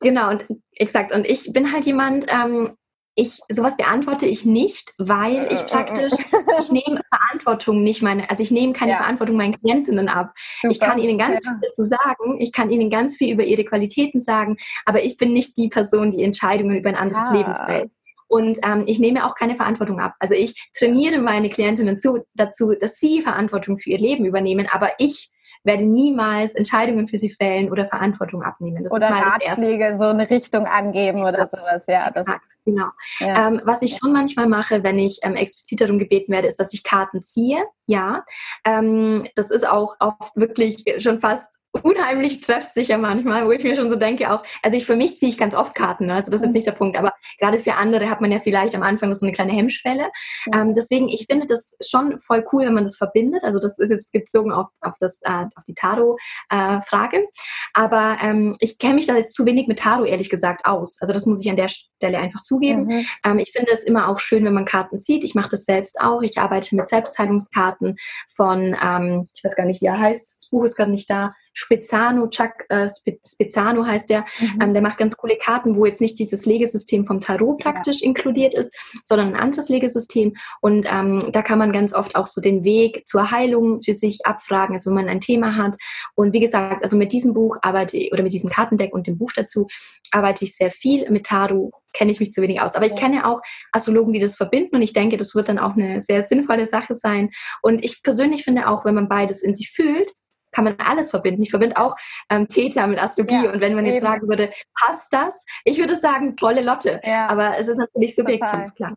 genau 0.00 0.30
und 0.30 0.46
exakt. 0.76 1.12
Und 1.12 1.26
ich 1.26 1.52
bin 1.52 1.72
halt 1.72 1.84
jemand. 1.84 2.26
Ähm, 2.32 2.76
ich 3.18 3.40
sowas 3.48 3.78
beantworte 3.78 4.26
ich 4.26 4.44
nicht, 4.44 4.92
weil 4.98 5.48
ich 5.50 5.66
praktisch 5.66 6.12
ich 6.12 6.70
nehme 6.70 7.00
Verantwortung 7.08 7.82
nicht 7.82 8.02
meine, 8.02 8.28
also 8.28 8.42
ich 8.42 8.50
nehme 8.50 8.74
keine 8.74 8.92
ja. 8.92 8.98
Verantwortung 8.98 9.36
meinen 9.36 9.58
Klientinnen 9.58 10.10
ab. 10.10 10.32
Super. 10.36 10.70
Ich 10.70 10.80
kann 10.80 10.98
ihnen 10.98 11.16
ganz 11.16 11.46
ja. 11.46 11.52
viel 11.52 11.60
dazu 11.62 11.82
sagen, 11.82 12.40
ich 12.40 12.52
kann 12.52 12.68
ihnen 12.68 12.90
ganz 12.90 13.16
viel 13.16 13.32
über 13.32 13.42
ihre 13.42 13.64
Qualitäten 13.64 14.20
sagen, 14.20 14.58
aber 14.84 15.02
ich 15.02 15.16
bin 15.16 15.32
nicht 15.32 15.56
die 15.56 15.68
Person, 15.68 16.10
die 16.10 16.22
Entscheidungen 16.22 16.76
über 16.76 16.90
ein 16.90 16.96
anderes 16.96 17.30
ah. 17.30 17.32
Leben 17.32 17.54
fällt. 17.54 17.90
Und 18.28 18.58
ähm, 18.66 18.84
ich 18.86 18.98
nehme 18.98 19.24
auch 19.24 19.34
keine 19.34 19.54
Verantwortung 19.54 19.98
ab. 19.98 20.14
Also 20.18 20.34
ich 20.34 20.70
trainiere 20.76 21.18
meine 21.18 21.48
Klientinnen 21.48 21.98
zu, 21.98 22.26
dazu, 22.34 22.74
dass 22.78 22.98
sie 22.98 23.22
Verantwortung 23.22 23.78
für 23.78 23.90
ihr 23.90 23.98
Leben 23.98 24.26
übernehmen, 24.26 24.68
aber 24.70 24.90
ich 24.98 25.30
werde 25.66 25.84
niemals 25.84 26.54
Entscheidungen 26.54 27.08
für 27.08 27.18
sie 27.18 27.28
fällen 27.28 27.70
oder 27.70 27.86
Verantwortung 27.86 28.42
abnehmen. 28.42 28.84
Das 28.84 28.92
oder 28.92 29.06
ist 29.06 29.10
mal 29.10 29.22
Ratschläge, 29.22 29.96
so 29.98 30.04
eine 30.04 30.30
Richtung 30.30 30.66
angeben 30.66 31.22
oder 31.22 31.38
ja, 31.38 31.48
sowas. 31.50 31.82
Ja, 31.86 32.10
das, 32.10 32.22
exakt, 32.22 32.52
genau. 32.64 32.86
Ja. 33.18 33.48
Ähm, 33.48 33.60
was 33.64 33.82
ich 33.82 33.96
schon 33.96 34.12
manchmal 34.12 34.46
mache, 34.46 34.84
wenn 34.84 34.98
ich 34.98 35.18
ähm, 35.22 35.34
explizit 35.34 35.80
darum 35.80 35.98
gebeten 35.98 36.32
werde, 36.32 36.48
ist, 36.48 36.58
dass 36.60 36.72
ich 36.72 36.84
Karten 36.84 37.22
ziehe. 37.22 37.64
Ja, 37.86 38.24
ähm, 38.64 39.22
das 39.34 39.50
ist 39.50 39.68
auch 39.68 39.96
oft 40.00 40.34
wirklich 40.36 40.84
schon 40.98 41.20
fast 41.20 41.60
unheimlich 41.82 42.40
treffsicher 42.40 42.98
manchmal, 42.98 43.46
wo 43.46 43.52
ich 43.52 43.62
mir 43.62 43.76
schon 43.76 43.90
so 43.90 43.96
denke 43.96 44.32
auch, 44.32 44.42
also 44.62 44.76
ich 44.76 44.86
für 44.86 44.96
mich 44.96 45.16
ziehe 45.16 45.30
ich 45.30 45.38
ganz 45.38 45.54
oft 45.54 45.74
Karten, 45.74 46.06
ne? 46.06 46.14
also 46.14 46.30
das 46.30 46.40
ist 46.40 46.46
jetzt 46.46 46.54
nicht 46.54 46.66
der 46.66 46.72
Punkt, 46.72 46.98
aber 46.98 47.12
gerade 47.38 47.58
für 47.58 47.74
andere 47.74 48.10
hat 48.10 48.20
man 48.20 48.32
ja 48.32 48.38
vielleicht 48.38 48.74
am 48.74 48.82
Anfang 48.82 49.14
so 49.14 49.26
eine 49.26 49.32
kleine 49.32 49.52
Hemmschwelle. 49.52 50.10
Ähm, 50.54 50.74
deswegen, 50.74 51.08
ich 51.08 51.26
finde 51.28 51.46
das 51.46 51.76
schon 51.86 52.18
voll 52.18 52.44
cool, 52.52 52.66
wenn 52.66 52.74
man 52.74 52.84
das 52.84 52.96
verbindet. 52.96 53.42
Also 53.44 53.58
das 53.58 53.78
ist 53.78 53.90
jetzt 53.90 54.12
bezogen 54.12 54.52
auf, 54.52 54.66
auf, 54.80 54.94
das, 55.00 55.18
äh, 55.22 55.44
auf 55.54 55.64
die 55.66 55.74
Tarot-Frage. 55.74 57.16
Äh, 57.18 57.26
aber 57.74 58.16
ähm, 58.22 58.56
ich 58.60 58.78
kenne 58.78 58.94
mich 58.94 59.06
da 59.06 59.16
jetzt 59.16 59.34
zu 59.34 59.44
wenig 59.46 59.66
mit 59.66 59.78
Tarot, 59.78 60.08
ehrlich 60.08 60.30
gesagt, 60.30 60.66
aus. 60.66 60.96
Also 61.00 61.12
das 61.12 61.26
muss 61.26 61.44
ich 61.44 61.50
an 61.50 61.56
der 61.56 61.68
Stelle 61.68 62.18
einfach 62.18 62.42
zugeben. 62.42 62.86
Mhm. 62.86 63.06
Ähm, 63.24 63.38
ich 63.38 63.52
finde 63.52 63.72
es 63.72 63.82
immer 63.82 64.08
auch 64.08 64.18
schön, 64.18 64.44
wenn 64.44 64.54
man 64.54 64.64
Karten 64.64 64.98
zieht. 64.98 65.24
Ich 65.24 65.34
mache 65.34 65.50
das 65.50 65.64
selbst 65.64 66.00
auch. 66.00 66.22
Ich 66.22 66.38
arbeite 66.38 66.74
mit 66.76 66.88
Selbstheilungskarten 66.88 67.96
von, 68.28 68.76
ähm, 68.82 69.28
ich 69.34 69.44
weiß 69.44 69.56
gar 69.56 69.66
nicht, 69.66 69.80
wie 69.80 69.86
er 69.86 69.98
heißt, 69.98 70.38
das 70.40 70.48
Buch 70.50 70.64
ist 70.64 70.76
gerade 70.76 70.90
nicht 70.90 71.10
da, 71.10 71.34
Spezzano, 71.56 72.28
Chuck 72.28 72.52
äh, 72.68 72.86
Spezzano 72.86 73.86
heißt 73.86 74.10
der, 74.10 74.26
mhm. 74.40 74.60
ähm, 74.60 74.72
der 74.74 74.82
macht 74.82 74.98
ganz 74.98 75.16
coole 75.16 75.38
Karten, 75.38 75.74
wo 75.74 75.86
jetzt 75.86 76.02
nicht 76.02 76.18
dieses 76.18 76.44
Legesystem 76.44 77.06
vom 77.06 77.18
Tarot 77.18 77.58
praktisch 77.58 78.02
ja. 78.02 78.06
inkludiert 78.06 78.52
ist, 78.52 78.76
sondern 79.04 79.28
ein 79.28 79.40
anderes 79.40 79.70
Legesystem. 79.70 80.34
Und 80.60 80.86
ähm, 80.88 81.18
da 81.32 81.40
kann 81.40 81.58
man 81.58 81.72
ganz 81.72 81.94
oft 81.94 82.14
auch 82.14 82.26
so 82.26 82.42
den 82.42 82.62
Weg 82.62 83.06
zur 83.06 83.30
Heilung 83.30 83.80
für 83.80 83.94
sich 83.94 84.26
abfragen, 84.26 84.74
also 84.74 84.90
wenn 84.90 84.96
man 84.96 85.08
ein 85.08 85.20
Thema 85.20 85.56
hat. 85.56 85.76
Und 86.14 86.34
wie 86.34 86.40
gesagt, 86.40 86.84
also 86.84 86.96
mit 86.96 87.12
diesem 87.12 87.32
Buch 87.32 87.56
arbeite 87.62 87.96
ich, 87.96 88.12
oder 88.12 88.22
mit 88.22 88.34
diesem 88.34 88.50
Kartendeck 88.50 88.92
und 88.92 89.06
dem 89.06 89.16
Buch 89.16 89.32
dazu 89.34 89.66
arbeite 90.10 90.44
ich 90.44 90.54
sehr 90.54 90.70
viel 90.70 91.10
mit 91.10 91.24
Tarot 91.26 91.72
kenne 91.94 92.12
ich 92.12 92.20
mich 92.20 92.30
zu 92.30 92.42
wenig 92.42 92.60
aus. 92.60 92.74
Aber 92.74 92.84
ich 92.84 92.94
kenne 92.94 93.26
auch 93.26 93.40
Astrologen, 93.72 94.12
die 94.12 94.18
das 94.18 94.36
verbinden 94.36 94.76
und 94.76 94.82
ich 94.82 94.92
denke, 94.92 95.16
das 95.16 95.34
wird 95.34 95.48
dann 95.48 95.58
auch 95.58 95.76
eine 95.76 96.02
sehr 96.02 96.24
sinnvolle 96.24 96.66
Sache 96.66 96.94
sein. 96.94 97.30
Und 97.62 97.82
ich 97.82 98.02
persönlich 98.02 98.44
finde 98.44 98.68
auch, 98.68 98.84
wenn 98.84 98.94
man 98.94 99.08
beides 99.08 99.42
in 99.42 99.54
sich 99.54 99.70
fühlt, 99.70 100.10
kann 100.56 100.64
man 100.64 100.76
alles 100.78 101.10
verbinden. 101.10 101.42
Ich 101.42 101.50
verbinde 101.50 101.76
auch 101.76 101.94
ähm, 102.30 102.48
Täter 102.48 102.86
mit 102.86 103.02
Astrologie. 103.02 103.44
Ja, 103.44 103.52
und 103.52 103.60
wenn 103.60 103.74
man 103.74 103.84
jetzt 103.84 103.96
eben. 103.96 104.06
sagen 104.06 104.26
würde, 104.26 104.50
passt 104.80 105.12
das? 105.12 105.44
Ich 105.64 105.78
würde 105.78 105.96
sagen, 105.96 106.34
volle 106.34 106.62
Lotte. 106.62 106.98
Ja, 107.04 107.28
Aber 107.28 107.58
es 107.58 107.68
ist 107.68 107.76
natürlich 107.76 108.16
subjektiv, 108.16 108.74
klar. 108.74 108.94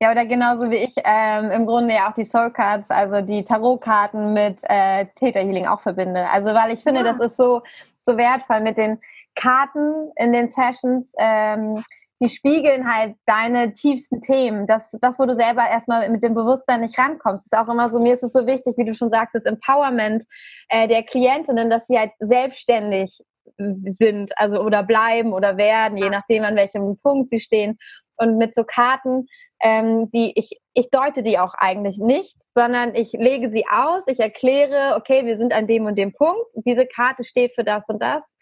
Ja, 0.00 0.10
oder 0.10 0.26
genauso 0.26 0.68
wie 0.68 0.76
ich 0.76 0.94
ähm, 1.04 1.52
im 1.52 1.64
Grunde 1.64 1.94
ja 1.94 2.10
auch 2.10 2.14
die 2.14 2.24
Soul 2.24 2.50
Cards, 2.50 2.90
also 2.90 3.20
die 3.20 3.44
Tarotkarten 3.44 4.34
mit 4.34 4.58
äh, 4.62 5.06
Theta 5.14 5.38
Healing 5.38 5.66
auch 5.66 5.80
verbinde. 5.80 6.28
Also 6.28 6.48
weil 6.48 6.74
ich 6.74 6.82
finde, 6.82 7.04
ja. 7.04 7.12
das 7.12 7.20
ist 7.20 7.36
so, 7.36 7.62
so 8.04 8.16
wertvoll 8.16 8.60
mit 8.60 8.76
den 8.76 8.98
Karten 9.36 10.10
in 10.16 10.32
den 10.32 10.48
Sessions. 10.48 11.12
Ähm, 11.18 11.84
die 12.20 12.28
spiegeln 12.28 12.92
halt 12.92 13.16
deine 13.26 13.72
tiefsten 13.72 14.20
Themen. 14.20 14.66
Das, 14.66 14.90
das, 15.00 15.18
wo 15.18 15.26
du 15.26 15.34
selber 15.34 15.68
erstmal 15.68 16.08
mit 16.08 16.22
dem 16.22 16.34
Bewusstsein 16.34 16.80
nicht 16.80 16.98
rankommst. 16.98 17.52
Das 17.52 17.60
ist 17.60 17.66
auch 17.66 17.72
immer 17.72 17.90
so, 17.90 18.00
mir 18.00 18.14
ist 18.14 18.22
es 18.22 18.32
so 18.32 18.46
wichtig, 18.46 18.74
wie 18.76 18.84
du 18.84 18.94
schon 18.94 19.10
sagst, 19.10 19.34
das 19.34 19.44
Empowerment 19.44 20.24
äh, 20.68 20.88
der 20.88 21.02
Klientinnen, 21.02 21.68
dass 21.68 21.86
sie 21.86 21.98
halt 21.98 22.12
selbstständig 22.18 23.20
sind, 23.58 24.32
also 24.36 24.60
oder 24.60 24.82
bleiben 24.82 25.32
oder 25.32 25.56
werden, 25.56 25.98
je 25.98 26.10
nachdem, 26.10 26.44
an 26.44 26.56
welchem 26.56 26.98
Punkt 27.02 27.30
sie 27.30 27.40
stehen. 27.40 27.78
und 28.18 28.38
mit 28.38 28.54
so 28.54 28.64
Karten, 28.64 29.26
ähm, 29.62 30.10
die 30.10 30.32
ich, 30.36 30.58
ich 30.74 30.90
deute 30.90 31.22
die 31.22 31.38
auch 31.38 31.54
eigentlich 31.54 31.98
nicht, 31.98 32.36
sondern 32.54 32.94
ich 32.94 33.12
lege 33.12 33.50
sie 33.50 33.64
aus, 33.70 34.04
ich 34.06 34.18
erkläre, 34.18 34.96
okay, 34.96 35.26
wir 35.26 35.36
sind 35.36 35.52
an 35.52 35.66
dem 35.66 35.84
und 35.86 35.96
dem 35.96 36.12
Punkt, 36.12 36.46
diese 36.54 36.86
Karte 36.86 37.24
steht 37.24 37.54
für 37.54 37.64
das 37.64 37.88
und 37.88 38.02
das. 38.02 38.32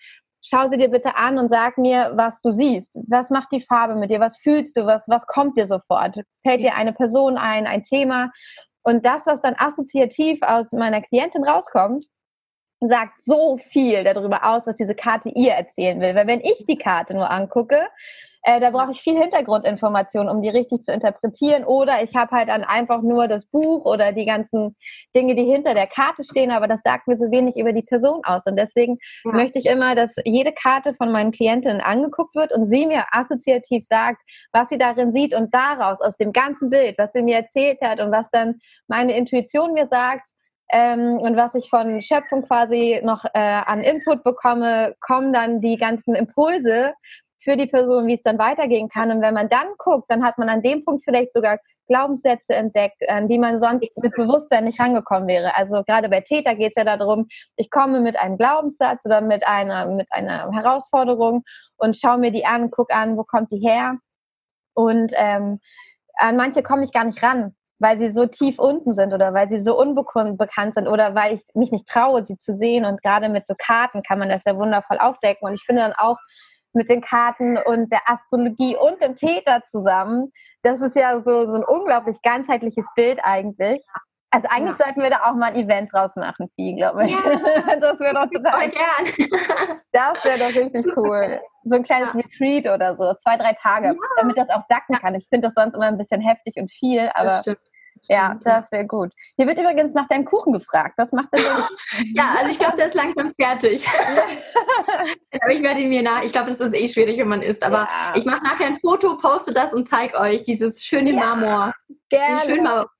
Schau 0.46 0.66
sie 0.66 0.76
dir 0.76 0.90
bitte 0.90 1.16
an 1.16 1.38
und 1.38 1.48
sag 1.48 1.78
mir, 1.78 2.12
was 2.16 2.42
du 2.42 2.52
siehst. 2.52 2.98
Was 3.09 3.30
macht 3.30 3.50
die 3.50 3.62
Farbe 3.62 3.94
mit 3.94 4.11
dir? 4.11 4.20
Was 4.20 4.37
fühlst 4.37 4.76
du? 4.76 4.85
Was, 4.85 5.09
was 5.09 5.26
kommt 5.26 5.57
dir 5.57 5.66
sofort? 5.66 6.20
Fällt 6.46 6.61
dir 6.61 6.74
eine 6.74 6.92
Person 6.92 7.38
ein, 7.38 7.66
ein 7.66 7.83
Thema? 7.83 8.30
Und 8.83 9.07
das, 9.07 9.26
was 9.26 9.40
dann 9.40 9.57
assoziativ 9.57 10.42
aus 10.42 10.72
meiner 10.72 11.00
Klientin 11.00 11.44
rauskommt, 11.44 12.04
sagt 12.80 13.22
so 13.22 13.57
viel 13.57 14.05
darüber 14.05 14.45
aus, 14.45 14.66
was 14.66 14.76
diese 14.76 14.95
Karte 14.95 15.30
ihr 15.30 15.53
erzählen 15.53 15.99
will. 16.01 16.14
Weil 16.14 16.26
wenn 16.26 16.40
ich 16.40 16.66
die 16.68 16.76
Karte 16.76 17.14
nur 17.14 17.30
angucke, 17.30 17.88
äh, 18.47 18.61
da 18.61 18.70
brauche 18.70 18.92
ich 18.92 19.01
viel 19.01 19.18
Hintergrundinformation, 19.18 20.28
um 20.28 20.42
die 20.42 20.51
richtig 20.51 20.82
zu 20.82 20.92
interpretieren. 20.92 21.64
Oder 21.64 22.03
ich 22.03 22.14
habe 22.14 22.30
halt 22.30 22.51
dann 22.51 22.62
einfach 22.62 23.01
nur 23.01 23.26
das 23.26 23.47
Buch 23.47 23.86
oder 23.86 24.12
die 24.12 24.26
ganzen 24.26 24.76
Dinge, 25.16 25.34
die 25.34 25.45
hinter 25.45 25.72
der 25.72 25.86
Karte 25.86 26.24
stehen, 26.24 26.51
aber 26.51 26.68
das 26.68 26.80
sagt 26.84 27.09
mir 27.09 27.16
so 27.16 27.30
wenig 27.30 27.57
über 27.57 27.72
die 27.72 27.82
Person 27.82 28.20
aus. 28.24 28.45
Und 28.47 28.57
deswegen 28.57 28.99
ja. 29.24 29.32
möchte 29.32 29.59
ich 29.59 29.64
immer, 29.64 29.95
dass 29.95 30.14
jede 30.24 30.53
Karte 30.53 30.95
von 30.95 31.11
meinen 31.11 31.32
Klientinnen 31.32 31.80
angeguckt 31.80 32.34
wird 32.34 32.53
und 32.53 32.66
sie 32.66 32.86
mir 32.86 33.05
assoziativ 33.12 33.82
sagt, 33.84 34.20
was 34.53 34.68
sie 34.68 34.78
darin 34.78 35.12
sieht 35.12 35.34
und 35.34 35.55
daraus, 35.55 36.03
aus 36.03 36.18
dem 36.18 36.32
ganzen 36.32 36.68
Bild, 36.68 36.99
was 36.99 37.12
sie 37.12 37.22
mir 37.22 37.36
erzählt 37.36 37.80
hat 37.82 37.99
und 37.99 38.12
was 38.12 38.30
dann 38.30 38.59
meine 38.88 39.16
Intuition 39.16 39.72
mir 39.72 39.88
sagt, 39.90 40.22
ähm, 40.70 41.18
und 41.20 41.36
was 41.36 41.55
ich 41.55 41.68
von 41.68 42.01
Schöpfung 42.01 42.42
quasi 42.47 43.01
noch 43.05 43.24
äh, 43.34 43.38
an 43.38 43.80
Input 43.82 44.24
bekomme, 44.24 44.95
kommen 45.01 45.32
dann 45.32 45.61
die 45.61 45.76
ganzen 45.76 46.14
Impulse 46.14 46.95
für 47.45 47.57
die 47.57 47.66
Person, 47.66 48.07
wie 48.07 48.14
es 48.14 48.22
dann 48.22 48.38
weitergehen 48.38 48.88
kann. 48.88 49.11
Und 49.11 49.20
wenn 49.20 49.34
man 49.34 49.49
dann 49.49 49.68
guckt, 49.78 50.11
dann 50.11 50.24
hat 50.24 50.38
man 50.38 50.49
an 50.49 50.62
dem 50.62 50.84
Punkt 50.84 51.05
vielleicht 51.05 51.32
sogar 51.32 51.59
Glaubenssätze 51.86 52.55
entdeckt, 52.55 53.09
an 53.09 53.28
die 53.28 53.38
man 53.38 53.59
sonst 53.59 53.88
mit 54.03 54.14
Bewusstsein 54.16 54.64
nicht 54.64 54.80
rangekommen 54.80 55.28
wäre. 55.28 55.57
Also 55.57 55.82
gerade 55.84 56.09
bei 56.09 56.20
Täter 56.20 56.55
geht 56.55 56.72
es 56.74 56.82
ja 56.82 56.97
darum, 56.97 57.28
ich 57.57 57.70
komme 57.70 58.01
mit 58.01 58.18
einem 58.18 58.38
Glaubenssatz 58.38 59.05
oder 59.05 59.20
mit 59.20 59.47
einer, 59.47 59.86
mit 59.86 60.07
einer 60.11 60.51
Herausforderung 60.51 61.45
und 61.76 61.97
schaue 61.97 62.18
mir 62.18 62.30
die 62.30 62.47
an, 62.47 62.70
gucke 62.70 62.95
an, 62.95 63.16
wo 63.16 63.24
kommt 63.24 63.51
die 63.51 63.59
her. 63.59 63.99
Und 64.74 65.12
ähm, 65.14 65.61
an 66.16 66.36
manche 66.36 66.62
komme 66.62 66.84
ich 66.84 66.92
gar 66.92 67.05
nicht 67.05 67.22
ran, 67.22 67.55
weil 67.78 67.99
sie 67.99 68.11
so 68.11 68.26
tief 68.26 68.59
unten 68.59 68.92
sind 68.92 69.12
oder 69.12 69.34
weil 69.34 69.49
sie 69.49 69.59
so 69.59 69.78
unbekannt 69.78 70.74
sind 70.74 70.88
oder 70.88 71.14
weil 71.14 71.34
ich 71.34 71.42
mich 71.55 71.70
nicht 71.70 71.86
traue, 71.86 72.24
sie 72.24 72.38
zu 72.38 72.55
sehen. 72.55 72.86
Und 72.86 73.03
gerade 73.03 73.28
mit 73.28 73.47
so 73.47 73.55
Karten 73.59 74.03
kann 74.03 74.18
man 74.18 74.30
das 74.30 74.45
ja 74.45 74.57
wundervoll 74.57 74.99
aufdecken. 74.99 75.47
Und 75.47 75.55
ich 75.55 75.62
finde 75.64 75.82
dann 75.82 75.92
auch, 75.92 76.16
mit 76.75 76.89
den 76.89 77.01
Karten 77.01 77.57
und 77.59 77.91
der 77.91 78.03
Astrologie 78.07 78.77
und 78.77 79.03
dem 79.03 79.14
Täter 79.14 79.62
zusammen. 79.66 80.33
Das 80.62 80.81
ist 80.81 80.97
ja 80.97 81.22
so, 81.22 81.47
so 81.47 81.55
ein 81.55 81.64
unglaublich 81.64 82.20
ganzheitliches 82.22 82.87
Bild 82.95 83.20
eigentlich. 83.22 83.85
Also 84.35 84.49
eigentlich 84.49 84.77
ja. 84.79 84.85
sollten 84.85 85.01
wir 85.01 85.11
da 85.11 85.31
auch 85.31 85.35
mal 85.35 85.53
ein 85.53 85.57
Event 85.57 85.93
draus 85.93 86.16
machen, 86.16 86.51
Vieh, 86.57 86.75
glaube 86.75 87.05
ich. 87.05 87.12
Ja. 87.12 87.77
Das 87.81 88.01
wäre 88.01 88.14
doch 88.14 88.29
total. 88.29 88.68
gern. 88.68 89.29
Das 89.93 90.25
wäre 90.25 90.39
doch 90.39 90.61
richtig 90.61 90.97
cool. 90.97 91.41
So 91.62 91.77
ein 91.77 91.85
kleines 91.85 92.12
ja. 92.14 92.20
Retreat 92.20 92.75
oder 92.75 92.97
so, 92.97 93.14
zwei, 93.14 93.37
drei 93.37 93.53
Tage, 93.53 93.95
damit 94.16 94.37
das 94.37 94.51
auch 94.51 94.62
sacken 94.62 94.97
kann. 94.97 95.14
Ich 95.14 95.29
finde 95.29 95.47
das 95.47 95.55
sonst 95.55 95.75
immer 95.75 95.87
ein 95.87 95.99
bisschen 95.99 96.20
heftig 96.20 96.57
und 96.57 96.72
viel, 96.72 97.11
aber 97.14 97.25
das 97.25 97.41
stimmt. 97.43 97.59
Ja, 98.09 98.38
das 98.42 98.70
wäre 98.70 98.86
gut. 98.86 99.12
Hier 99.36 99.46
wird 99.46 99.59
übrigens 99.59 99.94
nach 99.94 100.09
deinem 100.09 100.24
Kuchen 100.24 100.52
gefragt. 100.52 100.94
Was 100.96 101.12
macht 101.12 101.28
denn 101.32 101.44
Ja, 102.14 102.34
also 102.38 102.50
ich 102.50 102.59
glaube, 102.59 102.76
der 102.76 102.86
ist 102.86 102.94
langsam 102.94 103.30
fertig. 103.30 103.86
aber 105.40 105.52
ich 105.52 105.62
werde 105.62 105.80
ihn 105.80 105.88
mir 105.88 106.02
nach. 106.02 106.22
Ich 106.22 106.32
glaube, 106.32 106.48
das 106.48 106.61
ist 106.61 106.74
eh 106.74 106.88
schwierig, 106.88 107.18
wenn 107.18 107.28
man 107.28 107.42
isst. 107.42 107.62
Aber 107.64 107.88
ja. 107.88 108.12
ich 108.14 108.24
mache 108.24 108.42
nachher 108.44 108.66
ein 108.66 108.78
Foto, 108.78 109.16
poste 109.16 109.52
das 109.52 109.72
und 109.72 109.88
zeige 109.88 110.18
euch 110.18 110.42
dieses 110.42 110.84
schöne 110.84 111.12
ja, 111.12 111.16
Marmor. 111.16 111.72
Gerne. 112.11 112.40
Schön 112.44 112.62
Marmor. 112.62 112.90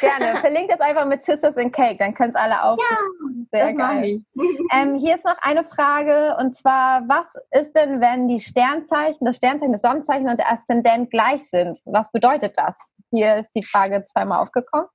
Gerne. 0.00 0.36
Verlinkt 0.40 0.72
das 0.72 0.80
einfach 0.80 1.06
mit 1.06 1.24
Sisters 1.24 1.56
in 1.56 1.72
Cake, 1.72 1.98
dann 1.98 2.14
können 2.14 2.30
es 2.30 2.36
alle 2.36 2.62
auch. 2.62 2.78
Ja, 2.78 2.96
Sehr 3.52 3.66
das 3.66 3.74
mache 3.74 4.06
ich. 4.06 4.22
Ähm, 4.72 4.96
hier 4.96 5.14
ist 5.14 5.24
noch 5.24 5.38
eine 5.42 5.64
Frage 5.64 6.36
und 6.40 6.54
zwar: 6.56 7.02
Was 7.08 7.26
ist 7.52 7.76
denn, 7.76 8.00
wenn 8.00 8.28
die 8.28 8.40
Sternzeichen, 8.40 9.24
das 9.24 9.36
Sternzeichen, 9.36 9.72
das 9.72 9.82
Sonnenzeichen 9.82 10.28
und 10.28 10.38
der 10.38 10.50
Aszendent 10.50 11.10
gleich 11.10 11.48
sind? 11.48 11.78
Was 11.84 12.10
bedeutet 12.10 12.54
das? 12.56 12.78
Hier 13.10 13.36
ist 13.36 13.54
die 13.54 13.62
Frage 13.62 14.04
zweimal 14.04 14.40
aufgekommen. 14.40 14.88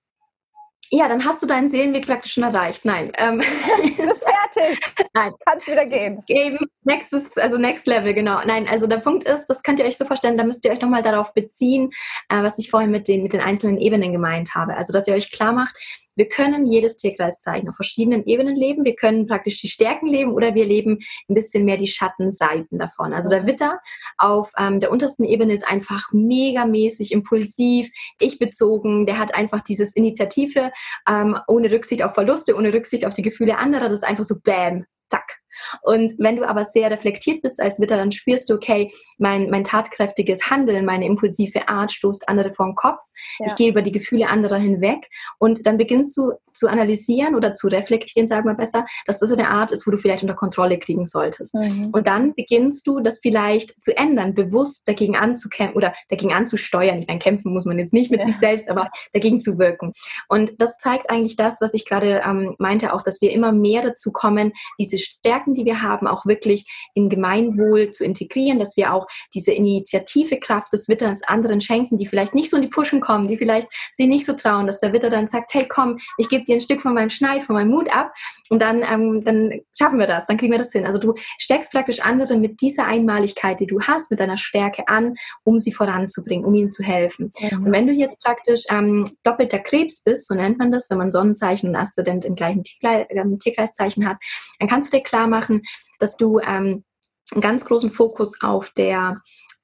Ja, 0.94 1.08
dann 1.08 1.24
hast 1.24 1.42
du 1.42 1.48
deinen 1.48 1.70
Seelenweg 1.70 2.06
praktisch 2.06 2.34
schon 2.34 2.44
erreicht. 2.44 2.84
Nein. 2.84 3.14
Ähm, 3.18 3.40
ist 3.98 4.26
fertig. 4.26 4.78
Nein. 5.14 5.32
Kannst 5.46 5.68
wieder 5.68 5.86
gehen. 5.86 6.22
Eben, 6.28 6.60
nächstes, 6.84 7.38
also 7.38 7.58
next 7.58 7.88
level, 7.88 8.14
genau. 8.14 8.40
Nein, 8.46 8.68
also 8.68 8.88
der 8.88 8.98
Punkt 8.98 9.24
ist, 9.24 9.46
das 9.48 9.64
könnt 9.64 9.80
ihr 9.80 9.86
euch 9.86 9.98
so 9.98 10.04
vorstellen, 10.04 10.36
da 10.36 10.44
müsst 10.44 10.66
ihr 10.66 10.72
euch 10.72 10.82
nochmal 10.82 11.02
darauf 11.02 11.34
beziehen, 11.34 11.92
äh, 12.28 12.44
was 12.44 12.60
ich 12.60 12.70
vorhin 12.70 12.92
mit 12.92 13.08
den, 13.08 13.24
mit 13.24 13.32
den 13.32 13.40
einzelnen 13.40 13.78
Ebenen 13.78 14.12
gemeint 14.12 14.54
habe. 14.54 14.76
Also, 14.76 14.92
dass 14.92 15.08
ihr 15.08 15.14
euch 15.14 15.32
klar 15.32 15.54
macht, 15.54 15.78
wir 16.22 16.28
können 16.28 16.68
jedes 16.68 16.98
Tierkreiszeichen 16.98 17.68
auf 17.68 17.76
verschiedenen 17.76 18.24
Ebenen 18.28 18.56
leben. 18.56 18.86
Wir 18.86 18.96
können 18.96 19.26
praktisch 19.26 19.60
die 19.60 19.68
Stärken 19.68 20.06
leben 20.06 20.34
oder 20.34 20.54
wir 20.54 20.66
leben 20.66 21.00
ein 21.28 21.34
bisschen 21.34 21.66
mehr 21.66 21.78
die 21.78 21.88
Schattenseiten 21.88 22.78
davon. 22.78 23.12
Also 23.12 23.32
der 23.32 23.48
Witter 23.48 23.80
auf 24.20 24.52
ähm, 24.56 24.80
der 24.80 24.92
untersten 24.92 25.24
Ebene 25.24 25.52
ist 25.52 25.68
einfach 25.68 26.12
megamäßig 26.14 27.12
impulsiv, 27.12 27.90
ich 28.20 28.38
bezogen. 28.38 29.08
Der 29.08 29.18
hat 29.18 29.34
einfach 29.34 29.62
dieses 29.62 29.94
Initiative 29.94 30.72
ähm, 31.10 31.40
ohne 31.48 31.72
Rücksicht 31.72 32.04
auf 32.04 32.14
Verluste, 32.14 32.56
ohne 32.56 32.72
Rücksicht 32.72 33.08
auf 33.08 33.16
die 33.16 33.24
Gefühle 33.24 33.58
anderer. 33.58 33.90
Das 33.90 34.02
ist 34.02 34.08
einfach 34.08 34.24
so 34.24 34.36
Bam, 34.44 34.86
zack, 35.10 35.41
und 35.82 36.14
wenn 36.18 36.38
du 36.38 36.48
aber 36.48 36.66
sehr 36.66 36.90
reflektiert 36.92 37.42
bist 37.42 37.62
als 37.62 37.80
Witter, 37.80 37.98
dann 37.98 38.12
spürst 38.12 38.50
du, 38.50 38.56
okay, 38.56 38.92
mein, 39.18 39.50
mein 39.50 39.64
tatkräftiges 39.64 40.50
Handeln, 40.50 40.86
meine 40.86 41.06
impulsive 41.06 41.68
Art 41.68 41.92
stoßt 41.92 42.28
andere 42.28 42.50
vor 42.50 42.66
den 42.66 42.76
Kopf. 42.76 43.02
Ja. 43.40 43.46
Ich 43.48 43.56
gehe 43.56 43.70
über 43.70 43.82
die 43.82 43.92
Gefühle 43.92 44.28
anderer 44.28 44.58
hinweg 44.58 45.10
und 45.40 45.66
dann 45.66 45.78
beginnst 45.78 46.18
du 46.18 46.34
zu 46.54 46.68
analysieren 46.68 47.36
oder 47.36 47.54
zu 47.54 47.68
reflektieren, 47.68 48.28
sagen 48.28 48.48
wir 48.48 48.54
besser, 48.54 48.86
dass 49.06 49.20
das 49.20 49.32
eine 49.32 49.50
Art 49.50 49.72
ist, 49.72 49.88
wo 49.88 49.92
du 49.92 49.98
vielleicht 49.98 50.24
unter 50.24 50.36
Kontrolle 50.36 50.78
kriegen 50.78 51.06
solltest. 51.06 51.56
Mhm. 51.56 51.90
Und 51.92 52.08
dann 52.08 52.34
beginnst 52.34 52.86
du 52.88 53.00
das 53.00 53.20
vielleicht 53.22 53.84
zu 53.84 53.96
ändern, 53.96 54.34
bewusst 54.34 54.88
dagegen 54.88 55.16
anzukämpfen 55.16 55.76
oder 55.76 55.94
dagegen 56.10 56.34
anzusteuern. 56.34 57.00
Ich 57.00 57.08
meine, 57.08 57.20
kämpfen 57.20 57.54
muss 57.54 57.66
man 57.66 57.80
jetzt 57.80 57.94
nicht 57.94 58.12
mit 58.12 58.22
ja. 58.22 58.26
sich 58.26 58.38
selbst, 58.38 58.70
aber 58.70 58.90
dagegen 59.14 59.40
zu 59.40 59.58
wirken. 59.58 59.94
Und 60.28 60.54
das 60.60 60.78
zeigt 60.78 61.10
eigentlich 61.10 61.36
das, 61.36 61.62
was 61.62 61.74
ich 61.74 61.86
gerade 61.86 62.22
ähm, 62.26 62.56
meinte, 62.60 62.94
auch, 62.94 63.02
dass 63.02 63.22
wir 63.22 63.32
immer 63.32 63.52
mehr 63.52 63.82
dazu 63.82 64.12
kommen, 64.12 64.52
diese 64.80 64.98
Stärken, 65.42 65.54
die 65.54 65.66
wir 65.66 65.82
haben, 65.82 66.08
auch 66.08 66.26
wirklich 66.26 66.66
im 66.94 67.10
Gemeinwohl 67.10 67.92
zu 67.92 68.04
integrieren, 68.04 68.60
dass 68.60 68.78
wir 68.78 68.94
auch 68.94 69.08
diese 69.34 69.52
Initiative 69.52 70.40
Kraft 70.40 70.74
des 70.74 70.88
Witters 70.88 71.24
anderen 71.24 71.62
schenken, 71.62 71.98
die 71.98 72.06
vielleicht 72.06 72.36
nicht 72.36 72.50
so 72.50 72.58
in 72.58 72.64
die 72.64 72.68
Pushen 72.68 73.02
kommen, 73.02 73.28
die 73.28 73.38
vielleicht 73.38 73.68
sich 73.94 74.08
nicht 74.08 74.26
so 74.26 74.34
trauen, 74.34 74.68
dass 74.68 74.80
der 74.80 74.94
Witter 74.94 75.10
dann 75.10 75.28
sagt, 75.28 75.54
hey 75.54 75.68
komm, 75.68 75.98
ich 76.18 76.30
gebe 76.30 76.44
dir 76.44 76.56
ein 76.56 76.62
Stück 76.62 76.82
von 76.82 76.94
meinem 76.94 77.10
Schneid, 77.10 77.44
von 77.44 77.56
meinem 77.56 77.70
Mut 77.70 77.92
ab 77.92 78.14
und 78.50 78.62
dann, 78.62 78.84
ähm, 78.84 79.22
dann 79.24 79.62
schaffen 79.78 80.00
wir 80.00 80.08
das, 80.08 80.28
dann 80.28 80.38
kriegen 80.38 80.52
wir 80.52 80.60
das 80.60 80.72
hin. 80.72 80.86
Also 80.86 81.00
du 81.00 81.14
steckst 81.38 81.72
praktisch 81.72 82.02
anderen 82.02 82.42
mit 82.42 82.62
dieser 82.62 82.86
Einmaligkeit, 82.86 83.60
die 83.60 83.68
du 83.68 83.80
hast, 83.82 84.12
mit 84.12 84.20
deiner 84.20 84.38
Stärke 84.38 84.88
an, 84.88 85.16
um 85.44 85.60
sie 85.60 85.72
voranzubringen, 85.72 86.46
um 86.46 86.54
ihnen 86.54 86.72
zu 86.72 86.84
helfen. 86.84 87.32
Mhm. 87.40 87.66
Und 87.66 87.72
wenn 87.72 87.88
du 87.88 87.94
jetzt 87.94 88.22
praktisch 88.22 88.64
ähm, 88.70 89.06
doppelter 89.24 89.60
Krebs 89.60 90.04
bist, 90.04 90.28
so 90.28 90.36
nennt 90.36 90.60
man 90.60 90.72
das, 90.72 90.90
wenn 90.90 90.98
man 90.98 91.12
Sonnenzeichen 91.12 91.70
und 91.70 91.76
Aszendent 91.76 92.26
im 92.26 92.36
gleichen 92.36 92.64
ähm, 92.84 93.38
Tierkreiszeichen 93.38 94.08
hat, 94.08 94.18
dann 94.60 94.70
kannst 94.70 94.92
du 94.92 94.98
dir 94.98 95.04
klar 95.04 95.28
machen, 95.32 95.64
dass 95.98 96.18
du 96.18 96.40
ähm, 96.40 96.84
einen 97.32 97.42
ganz 97.42 97.66
großen 97.66 97.90
Fokus 97.90 98.42
auf 98.42 98.72
der 98.72 99.22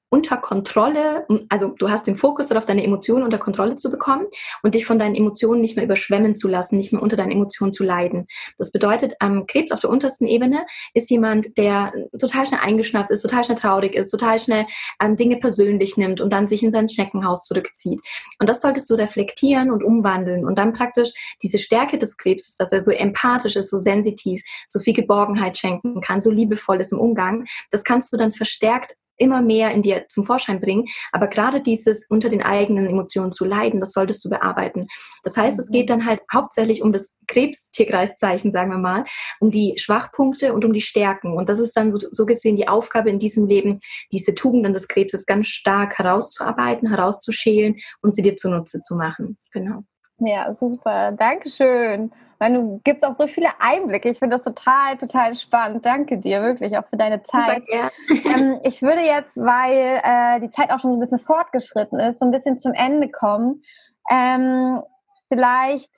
unter 0.10 0.38
Kontrolle, 0.38 1.26
also 1.49 1.70
du 1.78 1.89
hast 1.89 2.08
den 2.08 2.16
Fokus 2.16 2.47
darauf, 2.47 2.66
deine 2.66 2.84
Emotionen 2.84 3.24
unter 3.24 3.38
Kontrolle 3.38 3.76
zu 3.76 3.89
bekommen 3.89 4.26
und 4.64 4.74
dich 4.74 4.86
von 4.86 4.99
deinen 4.99 5.16
Emotionen 5.16 5.60
nicht 5.60 5.76
mehr 5.76 5.84
überschwemmen 5.84 6.34
zu 6.34 6.47
lassen, 6.47 6.78
nicht 6.78 6.93
mehr 6.93 7.01
unter 7.01 7.18
deinen 7.18 7.32
Emotionen 7.32 7.74
zu 7.74 7.84
leiden. 7.84 8.28
Das 8.58 8.72
bedeutet, 8.72 9.16
ähm, 9.22 9.45
Krebs 9.47 9.72
auf 9.72 9.82
der 9.82 9.89
untersten 9.89 10.26
Ebene 10.26 10.66
ist 10.93 11.10
jemand, 11.10 11.58
der 11.58 11.91
total 12.20 12.45
schnell 12.45 12.62
eingeschnappt 12.62 13.12
ist, 13.12 13.22
total 13.22 13.43
schnell 13.43 13.58
traurig 13.58 13.95
ist, 13.95 14.10
total 14.10 14.39
schnell 14.39 14.66
ähm, 15.01 15.18
Dinge 15.18 15.38
persönlich 15.38 15.97
nimmt 15.97 16.22
und 16.22 16.32
dann 16.32 16.47
sich 16.47 16.64
in 16.64 16.72
sein 16.72 16.88
Schneckenhaus 16.88 17.43
zurückzieht. 17.43 17.99
Und 18.39 18.47
das 18.49 18.62
solltest 18.62 18.89
du 18.89 18.95
reflektieren 18.95 19.72
und 19.72 19.84
umwandeln 19.84 20.45
und 20.45 20.58
dann 20.58 20.72
praktisch 20.72 21.36
diese 21.43 21.60
Stärke 21.60 21.97
des 21.97 22.16
Krebs, 22.16 22.55
dass 22.55 22.72
er 22.72 22.80
so 22.80 22.91
empathisch 22.91 23.58
ist, 23.58 23.70
so 23.70 23.82
sensitiv, 23.82 24.41
so 24.68 24.80
viel 24.80 24.93
Geborgenheit 24.93 25.58
schenken 25.58 25.99
kann, 25.99 26.22
so 26.22 26.32
liebevoll 26.32 26.80
ist 26.80 26.93
im 26.93 26.99
Umgang, 26.99 27.45
das 27.72 27.84
kannst 27.84 28.14
du 28.14 28.18
dann 28.18 28.32
verstärkt 28.32 28.95
immer 29.18 29.41
mehr 29.41 29.72
in 29.72 29.82
dir 29.82 30.05
zum 30.09 30.24
Vorschein 30.24 30.61
bringen. 30.61 30.86
Aber 31.11 31.28
gerade 31.28 31.61
dieses 31.61 32.05
unter 32.09 32.30
den 32.30 32.41
eigenen 32.41 32.88
Emotionen 32.88 33.32
zu 33.32 33.45
leiden, 33.45 33.80
das 33.80 33.93
solltest 33.93 34.24
du 34.26 34.30
bearbeiten. 34.30 34.88
Das 35.24 35.38
heißt, 35.38 35.59
es 35.59 35.72
geht 35.72 35.89
mhm. 35.89 35.93
dann 35.93 36.05
halt 36.05 36.22
hauptsächlich 36.34 36.82
um 36.82 36.91
das 36.91 37.18
Krebstierkreiszeichen, 37.28 38.51
sagen 38.51 38.72
wir 38.72 38.78
mal, 38.78 39.05
um 39.39 39.51
die 39.51 39.76
Schwachpunkte 39.78 40.53
und 40.53 40.65
um 40.65 40.74
die 40.74 40.82
Stärken. 40.82 41.34
Und 41.34 41.49
das 41.49 41.59
ist 41.59 41.76
dann 41.76 41.91
so, 41.91 41.99
so 42.11 42.26
gesehen 42.26 42.55
die 42.55 42.68
Aufgabe 42.68 43.09
in 43.09 43.20
diesem 43.20 43.47
Leben, 43.47 43.80
diese 44.11 44.34
Tugenden 44.36 44.74
des 44.74 44.88
Krebses 44.88 45.26
ganz 45.26 45.47
stark 45.47 45.97
herauszuarbeiten, 45.97 46.89
herauszuschälen 46.89 47.76
und 48.01 48.13
sie 48.13 48.22
dir 48.22 48.36
zunutze 48.36 48.80
zu 48.82 48.95
machen. 48.95 49.38
Genau. 49.51 49.84
Ja, 50.20 50.53
super. 50.55 51.11
Dankeschön. 51.11 52.11
Weil 52.39 52.53
du 52.53 52.79
gibst 52.83 53.05
auch 53.05 53.15
so 53.15 53.27
viele 53.27 53.49
Einblicke. 53.59 54.09
Ich 54.09 54.19
finde 54.19 54.38
das 54.38 54.43
total, 54.43 54.97
total 54.97 55.35
spannend. 55.35 55.85
Danke 55.85 56.17
dir 56.17 56.41
wirklich 56.41 56.77
auch 56.77 56.88
für 56.88 56.97
deine 56.97 57.23
Zeit. 57.23 57.63
Ähm, 58.09 58.59
ich 58.63 58.81
würde 58.81 59.01
jetzt, 59.01 59.38
weil 59.38 60.01
äh, 60.03 60.39
die 60.39 60.51
Zeit 60.51 60.71
auch 60.71 60.79
schon 60.79 60.91
so 60.91 60.97
ein 60.97 60.99
bisschen 60.99 61.19
fortgeschritten 61.19 61.99
ist, 61.99 62.19
so 62.19 62.25
ein 62.25 62.31
bisschen 62.31 62.57
zum 62.57 62.73
Ende 62.73 63.09
kommen. 63.09 63.63
Ähm, 64.09 64.81
vielleicht 65.29 65.91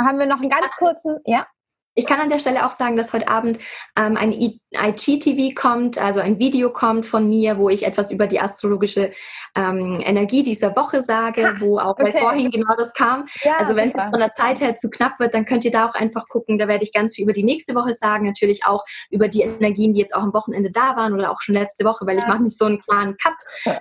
haben 0.00 0.18
wir 0.18 0.26
noch 0.26 0.40
einen 0.40 0.50
ganz 0.50 0.66
kurzen, 0.78 1.18
ja? 1.24 1.46
Ich 1.94 2.06
kann 2.06 2.20
an 2.20 2.30
der 2.30 2.38
Stelle 2.38 2.64
auch 2.64 2.72
sagen, 2.72 2.96
dass 2.96 3.12
heute 3.12 3.28
Abend 3.28 3.58
ähm, 3.98 4.16
ein 4.16 4.32
IGTV 4.32 5.54
kommt, 5.54 5.98
also 5.98 6.20
ein 6.20 6.38
Video 6.38 6.70
kommt 6.70 7.04
von 7.04 7.28
mir, 7.28 7.58
wo 7.58 7.68
ich 7.68 7.84
etwas 7.84 8.10
über 8.10 8.26
die 8.26 8.40
astrologische 8.40 9.10
ähm, 9.54 10.02
Energie 10.02 10.42
dieser 10.42 10.74
Woche 10.74 11.02
sage, 11.02 11.56
wo 11.60 11.78
auch 11.78 11.98
okay. 11.98 12.14
vorhin 12.18 12.50
genau 12.50 12.74
das 12.78 12.94
kam. 12.94 13.26
Ja, 13.42 13.56
also 13.58 13.76
wenn 13.76 13.88
es 13.88 13.94
von 13.94 14.18
der 14.18 14.32
Zeit 14.32 14.62
her 14.62 14.74
zu 14.74 14.88
knapp 14.88 15.20
wird, 15.20 15.34
dann 15.34 15.44
könnt 15.44 15.66
ihr 15.66 15.70
da 15.70 15.86
auch 15.86 15.94
einfach 15.94 16.28
gucken. 16.28 16.58
Da 16.58 16.66
werde 16.66 16.82
ich 16.82 16.94
ganz 16.94 17.14
viel 17.14 17.24
über 17.24 17.34
die 17.34 17.42
nächste 17.42 17.74
Woche 17.74 17.92
sagen, 17.92 18.24
natürlich 18.24 18.64
auch 18.64 18.84
über 19.10 19.28
die 19.28 19.42
Energien, 19.42 19.92
die 19.92 20.00
jetzt 20.00 20.14
auch 20.14 20.22
am 20.22 20.32
Wochenende 20.32 20.70
da 20.70 20.96
waren 20.96 21.12
oder 21.12 21.30
auch 21.30 21.42
schon 21.42 21.54
letzte 21.54 21.84
Woche, 21.84 22.06
weil 22.06 22.16
ja. 22.16 22.22
ich 22.22 22.28
mache 22.28 22.42
nicht 22.42 22.56
so 22.56 22.64
einen 22.64 22.80
klaren 22.80 23.18
Cut. 23.18 23.34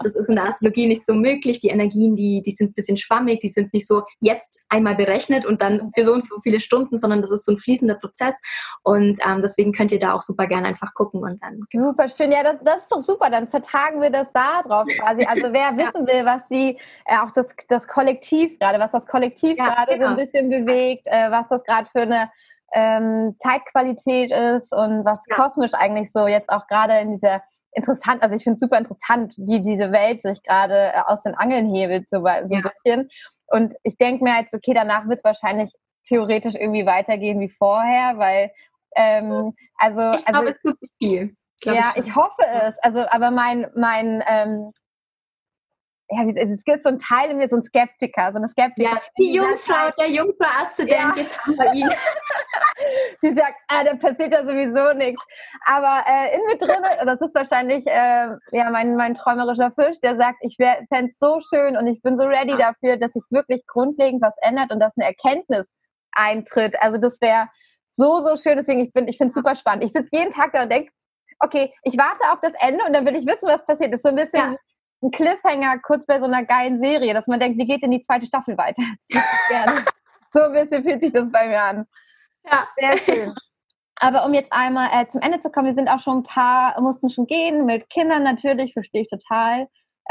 Das 0.04 0.16
ist 0.16 0.28
in 0.28 0.36
der 0.36 0.50
Astrologie 0.50 0.88
nicht 0.88 1.06
so 1.06 1.14
möglich. 1.14 1.62
Die 1.62 1.70
Energien, 1.70 2.18
die, 2.18 2.42
die 2.46 2.52
sind 2.52 2.72
ein 2.72 2.74
bisschen 2.74 2.98
schwammig, 2.98 3.40
die 3.40 3.48
sind 3.48 3.74
nicht 3.74 3.88
so 3.88 4.04
jetzt 4.20 4.66
einmal 4.68 4.96
berechnet 4.96 5.46
und 5.46 5.62
dann 5.62 5.92
für 5.96 6.04
so 6.04 6.12
und 6.12 6.28
so 6.28 6.36
viele 6.44 6.60
Stunden, 6.60 6.98
sondern 6.98 7.22
das 7.22 7.32
ist 7.32 7.46
so 7.46 7.54
ein 7.54 7.58
fließender 7.58 8.01
Prozess. 8.02 8.42
Und 8.84 9.18
ähm, 9.26 9.42
deswegen 9.42 9.72
könnt 9.72 9.92
ihr 9.92 10.00
da 10.00 10.14
auch 10.14 10.22
super 10.22 10.48
gerne 10.48 10.68
einfach 10.68 10.94
gucken 10.94 11.24
und 11.24 11.42
dann. 11.42 11.62
Super 11.72 12.10
schön. 12.10 12.32
Ja, 12.32 12.44
das, 12.44 12.58
das 12.64 12.84
ist 12.84 12.92
doch 12.92 13.02
super. 13.02 13.30
Dann 13.30 13.48
vertagen 13.48 14.02
wir 14.02 14.10
das 14.10 14.28
da 14.34 14.62
drauf 14.64 14.88
quasi. 15.00 15.26
Also 15.26 15.54
wer 15.54 15.78
wissen 15.78 16.08
will, 16.08 16.26
was 16.26 16.42
die, 16.50 16.78
äh, 17.06 17.18
auch 17.18 17.32
das, 17.32 17.56
das 17.70 17.88
Kollektiv 17.88 18.60
gerade, 18.60 18.80
was 18.80 18.92
das 18.92 19.08
Kollektiv 19.08 19.58
ja, 19.58 19.66
gerade 19.66 19.94
genau. 19.94 20.10
so 20.10 20.12
ein 20.12 20.18
genau. 20.18 20.26
bisschen 20.26 20.50
bewegt, 20.50 21.08
äh, 21.08 21.32
was 21.32 21.48
das 21.50 21.64
gerade 21.64 21.88
für 21.92 22.02
eine 22.02 22.32
ähm, 22.74 23.36
Zeitqualität 23.40 24.32
ist 24.32 24.74
und 24.74 25.06
was 25.06 25.24
ja. 25.30 25.36
kosmisch 25.36 25.74
eigentlich 25.74 26.12
so 26.12 26.28
jetzt 26.28 26.50
auch 26.50 26.68
gerade 26.68 27.00
in 27.00 27.14
dieser 27.14 27.42
interessant, 27.74 28.22
also 28.22 28.36
ich 28.36 28.44
finde 28.44 28.56
es 28.56 28.60
super 28.60 28.78
interessant, 28.78 29.34
wie 29.38 29.62
diese 29.62 29.92
Welt 29.92 30.22
sich 30.22 30.42
gerade 30.44 30.92
äh, 30.94 31.02
aus 31.06 31.24
den 31.24 31.36
Angeln 31.36 31.74
hebelt, 31.74 32.10
so, 32.10 32.18
so 32.18 32.26
ja. 32.26 32.40
ein 32.42 32.64
bisschen. 32.64 33.10
Und 33.48 33.74
ich 33.84 33.98
denke 33.98 34.24
mir 34.24 34.40
jetzt, 34.40 34.54
okay, 34.54 34.74
danach 34.74 35.08
wird 35.08 35.20
es 35.20 35.24
wahrscheinlich 35.24 35.74
theoretisch 36.12 36.56
irgendwie 36.56 36.86
weitergehen 36.86 37.40
wie 37.40 37.50
vorher, 37.50 38.18
weil 38.18 38.52
ähm, 38.96 39.54
also, 39.78 40.18
ich 40.18 40.26
glaube, 40.26 40.40
also, 40.40 40.50
es 40.50 40.62
tut 40.62 40.80
sich 40.80 40.92
viel. 40.98 41.36
Ja, 41.64 41.94
ich, 41.96 42.06
ich, 42.06 42.16
hoffe 42.16 42.44
es. 42.64 42.76
Also, 42.82 43.06
aber 43.10 43.32
mein, 43.32 43.68
mein 43.76 44.24
ähm, 44.28 44.74
ja, 46.10 46.26
es 46.36 46.64
gibt 46.66 46.84
so 46.84 46.90
einen 46.90 47.00
Teil 47.00 47.32
in 47.32 47.38
mir, 47.38 47.48
so 47.48 47.56
ein 47.56 47.64
Skeptiker, 47.64 48.32
so 48.34 48.38
eine 48.38 48.50
Skeptiker. 48.50 48.90
Ja, 48.90 49.02
die 49.18 49.34
Jungfrau, 49.34 49.92
der 49.98 50.10
Jungfrau-Aszendent, 50.10 51.16
ja. 51.16 51.22
jetzt 51.22 51.40
haben 51.40 51.56
wir 51.56 51.74
ihn. 51.74 51.90
die 53.22 53.34
sagt, 53.34 53.56
ah, 53.70 53.84
da 53.86 53.96
passiert 53.96 54.34
ja 54.34 54.42
sowieso 54.44 54.92
nichts. 54.94 55.24
Aber 55.66 56.04
äh, 56.06 56.36
in 56.36 56.42
mir 56.48 56.58
drin, 56.58 56.84
das 57.06 57.22
ist 57.22 57.34
wahrscheinlich 57.34 57.88
äh, 57.88 58.36
ja, 58.52 58.70
mein, 58.72 58.98
mein 58.98 59.16
träumerischer 59.16 59.72
Fisch, 59.72 60.02
der 60.02 60.18
sagt, 60.18 60.40
ich 60.42 60.58
fände 60.58 61.12
es 61.12 61.18
so 61.18 61.40
schön 61.50 61.78
und 61.78 61.88
ich 61.88 62.02
bin 62.02 62.18
so 62.18 62.26
ready 62.26 62.58
dafür, 62.58 62.98
dass 62.98 63.14
sich 63.14 63.24
wirklich 63.30 63.66
grundlegend 63.68 64.22
was 64.22 64.36
ändert 64.42 64.72
und 64.72 64.82
dass 64.82 64.98
eine 64.98 65.06
Erkenntnis 65.06 65.66
eintritt. 66.14 66.76
Also 66.82 66.98
das 66.98 67.20
wäre 67.22 67.48
so, 67.94 68.20
so 68.20 68.38
schön. 68.38 68.58
Deswegen, 68.58 68.82
ich, 68.82 68.94
bin, 68.94 69.08
ich 69.08 69.18
finde 69.18 69.30
es 69.30 69.36
super 69.36 69.56
spannend. 69.56 69.84
Ich 69.84 69.92
sitze 69.92 70.10
jeden 70.12 70.32
Tag 70.32 70.54
da 70.54 70.64
und 70.64 70.70
denke, 70.70 70.92
okay, 71.40 71.74
ich 71.84 71.98
warte 71.98 72.32
auf 72.32 72.40
das 72.42 72.54
Ende 72.60 72.84
und 72.86 72.94
dann 72.94 73.06
will 73.06 73.16
ich 73.16 73.26
wissen, 73.26 73.48
was 73.48 73.66
passiert. 73.66 73.94
Das 73.94 74.00
ist 74.00 74.04
so 74.04 74.10
ein 74.10 74.16
bisschen 74.16 74.54
ja. 74.54 74.58
ein 75.02 75.12
Cliffhanger 75.12 75.80
kurz 75.80 76.06
bei 76.06 76.20
so 76.20 76.26
einer 76.26 76.46
geilen 76.46 76.82
Serie, 76.82 77.14
dass 77.14 77.28
man 77.28 77.40
denkt, 77.40 77.58
wie 77.58 77.66
geht 77.66 77.82
denn 77.82 77.92
die 77.92 78.02
zweite 78.02 78.26
Staffel 78.26 78.58
weiter? 78.58 78.84
so 80.34 80.42
ein 80.42 80.54
bisschen 80.54 80.84
fühlt 80.84 81.02
sich 81.02 81.12
das 81.12 81.32
bei 81.32 81.48
mir 81.48 81.62
an. 81.62 81.88
Ja. 82.46 82.68
Sehr 82.78 82.98
schön. 82.98 83.34
Aber 83.96 84.26
um 84.26 84.34
jetzt 84.34 84.52
einmal 84.52 84.90
äh, 84.92 85.08
zum 85.08 85.22
Ende 85.22 85.40
zu 85.42 85.52
kommen, 85.52 85.68
wir 85.68 85.76
sind 85.76 85.88
auch 85.88 86.02
schon 86.02 86.20
ein 86.20 86.24
paar, 86.24 86.80
mussten 86.82 87.10
schon 87.12 87.28
gehen, 87.28 87.66
mit 87.66 87.88
Kindern 87.92 88.24
natürlich, 88.24 88.74
verstehe 88.74 89.04
ich 89.04 89.10
total 89.10 89.68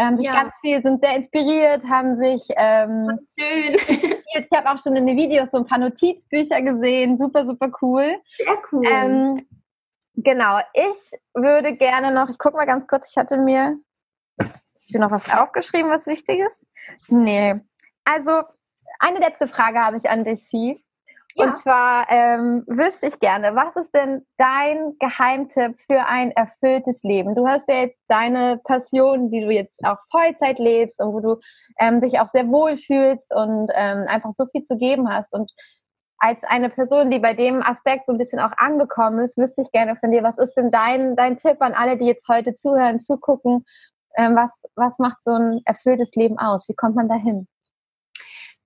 haben 0.07 0.17
sich 0.17 0.27
ja. 0.27 0.43
ganz 0.43 0.55
viel, 0.61 0.83
sind 0.83 1.03
sehr 1.03 1.17
inspiriert, 1.17 1.85
haben 1.85 2.17
sich 2.17 2.43
ähm, 2.57 3.19
schön. 3.39 3.75
ich 4.35 4.51
habe 4.53 4.71
auch 4.71 4.83
schon 4.83 4.97
in 4.97 5.07
den 5.07 5.17
Videos 5.17 5.51
so 5.51 5.59
ein 5.59 5.67
paar 5.67 5.79
Notizbücher 5.79 6.63
gesehen, 6.63 7.19
super, 7.19 7.47
super 7.47 7.71
cool. 7.83 8.17
Sehr 8.37 8.57
cool. 8.73 8.87
Ähm, 8.87 9.47
genau, 10.17 10.59
ich 10.75 11.19
würde 11.35 11.77
gerne 11.77 12.13
noch, 12.13 12.29
ich 12.29 12.39
gucke 12.39 12.57
mal 12.57 12.67
ganz 12.67 12.87
kurz, 12.87 13.11
ich 13.11 13.17
hatte 13.17 13.37
mir 13.37 13.79
ich 14.87 15.01
noch 15.01 15.11
was 15.11 15.33
aufgeschrieben, 15.33 15.91
was 15.91 16.07
wichtig 16.07 16.41
ist. 16.41 16.67
Nee. 17.09 17.61
Also, 18.05 18.43
eine 18.99 19.19
letzte 19.19 19.49
Frage 19.49 19.79
habe 19.79 19.97
ich 19.97 20.11
an 20.11 20.25
dich, 20.25 20.45
Vieh. 20.49 20.83
Ja. 21.35 21.47
Und 21.47 21.59
zwar 21.59 22.07
ähm, 22.11 22.65
wüsste 22.67 23.07
ich 23.07 23.19
gerne, 23.21 23.55
was 23.55 23.75
ist 23.77 23.95
denn 23.95 24.27
dein 24.37 24.97
Geheimtipp 24.99 25.77
für 25.87 26.07
ein 26.07 26.33
erfülltes 26.33 27.03
Leben? 27.03 27.35
Du 27.35 27.47
hast 27.47 27.69
ja 27.69 27.83
jetzt 27.83 27.99
deine 28.09 28.61
Passion, 28.65 29.31
die 29.31 29.41
du 29.41 29.51
jetzt 29.51 29.79
auch 29.85 29.99
Vollzeit 30.11 30.59
lebst 30.59 31.01
und 31.01 31.13
wo 31.13 31.21
du 31.21 31.41
ähm, 31.79 32.01
dich 32.01 32.21
auch 32.21 32.29
sehr 32.29 32.49
wohl 32.49 32.77
fühlst 32.79 33.33
und 33.35 33.71
ähm, 33.75 34.07
einfach 34.09 34.33
so 34.33 34.47
viel 34.53 34.65
zu 34.65 34.77
geben 34.77 35.09
hast. 35.09 35.35
Und 35.35 35.51
als 36.19 36.45
eine 36.45 36.69
Person, 36.69 37.11
die 37.11 37.19
bei 37.19 37.35
dem 37.35 37.63
Aspekt 37.63 38.07
so 38.07 38.13
ein 38.13 38.19
bisschen 38.19 38.41
auch 38.41 38.53
angekommen 38.57 39.21
ist, 39.21 39.39
wüsste 39.39 39.63
ich 39.63 39.73
gerne 39.73 39.97
von 39.97 40.11
dir, 40.11 40.23
was 40.23 40.37
ist 40.39 40.55
denn 40.55 40.71
dein, 40.71 41.17
dein 41.17 41.39
Tipp 41.39 41.57
an 41.61 41.75
alle, 41.75 41.97
die 41.97 42.07
jetzt 42.07 42.29
heute 42.29 42.55
zuhören, 42.55 43.01
zugucken? 43.01 43.65
Ähm, 44.17 44.37
was, 44.37 44.51
was 44.75 44.99
macht 44.99 45.23
so 45.23 45.31
ein 45.31 45.61
erfülltes 45.65 46.15
Leben 46.15 46.39
aus? 46.39 46.69
Wie 46.69 46.75
kommt 46.75 46.97
man 46.97 47.09
dahin? 47.09 47.47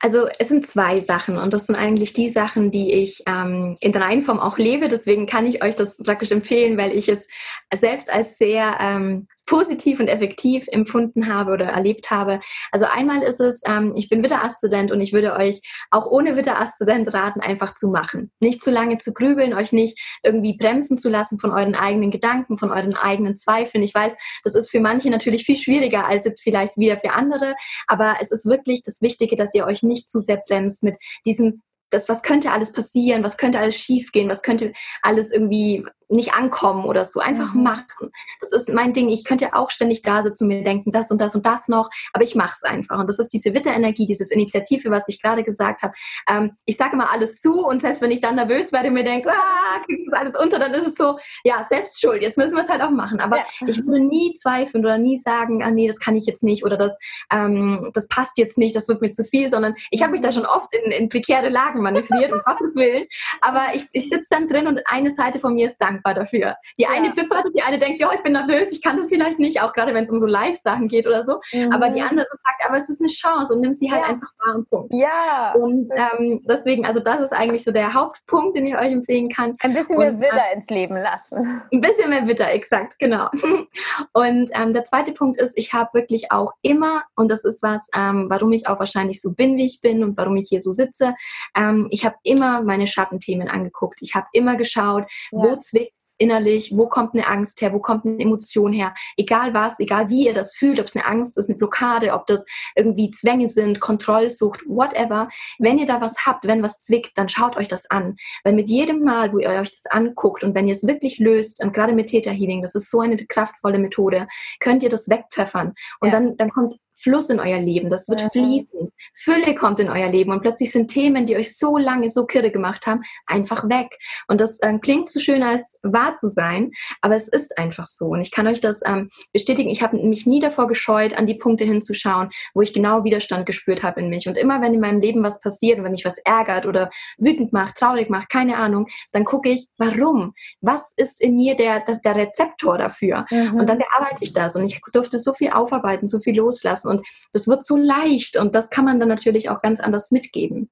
Also 0.04 0.28
es 0.38 0.48
sind 0.48 0.66
zwei 0.66 0.98
Sachen 0.98 1.38
und 1.38 1.54
das 1.54 1.66
sind 1.66 1.76
eigentlich 1.76 2.12
die 2.12 2.28
Sachen, 2.28 2.70
die 2.70 2.92
ich 2.92 3.22
ähm, 3.26 3.74
in 3.80 3.96
Reinform 3.96 4.38
auch 4.38 4.58
lebe. 4.58 4.88
Deswegen 4.88 5.24
kann 5.24 5.46
ich 5.46 5.64
euch 5.64 5.76
das 5.76 5.96
praktisch 5.96 6.30
empfehlen, 6.30 6.76
weil 6.76 6.92
ich 6.92 7.08
es 7.08 7.26
selbst 7.74 8.12
als 8.12 8.36
sehr 8.36 8.76
ähm, 8.82 9.28
positiv 9.46 10.00
und 10.00 10.08
effektiv 10.08 10.66
empfunden 10.70 11.32
habe 11.32 11.52
oder 11.52 11.64
erlebt 11.64 12.10
habe. 12.10 12.40
Also 12.70 12.84
einmal 12.84 13.22
ist 13.22 13.40
es, 13.40 13.62
ähm, 13.66 13.94
ich 13.96 14.10
bin 14.10 14.22
Witter-Aszendent 14.22 14.92
und 14.92 15.00
ich 15.00 15.14
würde 15.14 15.36
euch 15.36 15.62
auch 15.90 16.04
ohne 16.04 16.36
Witter-Aszendent 16.36 17.14
raten, 17.14 17.40
einfach 17.40 17.74
zu 17.74 17.88
machen. 17.88 18.30
Nicht 18.40 18.62
zu 18.62 18.70
lange 18.70 18.98
zu 18.98 19.14
grübeln, 19.14 19.54
euch 19.54 19.72
nicht 19.72 19.98
irgendwie 20.22 20.54
bremsen 20.54 20.98
zu 20.98 21.08
lassen 21.08 21.38
von 21.38 21.50
euren 21.50 21.76
eigenen 21.76 22.10
Gedanken, 22.10 22.58
von 22.58 22.70
euren 22.70 22.94
eigenen 22.94 23.36
Zweifeln. 23.36 23.82
Ich 23.82 23.94
weiß, 23.94 24.12
das 24.42 24.54
ist 24.54 24.70
für 24.70 24.80
manche 24.80 25.08
natürlich 25.08 25.44
viel 25.44 25.56
schwieriger 25.56 26.06
als 26.06 26.24
jetzt 26.24 26.42
vielleicht 26.42 26.76
wieder 26.76 26.98
für 26.98 27.14
andere, 27.14 27.54
aber 27.86 28.16
es 28.20 28.30
ist 28.32 28.44
wirklich 28.44 28.82
das 28.82 29.00
Wichtige, 29.00 29.34
dass 29.34 29.54
ihr 29.54 29.64
euch 29.64 29.82
nicht 29.82 29.93
nicht 29.94 30.08
zu 30.08 30.18
sehr 30.20 30.42
bremst 30.46 30.82
mit 30.82 30.96
diesem 31.24 31.62
das, 31.94 32.08
was 32.08 32.22
könnte 32.22 32.52
alles 32.52 32.72
passieren, 32.72 33.24
was 33.24 33.36
könnte 33.36 33.58
alles 33.58 33.76
schiefgehen, 33.76 34.28
was 34.28 34.42
könnte 34.42 34.72
alles 35.02 35.30
irgendwie 35.30 35.84
nicht 36.08 36.34
ankommen 36.34 36.84
oder 36.84 37.04
so. 37.04 37.20
Einfach 37.20 37.54
mhm. 37.54 37.62
machen. 37.62 38.10
Das 38.40 38.52
ist 38.52 38.68
mein 38.68 38.92
Ding. 38.92 39.08
Ich 39.08 39.24
könnte 39.24 39.54
auch 39.54 39.70
ständig 39.70 40.02
da 40.02 40.22
sitzen 40.22 40.44
und 40.44 40.48
mir 40.48 40.64
denken, 40.64 40.92
das 40.92 41.10
und 41.10 41.20
das 41.20 41.34
und 41.34 41.46
das 41.46 41.68
noch, 41.68 41.88
aber 42.12 42.24
ich 42.24 42.34
mache 42.34 42.52
es 42.54 42.62
einfach. 42.62 42.98
Und 42.98 43.08
das 43.08 43.18
ist 43.18 43.30
diese 43.30 43.54
Witterenergie, 43.54 44.06
dieses 44.06 44.30
Initiative, 44.30 44.90
was 44.90 45.04
ich 45.08 45.20
gerade 45.20 45.42
gesagt 45.42 45.82
habe. 45.82 45.94
Ähm, 46.28 46.52
ich 46.66 46.76
sage 46.76 46.94
immer 46.94 47.12
alles 47.12 47.40
zu 47.40 47.64
und 47.66 47.82
selbst 47.82 48.00
wenn 48.00 48.10
ich 48.10 48.20
dann 48.20 48.36
nervös 48.36 48.72
werde 48.72 48.88
und 48.88 48.94
mir 48.94 49.04
denke, 49.04 49.30
ah, 49.30 49.80
kriegst 49.84 50.12
du 50.12 50.16
alles 50.16 50.36
unter, 50.36 50.58
dann 50.58 50.74
ist 50.74 50.86
es 50.86 50.94
so, 50.94 51.18
ja, 51.44 51.64
selbst 51.64 52.00
schuld. 52.00 52.22
Jetzt 52.22 52.38
müssen 52.38 52.54
wir 52.54 52.62
es 52.62 52.68
halt 52.68 52.82
auch 52.82 52.90
machen. 52.90 53.20
Aber 53.20 53.38
ja. 53.38 53.44
ich 53.66 53.84
würde 53.84 54.04
nie 54.04 54.32
zweifeln 54.34 54.84
oder 54.84 54.98
nie 54.98 55.18
sagen, 55.18 55.62
ah, 55.62 55.70
nee, 55.70 55.86
das 55.86 55.98
kann 55.98 56.16
ich 56.16 56.26
jetzt 56.26 56.42
nicht 56.42 56.64
oder 56.64 56.76
das, 56.76 56.98
ähm, 57.32 57.90
das 57.94 58.08
passt 58.08 58.38
jetzt 58.38 58.58
nicht, 58.58 58.76
das 58.76 58.88
wird 58.88 59.00
mir 59.00 59.10
zu 59.10 59.24
viel, 59.24 59.48
sondern 59.48 59.74
ich 59.90 60.02
habe 60.02 60.12
mich 60.12 60.20
da 60.20 60.32
schon 60.32 60.46
oft 60.46 60.72
in, 60.74 60.90
in 60.92 61.08
prekäre 61.08 61.48
Lagen 61.48 61.82
manövriert, 61.84 62.32
um 62.32 62.40
Gottes 62.44 62.74
Willen. 62.76 63.06
Aber 63.40 63.62
ich, 63.74 63.84
ich 63.92 64.08
sitze 64.08 64.28
dann 64.30 64.48
drin 64.48 64.66
und 64.66 64.80
eine 64.86 65.10
Seite 65.10 65.38
von 65.38 65.54
mir 65.54 65.66
ist 65.66 65.78
dankbar 65.78 66.14
dafür. 66.14 66.56
Die 66.78 66.82
ja. 66.82 66.88
eine 66.92 67.10
bippert 67.10 67.44
und 67.46 67.56
die 67.56 67.62
eine 67.62 67.78
denkt, 67.78 68.00
ja, 68.00 68.10
ich 68.12 68.22
bin 68.22 68.32
nervös, 68.32 68.72
ich 68.72 68.82
kann 68.82 68.96
das 68.96 69.08
vielleicht 69.08 69.38
nicht, 69.38 69.62
auch 69.62 69.72
gerade 69.72 69.94
wenn 69.94 70.04
es 70.04 70.10
um 70.10 70.18
so 70.18 70.26
Live-Sachen 70.26 70.88
geht 70.88 71.06
oder 71.06 71.22
so. 71.22 71.40
Mhm. 71.52 71.72
Aber 71.72 71.90
die 71.90 72.02
andere 72.02 72.26
sagt, 72.32 72.68
aber 72.68 72.78
es 72.78 72.88
ist 72.88 73.00
eine 73.00 73.08
Chance 73.08 73.54
und 73.54 73.60
nimm 73.60 73.72
sie 73.72 73.90
halt 73.90 74.02
ja. 74.02 74.08
einfach 74.08 74.28
wahr 74.44 74.56
und 74.56 74.68
Punkt. 74.68 74.92
Ja. 74.92 75.54
Und 75.54 75.88
ähm, 75.94 76.42
deswegen, 76.48 76.84
also 76.84 77.00
das 77.00 77.20
ist 77.20 77.32
eigentlich 77.32 77.64
so 77.64 77.70
der 77.70 77.94
Hauptpunkt, 77.94 78.56
den 78.56 78.66
ich 78.66 78.76
euch 78.76 78.92
empfehlen 78.92 79.28
kann. 79.28 79.56
Ein 79.60 79.74
bisschen 79.74 79.96
und, 79.96 80.02
mehr 80.02 80.20
Witter 80.20 80.50
äh, 80.50 80.56
ins 80.56 80.68
Leben 80.68 80.96
lassen. 80.96 81.62
Ein 81.72 81.80
bisschen 81.80 82.10
mehr 82.10 82.26
Witter, 82.26 82.50
exakt, 82.50 82.98
genau. 82.98 83.28
Und 84.12 84.50
ähm, 84.54 84.72
der 84.72 84.84
zweite 84.84 85.12
Punkt 85.12 85.40
ist, 85.40 85.56
ich 85.56 85.72
habe 85.72 85.90
wirklich 85.94 86.30
auch 86.30 86.52
immer, 86.62 87.04
und 87.14 87.30
das 87.30 87.44
ist 87.44 87.62
was, 87.62 87.88
ähm, 87.96 88.26
warum 88.28 88.52
ich 88.52 88.68
auch 88.68 88.78
wahrscheinlich 88.78 89.20
so 89.20 89.34
bin, 89.34 89.56
wie 89.56 89.66
ich 89.66 89.80
bin 89.80 90.02
und 90.02 90.16
warum 90.16 90.36
ich 90.36 90.48
hier 90.48 90.60
so 90.60 90.70
sitze, 90.70 91.14
ähm, 91.54 91.73
ich 91.90 92.04
habe 92.04 92.16
immer 92.22 92.62
meine 92.62 92.86
Schattenthemen 92.86 93.48
angeguckt. 93.48 93.98
Ich 94.00 94.14
habe 94.14 94.26
immer 94.32 94.56
geschaut, 94.56 95.04
ja. 95.30 95.38
wo 95.38 95.56
zwickt 95.56 95.92
innerlich, 96.18 96.72
wo 96.74 96.86
kommt 96.88 97.14
eine 97.14 97.26
Angst 97.26 97.60
her, 97.60 97.72
wo 97.72 97.80
kommt 97.80 98.04
eine 98.04 98.20
Emotion 98.20 98.72
her, 98.72 98.94
egal 99.16 99.54
was, 99.54 99.78
egal 99.80 100.08
wie 100.08 100.26
ihr 100.26 100.34
das 100.34 100.54
fühlt, 100.54 100.78
ob 100.78 100.86
es 100.86 100.96
eine 100.96 101.06
Angst 101.06 101.36
ist, 101.38 101.48
eine 101.48 101.58
Blockade, 101.58 102.12
ob 102.12 102.26
das 102.26 102.44
irgendwie 102.76 103.10
Zwänge 103.10 103.48
sind, 103.48 103.80
Kontrollsucht, 103.80 104.62
whatever. 104.66 105.28
Wenn 105.58 105.78
ihr 105.78 105.86
da 105.86 106.00
was 106.00 106.14
habt, 106.24 106.46
wenn 106.46 106.62
was 106.62 106.78
zwickt, 106.78 107.16
dann 107.18 107.28
schaut 107.28 107.56
euch 107.56 107.68
das 107.68 107.90
an. 107.90 108.16
Weil 108.44 108.54
mit 108.54 108.68
jedem 108.68 109.02
Mal, 109.02 109.32
wo 109.32 109.38
ihr 109.38 109.50
euch 109.50 109.70
das 109.70 109.86
anguckt 109.90 110.44
und 110.44 110.54
wenn 110.54 110.68
ihr 110.68 110.74
es 110.74 110.86
wirklich 110.86 111.18
löst, 111.18 111.62
und 111.62 111.72
gerade 111.72 111.92
mit 111.92 112.06
Theta 112.06 112.30
Healing, 112.30 112.62
das 112.62 112.74
ist 112.74 112.90
so 112.90 113.00
eine 113.00 113.16
kraftvolle 113.16 113.78
Methode, 113.78 114.26
könnt 114.60 114.82
ihr 114.82 114.90
das 114.90 115.08
wegpfeffern. 115.08 115.74
Und 116.00 116.08
ja. 116.08 116.12
dann, 116.12 116.36
dann 116.36 116.50
kommt 116.50 116.74
Fluss 116.94 117.30
in 117.30 117.40
euer 117.40 117.60
Leben, 117.60 117.88
das 117.88 118.08
wird 118.08 118.22
mhm. 118.22 118.30
fließend. 118.30 118.90
Fülle 119.14 119.54
kommt 119.54 119.80
in 119.80 119.88
euer 119.88 120.08
Leben 120.08 120.32
und 120.32 120.40
plötzlich 120.40 120.70
sind 120.72 120.88
Themen, 120.88 121.26
die 121.26 121.36
euch 121.36 121.56
so 121.56 121.76
lange 121.76 122.08
so 122.08 122.26
kirre 122.26 122.50
gemacht 122.50 122.86
haben, 122.86 123.02
einfach 123.26 123.68
weg. 123.68 123.96
Und 124.28 124.40
das 124.40 124.58
ähm, 124.62 124.80
klingt 124.80 125.08
zu 125.08 125.20
schön, 125.20 125.42
als 125.42 125.76
wahr 125.82 126.14
zu 126.14 126.28
sein, 126.28 126.70
aber 127.00 127.16
es 127.16 127.28
ist 127.28 127.58
einfach 127.58 127.86
so. 127.86 128.06
Und 128.06 128.20
ich 128.20 128.30
kann 128.30 128.46
euch 128.46 128.60
das 128.60 128.80
ähm, 128.84 129.08
bestätigen. 129.32 129.70
Ich 129.70 129.82
habe 129.82 129.96
mich 129.96 130.26
nie 130.26 130.40
davor 130.40 130.66
gescheut, 130.66 131.16
an 131.16 131.26
die 131.26 131.34
Punkte 131.34 131.64
hinzuschauen, 131.64 132.30
wo 132.54 132.62
ich 132.62 132.72
genau 132.72 133.04
Widerstand 133.04 133.46
gespürt 133.46 133.82
habe 133.82 134.00
in 134.00 134.08
mich. 134.08 134.28
Und 134.28 134.38
immer 134.38 134.60
wenn 134.62 134.74
in 134.74 134.80
meinem 134.80 135.00
Leben 135.00 135.22
was 135.22 135.40
passiert 135.40 135.78
und 135.78 135.84
wenn 135.84 135.92
mich 135.92 136.04
was 136.04 136.18
ärgert 136.18 136.66
oder 136.66 136.90
wütend 137.18 137.52
macht, 137.52 137.76
traurig 137.76 138.10
macht, 138.10 138.28
keine 138.28 138.56
Ahnung, 138.56 138.86
dann 139.12 139.24
gucke 139.24 139.50
ich, 139.50 139.66
warum? 139.78 140.34
Was 140.60 140.94
ist 140.96 141.20
in 141.20 141.36
mir 141.36 141.56
der, 141.56 141.80
der, 141.80 141.98
der 142.04 142.16
Rezeptor 142.16 142.78
dafür? 142.78 143.26
Mhm. 143.30 143.60
Und 143.60 143.68
dann 143.68 143.78
bearbeite 143.78 144.22
ich 144.22 144.32
das. 144.32 144.56
Und 144.56 144.64
ich 144.64 144.80
durfte 144.92 145.18
so 145.18 145.32
viel 145.32 145.50
aufarbeiten, 145.50 146.06
so 146.06 146.20
viel 146.20 146.36
loslassen. 146.36 146.83
Und 146.84 147.06
das 147.32 147.46
wird 147.46 147.64
so 147.64 147.76
leicht. 147.76 148.36
Und 148.36 148.54
das 148.54 148.70
kann 148.70 148.84
man 148.84 149.00
dann 149.00 149.08
natürlich 149.08 149.50
auch 149.50 149.60
ganz 149.60 149.80
anders 149.80 150.10
mitgeben. 150.10 150.70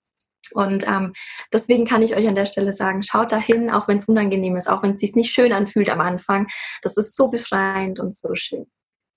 Und 0.55 0.87
ähm, 0.87 1.13
deswegen 1.53 1.87
kann 1.87 2.03
ich 2.03 2.17
euch 2.17 2.29
an 2.29 2.35
der 2.35 2.47
Stelle 2.47 2.73
sagen, 2.73 3.03
schaut 3.03 3.33
dahin, 3.33 3.71
auch 3.71 3.89
wenn 3.89 3.97
es 3.97 4.09
unangenehm 4.09 4.57
ist, 4.57 4.69
auch 4.69 4.83
wenn 4.83 4.91
es 4.91 4.99
sich 4.99 5.15
nicht 5.15 5.33
schön 5.33 5.53
anfühlt 5.53 5.91
am 5.91 6.01
Anfang. 6.01 6.47
Das 6.83 6.97
ist 6.97 7.17
so 7.17 7.29
befreiend 7.29 8.01
und 8.01 8.15
so 8.15 8.35
schön. 8.35 8.67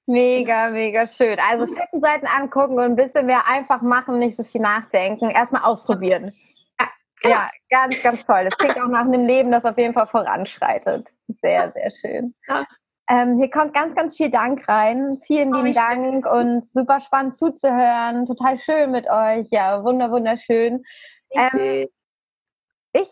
Mega, 0.08 0.70
mega 0.70 1.08
schön. 1.08 1.38
Also 1.40 1.66
Schattenseiten 1.74 2.28
angucken 2.28 2.76
und 2.76 2.84
ein 2.84 2.96
bisschen 2.96 3.26
mehr 3.26 3.48
einfach 3.48 3.82
machen, 3.82 4.20
nicht 4.20 4.38
so 4.38 4.44
viel 4.44 4.62
nachdenken. 4.62 5.30
Erstmal 5.32 5.64
ausprobieren. 5.64 6.32
Ja, 7.24 7.30
ja, 7.30 7.50
ganz, 7.72 8.04
ganz 8.04 8.26
toll. 8.26 8.46
Das 8.46 8.58
klingt 8.58 8.80
auch 8.80 8.88
nach 8.88 9.02
einem 9.02 9.26
Leben, 9.26 9.52
das 9.52 9.66
auf 9.66 9.78
jeden 9.78 9.94
Fall 9.94 10.08
voranschreitet. 10.08 11.08
Sehr, 11.42 11.72
sehr 11.72 11.92
schön. 11.92 12.36
Ja. 12.48 12.66
Ähm, 13.08 13.38
hier 13.38 13.52
kommt 13.52 13.74
ganz, 13.74 13.96
ganz 13.96 14.18
viel 14.18 14.32
Dank 14.32 14.68
rein. 14.68 15.22
Vielen 15.28 15.54
lieben 15.54 15.70
oh, 15.70 15.74
Dank 15.74 16.26
und 16.26 16.68
super 16.74 17.00
spannend 17.02 17.36
zuzuhören. 17.36 18.26
Total 18.26 18.58
schön 18.60 18.90
mit 18.92 19.08
euch. 19.10 19.48
Ja, 19.52 19.84
wunder, 19.84 20.10
wunderschön. 20.12 20.84
Ähm, 21.32 21.88
ich 22.94 23.10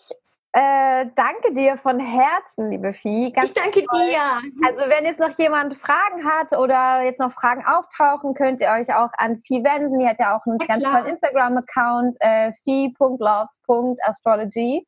äh, 0.54 1.08
danke 1.16 1.54
dir 1.56 1.78
von 1.78 2.00
Herzen, 2.00 2.70
liebe 2.70 2.94
Vieh. 2.94 3.32
Ganz 3.32 3.50
ich 3.50 3.56
danke 3.56 3.84
toll. 3.84 4.08
dir. 4.08 4.40
Also 4.68 4.82
wenn 4.88 5.06
jetzt 5.06 5.20
noch 5.20 5.36
jemand 5.38 5.76
Fragen 5.76 6.24
hat 6.24 6.56
oder 6.56 7.02
jetzt 7.04 7.20
noch 7.20 7.34
Fragen 7.34 7.66
auftauchen, 7.66 8.36
könnt 8.36 8.62
ihr 8.62 8.70
euch 8.70 8.94
auch 8.94 9.10
an 9.18 9.42
Vieh 9.46 9.64
wenden. 9.64 9.98
Die 10.00 10.08
hat 10.08 10.20
ja 10.20 10.38
auch 10.38 10.46
einen 10.46 10.60
ja, 10.60 10.68
ganz 10.68 10.84
tollen 10.84 11.08
Instagram-Account, 11.08 12.18
äh, 12.20 12.52
vie.loves.astrology. 12.64 14.86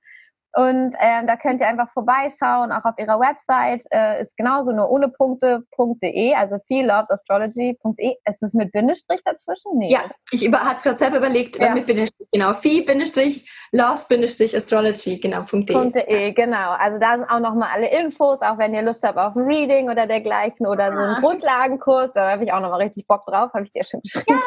Und 0.58 0.96
ähm, 1.02 1.28
da 1.28 1.36
könnt 1.36 1.60
ihr 1.60 1.68
einfach 1.68 1.92
vorbeischauen, 1.92 2.72
auch 2.72 2.86
auf 2.86 2.98
ihrer 2.98 3.20
Website 3.20 3.84
äh, 3.92 4.24
ist 4.24 4.38
genauso 4.38 4.72
nur 4.72 4.90
ohne 4.90 5.10
Punkte.de, 5.10 6.34
also 6.34 6.60
feelovesastrology.de. 6.68 8.16
Ist 8.26 8.42
es 8.42 8.54
mit 8.54 8.72
Bindestrich 8.72 9.20
dazwischen? 9.26 9.78
Nee. 9.78 9.92
Ja, 9.92 10.04
ich 10.32 10.46
über, 10.46 10.62
hat 10.62 10.82
gerade 10.82 10.98
selber 10.98 11.18
überlegt, 11.18 11.60
ja. 11.60 11.74
mit 11.74 11.86
Bindestrich, 11.86 12.26
genau. 12.32 12.54
fee-loves-astrology, 12.54 15.20
genau, 15.20 15.42
.de. 15.42 15.92
.de, 15.92 16.32
genau. 16.32 16.72
Also 16.72 17.00
da 17.00 17.18
sind 17.18 17.30
auch 17.30 17.42
nochmal 17.42 17.72
alle 17.74 17.90
Infos, 17.90 18.42
auch 18.42 18.58
wenn 18.58 18.74
ihr 18.74 18.84
Lust 18.84 19.04
habt 19.04 19.18
auf 19.18 19.36
ein 19.36 19.44
Reading 19.44 19.90
oder 19.90 20.08
dergleichen 20.08 20.68
oder 20.68 20.94
so 20.94 21.00
einen 21.00 21.16
ah. 21.16 21.20
Grundlagenkurs, 21.20 22.12
da 22.14 22.32
habe 22.32 22.46
ich 22.46 22.54
auch 22.54 22.62
nochmal 22.62 22.84
richtig 22.84 23.08
Bock 23.08 23.26
drauf, 23.26 23.52
habe 23.54 23.66
ich 23.66 23.74
dir 23.74 23.84
schon 23.84 24.00
geschrieben. 24.02 24.26
Ja, 24.30 24.40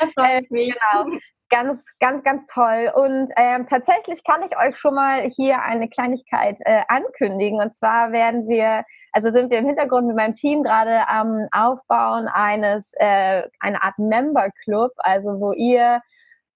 das 0.00 0.14
freut 0.14 0.50
mich. 0.50 0.72
Genau 0.72 1.18
ganz, 1.54 1.84
ganz, 2.00 2.24
ganz 2.24 2.42
toll. 2.52 2.90
Und 2.96 3.30
ähm, 3.36 3.64
tatsächlich 3.66 4.24
kann 4.24 4.42
ich 4.42 4.58
euch 4.58 4.76
schon 4.76 4.96
mal 4.96 5.30
hier 5.36 5.62
eine 5.62 5.88
Kleinigkeit 5.88 6.56
äh, 6.64 6.82
ankündigen. 6.88 7.60
Und 7.60 7.76
zwar 7.76 8.10
werden 8.10 8.48
wir, 8.48 8.84
also 9.12 9.30
sind 9.30 9.52
wir 9.52 9.58
im 9.58 9.66
Hintergrund 9.66 10.08
mit 10.08 10.16
meinem 10.16 10.34
Team 10.34 10.64
gerade 10.64 11.08
am 11.08 11.46
Aufbauen 11.52 12.26
eines, 12.26 12.92
äh, 12.96 13.44
eine 13.60 13.80
Art 13.84 13.96
Member 13.98 14.48
Club, 14.64 14.90
also 14.96 15.38
wo 15.38 15.52
ihr 15.52 16.00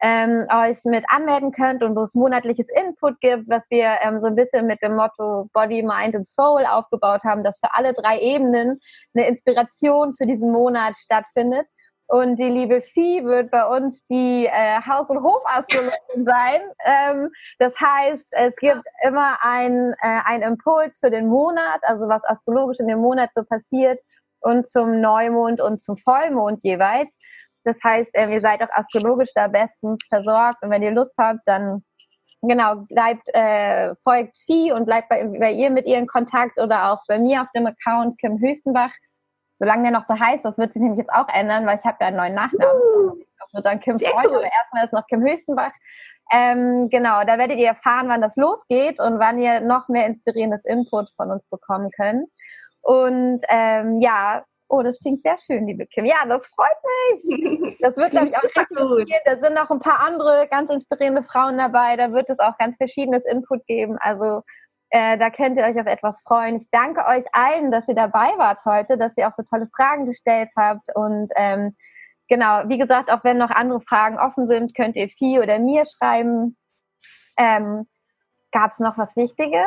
ähm, 0.02 0.46
euch 0.52 0.78
mit 0.84 1.04
anmelden 1.08 1.52
könnt 1.52 1.84
und 1.84 1.94
wo 1.94 2.02
es 2.02 2.16
monatliches 2.16 2.66
Input 2.68 3.20
gibt, 3.20 3.48
was 3.48 3.70
wir 3.70 3.98
ähm, 4.02 4.18
so 4.18 4.26
ein 4.26 4.34
bisschen 4.34 4.66
mit 4.66 4.82
dem 4.82 4.96
Motto 4.96 5.48
Body, 5.52 5.84
Mind 5.84 6.16
und 6.16 6.26
Soul 6.26 6.64
aufgebaut 6.66 7.22
haben, 7.22 7.44
dass 7.44 7.60
für 7.60 7.72
alle 7.72 7.94
drei 7.94 8.18
Ebenen 8.18 8.80
eine 9.14 9.28
Inspiration 9.28 10.12
für 10.14 10.26
diesen 10.26 10.50
Monat 10.50 10.96
stattfindet. 10.98 11.68
Und 12.08 12.36
die 12.36 12.48
liebe 12.48 12.80
Vieh 12.80 13.22
wird 13.22 13.50
bei 13.50 13.66
uns 13.66 14.02
die 14.08 14.46
äh, 14.46 14.80
Haus- 14.80 15.10
und 15.10 15.22
Hofastrologin 15.22 16.24
sein. 16.24 16.60
Ähm, 16.86 17.30
das 17.58 17.78
heißt, 17.78 18.28
es 18.30 18.56
gibt 18.56 18.82
immer 19.02 19.36
ein, 19.42 19.94
äh, 20.00 20.20
ein 20.24 20.40
Impuls 20.40 20.98
für 21.00 21.10
den 21.10 21.26
Monat, 21.26 21.80
also 21.82 22.08
was 22.08 22.24
astrologisch 22.24 22.80
in 22.80 22.88
dem 22.88 23.00
Monat 23.00 23.28
so 23.34 23.44
passiert 23.44 24.00
und 24.40 24.66
zum 24.66 25.02
Neumond 25.02 25.60
und 25.60 25.82
zum 25.82 25.98
Vollmond 25.98 26.62
jeweils. 26.62 27.14
Das 27.64 27.76
heißt, 27.84 28.14
äh, 28.14 28.32
ihr 28.32 28.40
seid 28.40 28.62
auch 28.62 28.72
astrologisch 28.72 29.30
da 29.34 29.48
bestens 29.48 30.02
versorgt 30.08 30.62
und 30.62 30.70
wenn 30.70 30.82
ihr 30.82 30.92
Lust 30.92 31.12
habt, 31.18 31.40
dann 31.44 31.84
genau, 32.40 32.86
bleibt, 32.88 33.28
äh, 33.34 33.94
folgt 34.02 34.34
Vieh 34.46 34.72
und 34.72 34.86
bleibt 34.86 35.10
bei, 35.10 35.24
bei 35.24 35.52
ihr 35.52 35.68
mit 35.68 35.84
ihr 35.84 35.98
in 35.98 36.06
Kontakt 36.06 36.58
oder 36.58 36.90
auch 36.90 37.02
bei 37.06 37.18
mir 37.18 37.42
auf 37.42 37.48
dem 37.54 37.66
Account 37.66 38.18
Kim 38.18 38.38
Höchstenbach 38.40 38.92
solange 39.58 39.82
der 39.82 39.92
noch 39.92 40.04
so 40.04 40.18
heißt, 40.18 40.44
das 40.44 40.56
wird 40.58 40.72
sich 40.72 40.80
nämlich 40.80 40.98
jetzt 40.98 41.12
auch 41.12 41.28
ändern, 41.28 41.66
weil 41.66 41.78
ich 41.78 41.84
habe 41.84 41.98
ja 42.00 42.06
einen 42.08 42.16
neuen 42.16 42.34
Nachnamen. 42.34 42.80
Uh, 42.80 43.16
das 43.40 43.54
wird 43.54 43.66
dann 43.66 43.80
Kim 43.80 43.98
Freund, 43.98 44.26
aber 44.26 44.44
erstmal 44.44 44.84
ist 44.84 44.92
noch 44.92 45.06
Kim 45.06 45.22
Höchstenbach. 45.22 45.72
Ähm, 46.30 46.88
genau, 46.90 47.24
da 47.24 47.38
werdet 47.38 47.58
ihr 47.58 47.68
erfahren, 47.68 48.08
wann 48.08 48.20
das 48.20 48.36
losgeht 48.36 49.00
und 49.00 49.18
wann 49.18 49.38
ihr 49.38 49.60
noch 49.60 49.88
mehr 49.88 50.06
inspirierendes 50.06 50.64
Input 50.64 51.08
von 51.16 51.30
uns 51.30 51.46
bekommen 51.48 51.90
könnt. 51.96 52.28
Und 52.82 53.40
ähm, 53.48 54.00
ja, 54.00 54.44
oh, 54.68 54.82
das 54.82 54.98
klingt 55.00 55.22
sehr 55.22 55.38
schön, 55.46 55.66
liebe 55.66 55.86
Kim. 55.86 56.04
Ja, 56.04 56.24
das 56.26 56.46
freut 56.48 56.68
mich. 56.84 57.78
Das 57.80 57.96
wird, 57.96 58.10
glaube 58.10 58.28
ich, 58.28 58.36
auch 58.36 58.42
richtig 58.42 58.68
gut. 58.76 59.08
Da 59.24 59.36
sind 59.36 59.54
noch 59.54 59.70
ein 59.70 59.78
paar 59.78 60.00
andere 60.00 60.48
ganz 60.50 60.70
inspirierende 60.70 61.22
Frauen 61.22 61.56
dabei. 61.56 61.96
Da 61.96 62.12
wird 62.12 62.28
es 62.28 62.38
auch 62.38 62.58
ganz 62.58 62.76
verschiedenes 62.76 63.24
Input 63.24 63.64
geben. 63.66 63.96
Also 64.00 64.42
äh, 64.90 65.18
da 65.18 65.30
könnt 65.30 65.56
ihr 65.58 65.64
euch 65.64 65.78
auf 65.78 65.86
etwas 65.86 66.20
freuen. 66.22 66.56
Ich 66.56 66.70
danke 66.70 67.04
euch 67.06 67.24
allen, 67.32 67.70
dass 67.70 67.86
ihr 67.88 67.94
dabei 67.94 68.28
wart 68.38 68.64
heute, 68.64 68.96
dass 68.96 69.16
ihr 69.16 69.28
auch 69.28 69.34
so 69.34 69.42
tolle 69.42 69.68
Fragen 69.74 70.06
gestellt 70.06 70.48
habt. 70.56 70.94
Und 70.94 71.30
ähm, 71.36 71.74
genau, 72.28 72.62
wie 72.66 72.78
gesagt, 72.78 73.12
auch 73.12 73.22
wenn 73.24 73.38
noch 73.38 73.50
andere 73.50 73.80
Fragen 73.82 74.18
offen 74.18 74.46
sind, 74.46 74.74
könnt 74.74 74.96
ihr 74.96 75.08
Vieh 75.08 75.40
oder 75.40 75.58
mir 75.58 75.84
schreiben. 75.84 76.56
Ähm, 77.36 77.86
Gab 78.50 78.72
es 78.72 78.78
noch 78.78 78.96
was 78.96 79.14
Wichtiges? 79.16 79.66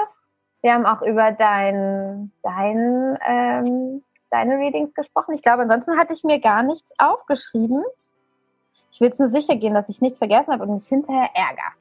Wir 0.61 0.73
haben 0.73 0.85
auch 0.85 1.01
über 1.01 1.31
dein, 1.31 2.31
dein, 2.43 3.17
ähm, 3.27 4.03
deine 4.29 4.57
Readings 4.57 4.93
gesprochen. 4.93 5.35
Ich 5.35 5.43
glaube, 5.43 5.63
ansonsten 5.63 5.97
hatte 5.97 6.13
ich 6.13 6.23
mir 6.23 6.39
gar 6.39 6.63
nichts 6.63 6.91
aufgeschrieben. 6.97 7.83
Ich 8.91 8.99
will 8.99 9.11
nur 9.17 9.27
sicher 9.27 9.55
gehen, 9.55 9.73
dass 9.73 9.89
ich 9.89 10.01
nichts 10.01 10.17
vergessen 10.17 10.51
habe 10.51 10.63
und 10.63 10.73
mich 10.73 10.87
hinterher 10.87 11.29
ärgere. 11.33 11.80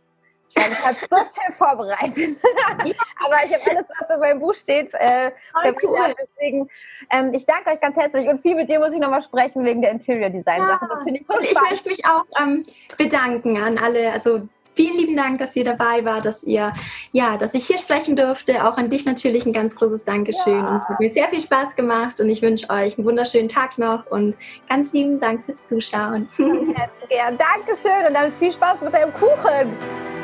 Weil 0.55 0.73
ich 0.73 0.85
habe 0.85 0.97
so 1.09 1.17
schön 1.17 1.53
vorbereitet. 1.57 2.37
Aber 3.25 3.37
ich 3.45 3.55
habe 3.55 3.71
alles, 3.71 3.89
was 4.01 4.11
in 4.11 4.21
meinem 4.21 4.41
Buch 4.41 4.55
steht, 4.55 4.93
äh, 4.95 5.31
oh, 5.55 5.73
cool. 5.83 6.15
deswegen. 6.19 6.69
Ähm, 7.11 7.33
ich 7.35 7.47
danke 7.47 7.71
euch 7.71 7.81
ganz 7.81 7.97
herzlich 7.97 8.29
und 8.29 8.43
viel 8.43 8.55
mit 8.55 8.69
dir 8.69 8.79
muss 8.79 8.93
ich 8.93 9.01
nochmal 9.01 9.23
sprechen 9.23 9.65
wegen 9.65 9.81
der 9.81 9.93
Interior 9.93 10.31
Design 10.31 10.61
Sache. 10.61 10.79
Ja. 10.83 10.89
Das 10.89 11.03
finde 11.03 11.21
ich 11.21 11.27
so 11.27 11.35
und 11.35 11.45
spannend. 11.45 11.63
ich 11.63 11.71
möchte 11.71 11.89
mich 11.89 12.05
auch 12.07 12.25
ähm, 12.41 12.63
bedanken 12.99 13.57
an 13.63 13.79
alle, 13.79 14.13
also 14.13 14.43
vielen 14.75 14.97
lieben 14.97 15.17
Dank, 15.17 15.39
dass 15.39 15.55
ihr 15.57 15.65
dabei 15.65 16.05
war, 16.05 16.21
dass 16.21 16.45
ihr, 16.45 16.73
ja, 17.13 17.37
dass 17.37 17.55
ich 17.55 17.67
hier 17.67 17.79
sprechen 17.79 18.17
durfte. 18.17 18.65
Auch 18.67 18.77
an 18.77 18.91
dich 18.91 19.05
natürlich 19.05 19.47
ein 19.47 19.53
ganz 19.53 19.77
großes 19.77 20.05
Dankeschön. 20.05 20.59
Ja. 20.59 20.69
Und 20.69 20.77
es 20.77 20.89
hat 20.89 21.01
mir 21.01 21.11
sehr 21.11 21.29
viel 21.29 21.41
Spaß 21.41 21.77
gemacht 21.77 22.21
und 22.21 22.29
ich 22.29 22.43
wünsche 22.43 22.69
euch 22.71 22.97
einen 22.97 23.07
wunderschönen 23.07 23.49
Tag 23.49 23.79
noch 23.79 24.07
und 24.07 24.37
ganz 24.69 24.93
lieben 24.93 25.19
Dank 25.19 25.45
fürs 25.45 25.69
Zuschauen. 25.69 26.29
Dankeschön 26.39 28.07
und 28.07 28.15
dann 28.15 28.33
viel 28.39 28.53
Spaß 28.53 28.81
mit 28.83 28.95
deinem 28.95 29.13
Kuchen. 29.15 30.20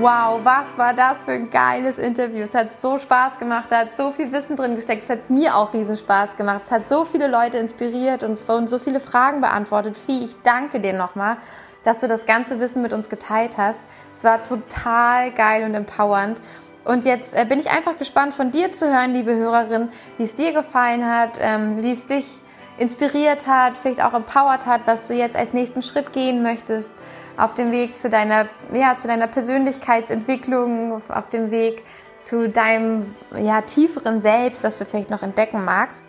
Wow, 0.00 0.44
was 0.44 0.78
war 0.78 0.94
das 0.94 1.24
für 1.24 1.32
ein 1.32 1.50
geiles 1.50 1.98
Interview. 1.98 2.44
Es 2.44 2.54
hat 2.54 2.78
so 2.78 3.00
Spaß 3.00 3.36
gemacht, 3.40 3.66
da 3.68 3.78
hat 3.78 3.96
so 3.96 4.12
viel 4.12 4.30
Wissen 4.30 4.54
drin 4.54 4.76
gesteckt. 4.76 5.02
Es 5.02 5.10
hat 5.10 5.28
mir 5.28 5.56
auch 5.56 5.74
riesen 5.74 5.96
Spaß 5.96 6.36
gemacht. 6.36 6.60
Es 6.66 6.70
hat 6.70 6.88
so 6.88 7.04
viele 7.04 7.26
Leute 7.26 7.58
inspiriert 7.58 8.22
und 8.22 8.34
es 8.34 8.46
wurden 8.46 8.68
so 8.68 8.78
viele 8.78 9.00
Fragen 9.00 9.40
beantwortet. 9.40 9.96
Vieh, 9.96 10.24
ich 10.24 10.36
danke 10.44 10.78
dir 10.78 10.92
nochmal, 10.92 11.38
dass 11.82 11.98
du 11.98 12.06
das 12.06 12.26
ganze 12.26 12.60
Wissen 12.60 12.80
mit 12.80 12.92
uns 12.92 13.08
geteilt 13.08 13.58
hast. 13.58 13.80
Es 14.14 14.22
war 14.22 14.44
total 14.44 15.32
geil 15.32 15.64
und 15.64 15.74
empowernd. 15.74 16.40
Und 16.84 17.04
jetzt 17.04 17.34
äh, 17.34 17.44
bin 17.44 17.58
ich 17.58 17.68
einfach 17.68 17.98
gespannt 17.98 18.34
von 18.34 18.52
dir 18.52 18.72
zu 18.72 18.86
hören, 18.86 19.14
liebe 19.14 19.34
Hörerin, 19.34 19.88
wie 20.16 20.22
es 20.22 20.36
dir 20.36 20.52
gefallen 20.52 21.04
hat, 21.04 21.32
ähm, 21.40 21.82
wie 21.82 21.90
es 21.90 22.06
dich 22.06 22.38
inspiriert 22.76 23.48
hat, 23.48 23.76
vielleicht 23.76 24.04
auch 24.04 24.14
empowert 24.14 24.64
hat, 24.64 24.82
was 24.84 25.08
du 25.08 25.14
jetzt 25.14 25.34
als 25.34 25.54
nächsten 25.54 25.82
Schritt 25.82 26.12
gehen 26.12 26.44
möchtest 26.44 26.94
auf 27.38 27.54
dem 27.54 27.70
Weg 27.70 27.96
zu 27.96 28.10
deiner, 28.10 28.46
ja, 28.72 28.98
zu 28.98 29.06
deiner 29.06 29.28
Persönlichkeitsentwicklung, 29.28 31.00
auf 31.08 31.28
dem 31.28 31.50
Weg 31.50 31.84
zu 32.16 32.48
deinem 32.48 33.14
ja, 33.38 33.62
tieferen 33.62 34.20
Selbst, 34.20 34.64
das 34.64 34.78
du 34.78 34.84
vielleicht 34.84 35.08
noch 35.08 35.22
entdecken 35.22 35.64
magst. 35.64 36.02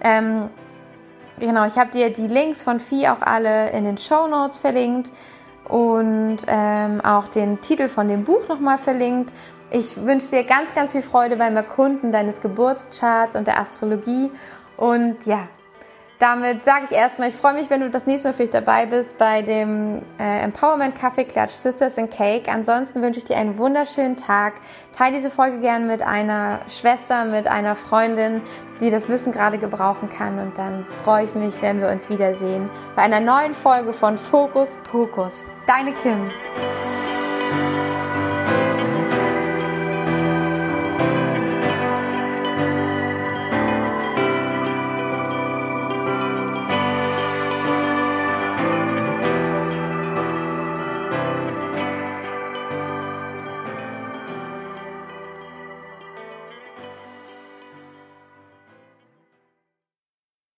Ähm, 0.00 0.48
genau, 1.40 1.66
ich 1.66 1.76
habe 1.76 1.90
dir 1.90 2.10
die 2.10 2.28
Links 2.28 2.62
von 2.62 2.78
Vieh 2.78 3.08
auch 3.08 3.20
alle 3.20 3.70
in 3.70 3.84
den 3.84 3.98
Show 3.98 4.28
Notes 4.28 4.58
verlinkt 4.58 5.10
und 5.68 6.38
ähm, 6.46 7.00
auch 7.00 7.26
den 7.26 7.60
Titel 7.60 7.88
von 7.88 8.08
dem 8.08 8.22
Buch 8.22 8.48
nochmal 8.48 8.78
verlinkt. 8.78 9.32
Ich 9.70 9.96
wünsche 9.96 10.28
dir 10.28 10.44
ganz, 10.44 10.72
ganz 10.74 10.92
viel 10.92 11.02
Freude 11.02 11.36
beim 11.36 11.56
Erkunden 11.56 12.12
deines 12.12 12.40
Geburtscharts 12.40 13.34
und 13.34 13.48
der 13.48 13.60
Astrologie. 13.60 14.30
Und 14.76 15.16
ja, 15.24 15.48
damit 16.18 16.64
sage 16.64 16.86
ich 16.90 16.96
erstmal, 16.96 17.28
ich 17.28 17.34
freue 17.34 17.54
mich, 17.54 17.68
wenn 17.68 17.80
du 17.80 17.90
das 17.90 18.06
nächste 18.06 18.28
Mal 18.28 18.32
für 18.32 18.42
dich 18.42 18.50
dabei 18.50 18.86
bist 18.86 19.18
bei 19.18 19.42
dem 19.42 20.02
äh, 20.18 20.40
Empowerment 20.40 20.94
Kaffee 20.94 21.24
Klatsch 21.24 21.50
Sisters 21.50 21.98
in 21.98 22.08
Cake. 22.08 22.50
Ansonsten 22.50 23.02
wünsche 23.02 23.18
ich 23.18 23.24
dir 23.24 23.36
einen 23.36 23.58
wunderschönen 23.58 24.16
Tag. 24.16 24.54
Teile 24.92 25.14
diese 25.14 25.30
Folge 25.30 25.60
gern 25.60 25.86
mit 25.86 26.02
einer 26.02 26.60
Schwester, 26.68 27.24
mit 27.26 27.46
einer 27.46 27.76
Freundin, 27.76 28.40
die 28.80 28.90
das 28.90 29.08
Wissen 29.08 29.32
gerade 29.32 29.58
gebrauchen 29.58 30.08
kann. 30.08 30.38
Und 30.38 30.56
dann 30.56 30.86
freue 31.04 31.24
ich 31.24 31.34
mich, 31.34 31.60
wenn 31.60 31.80
wir 31.80 31.88
uns 31.88 32.08
wiedersehen 32.08 32.70
bei 32.94 33.02
einer 33.02 33.20
neuen 33.20 33.54
Folge 33.54 33.92
von 33.92 34.16
Fokus 34.16 34.78
Pokus. 34.90 35.38
Deine 35.66 35.92
Kim. 35.92 36.30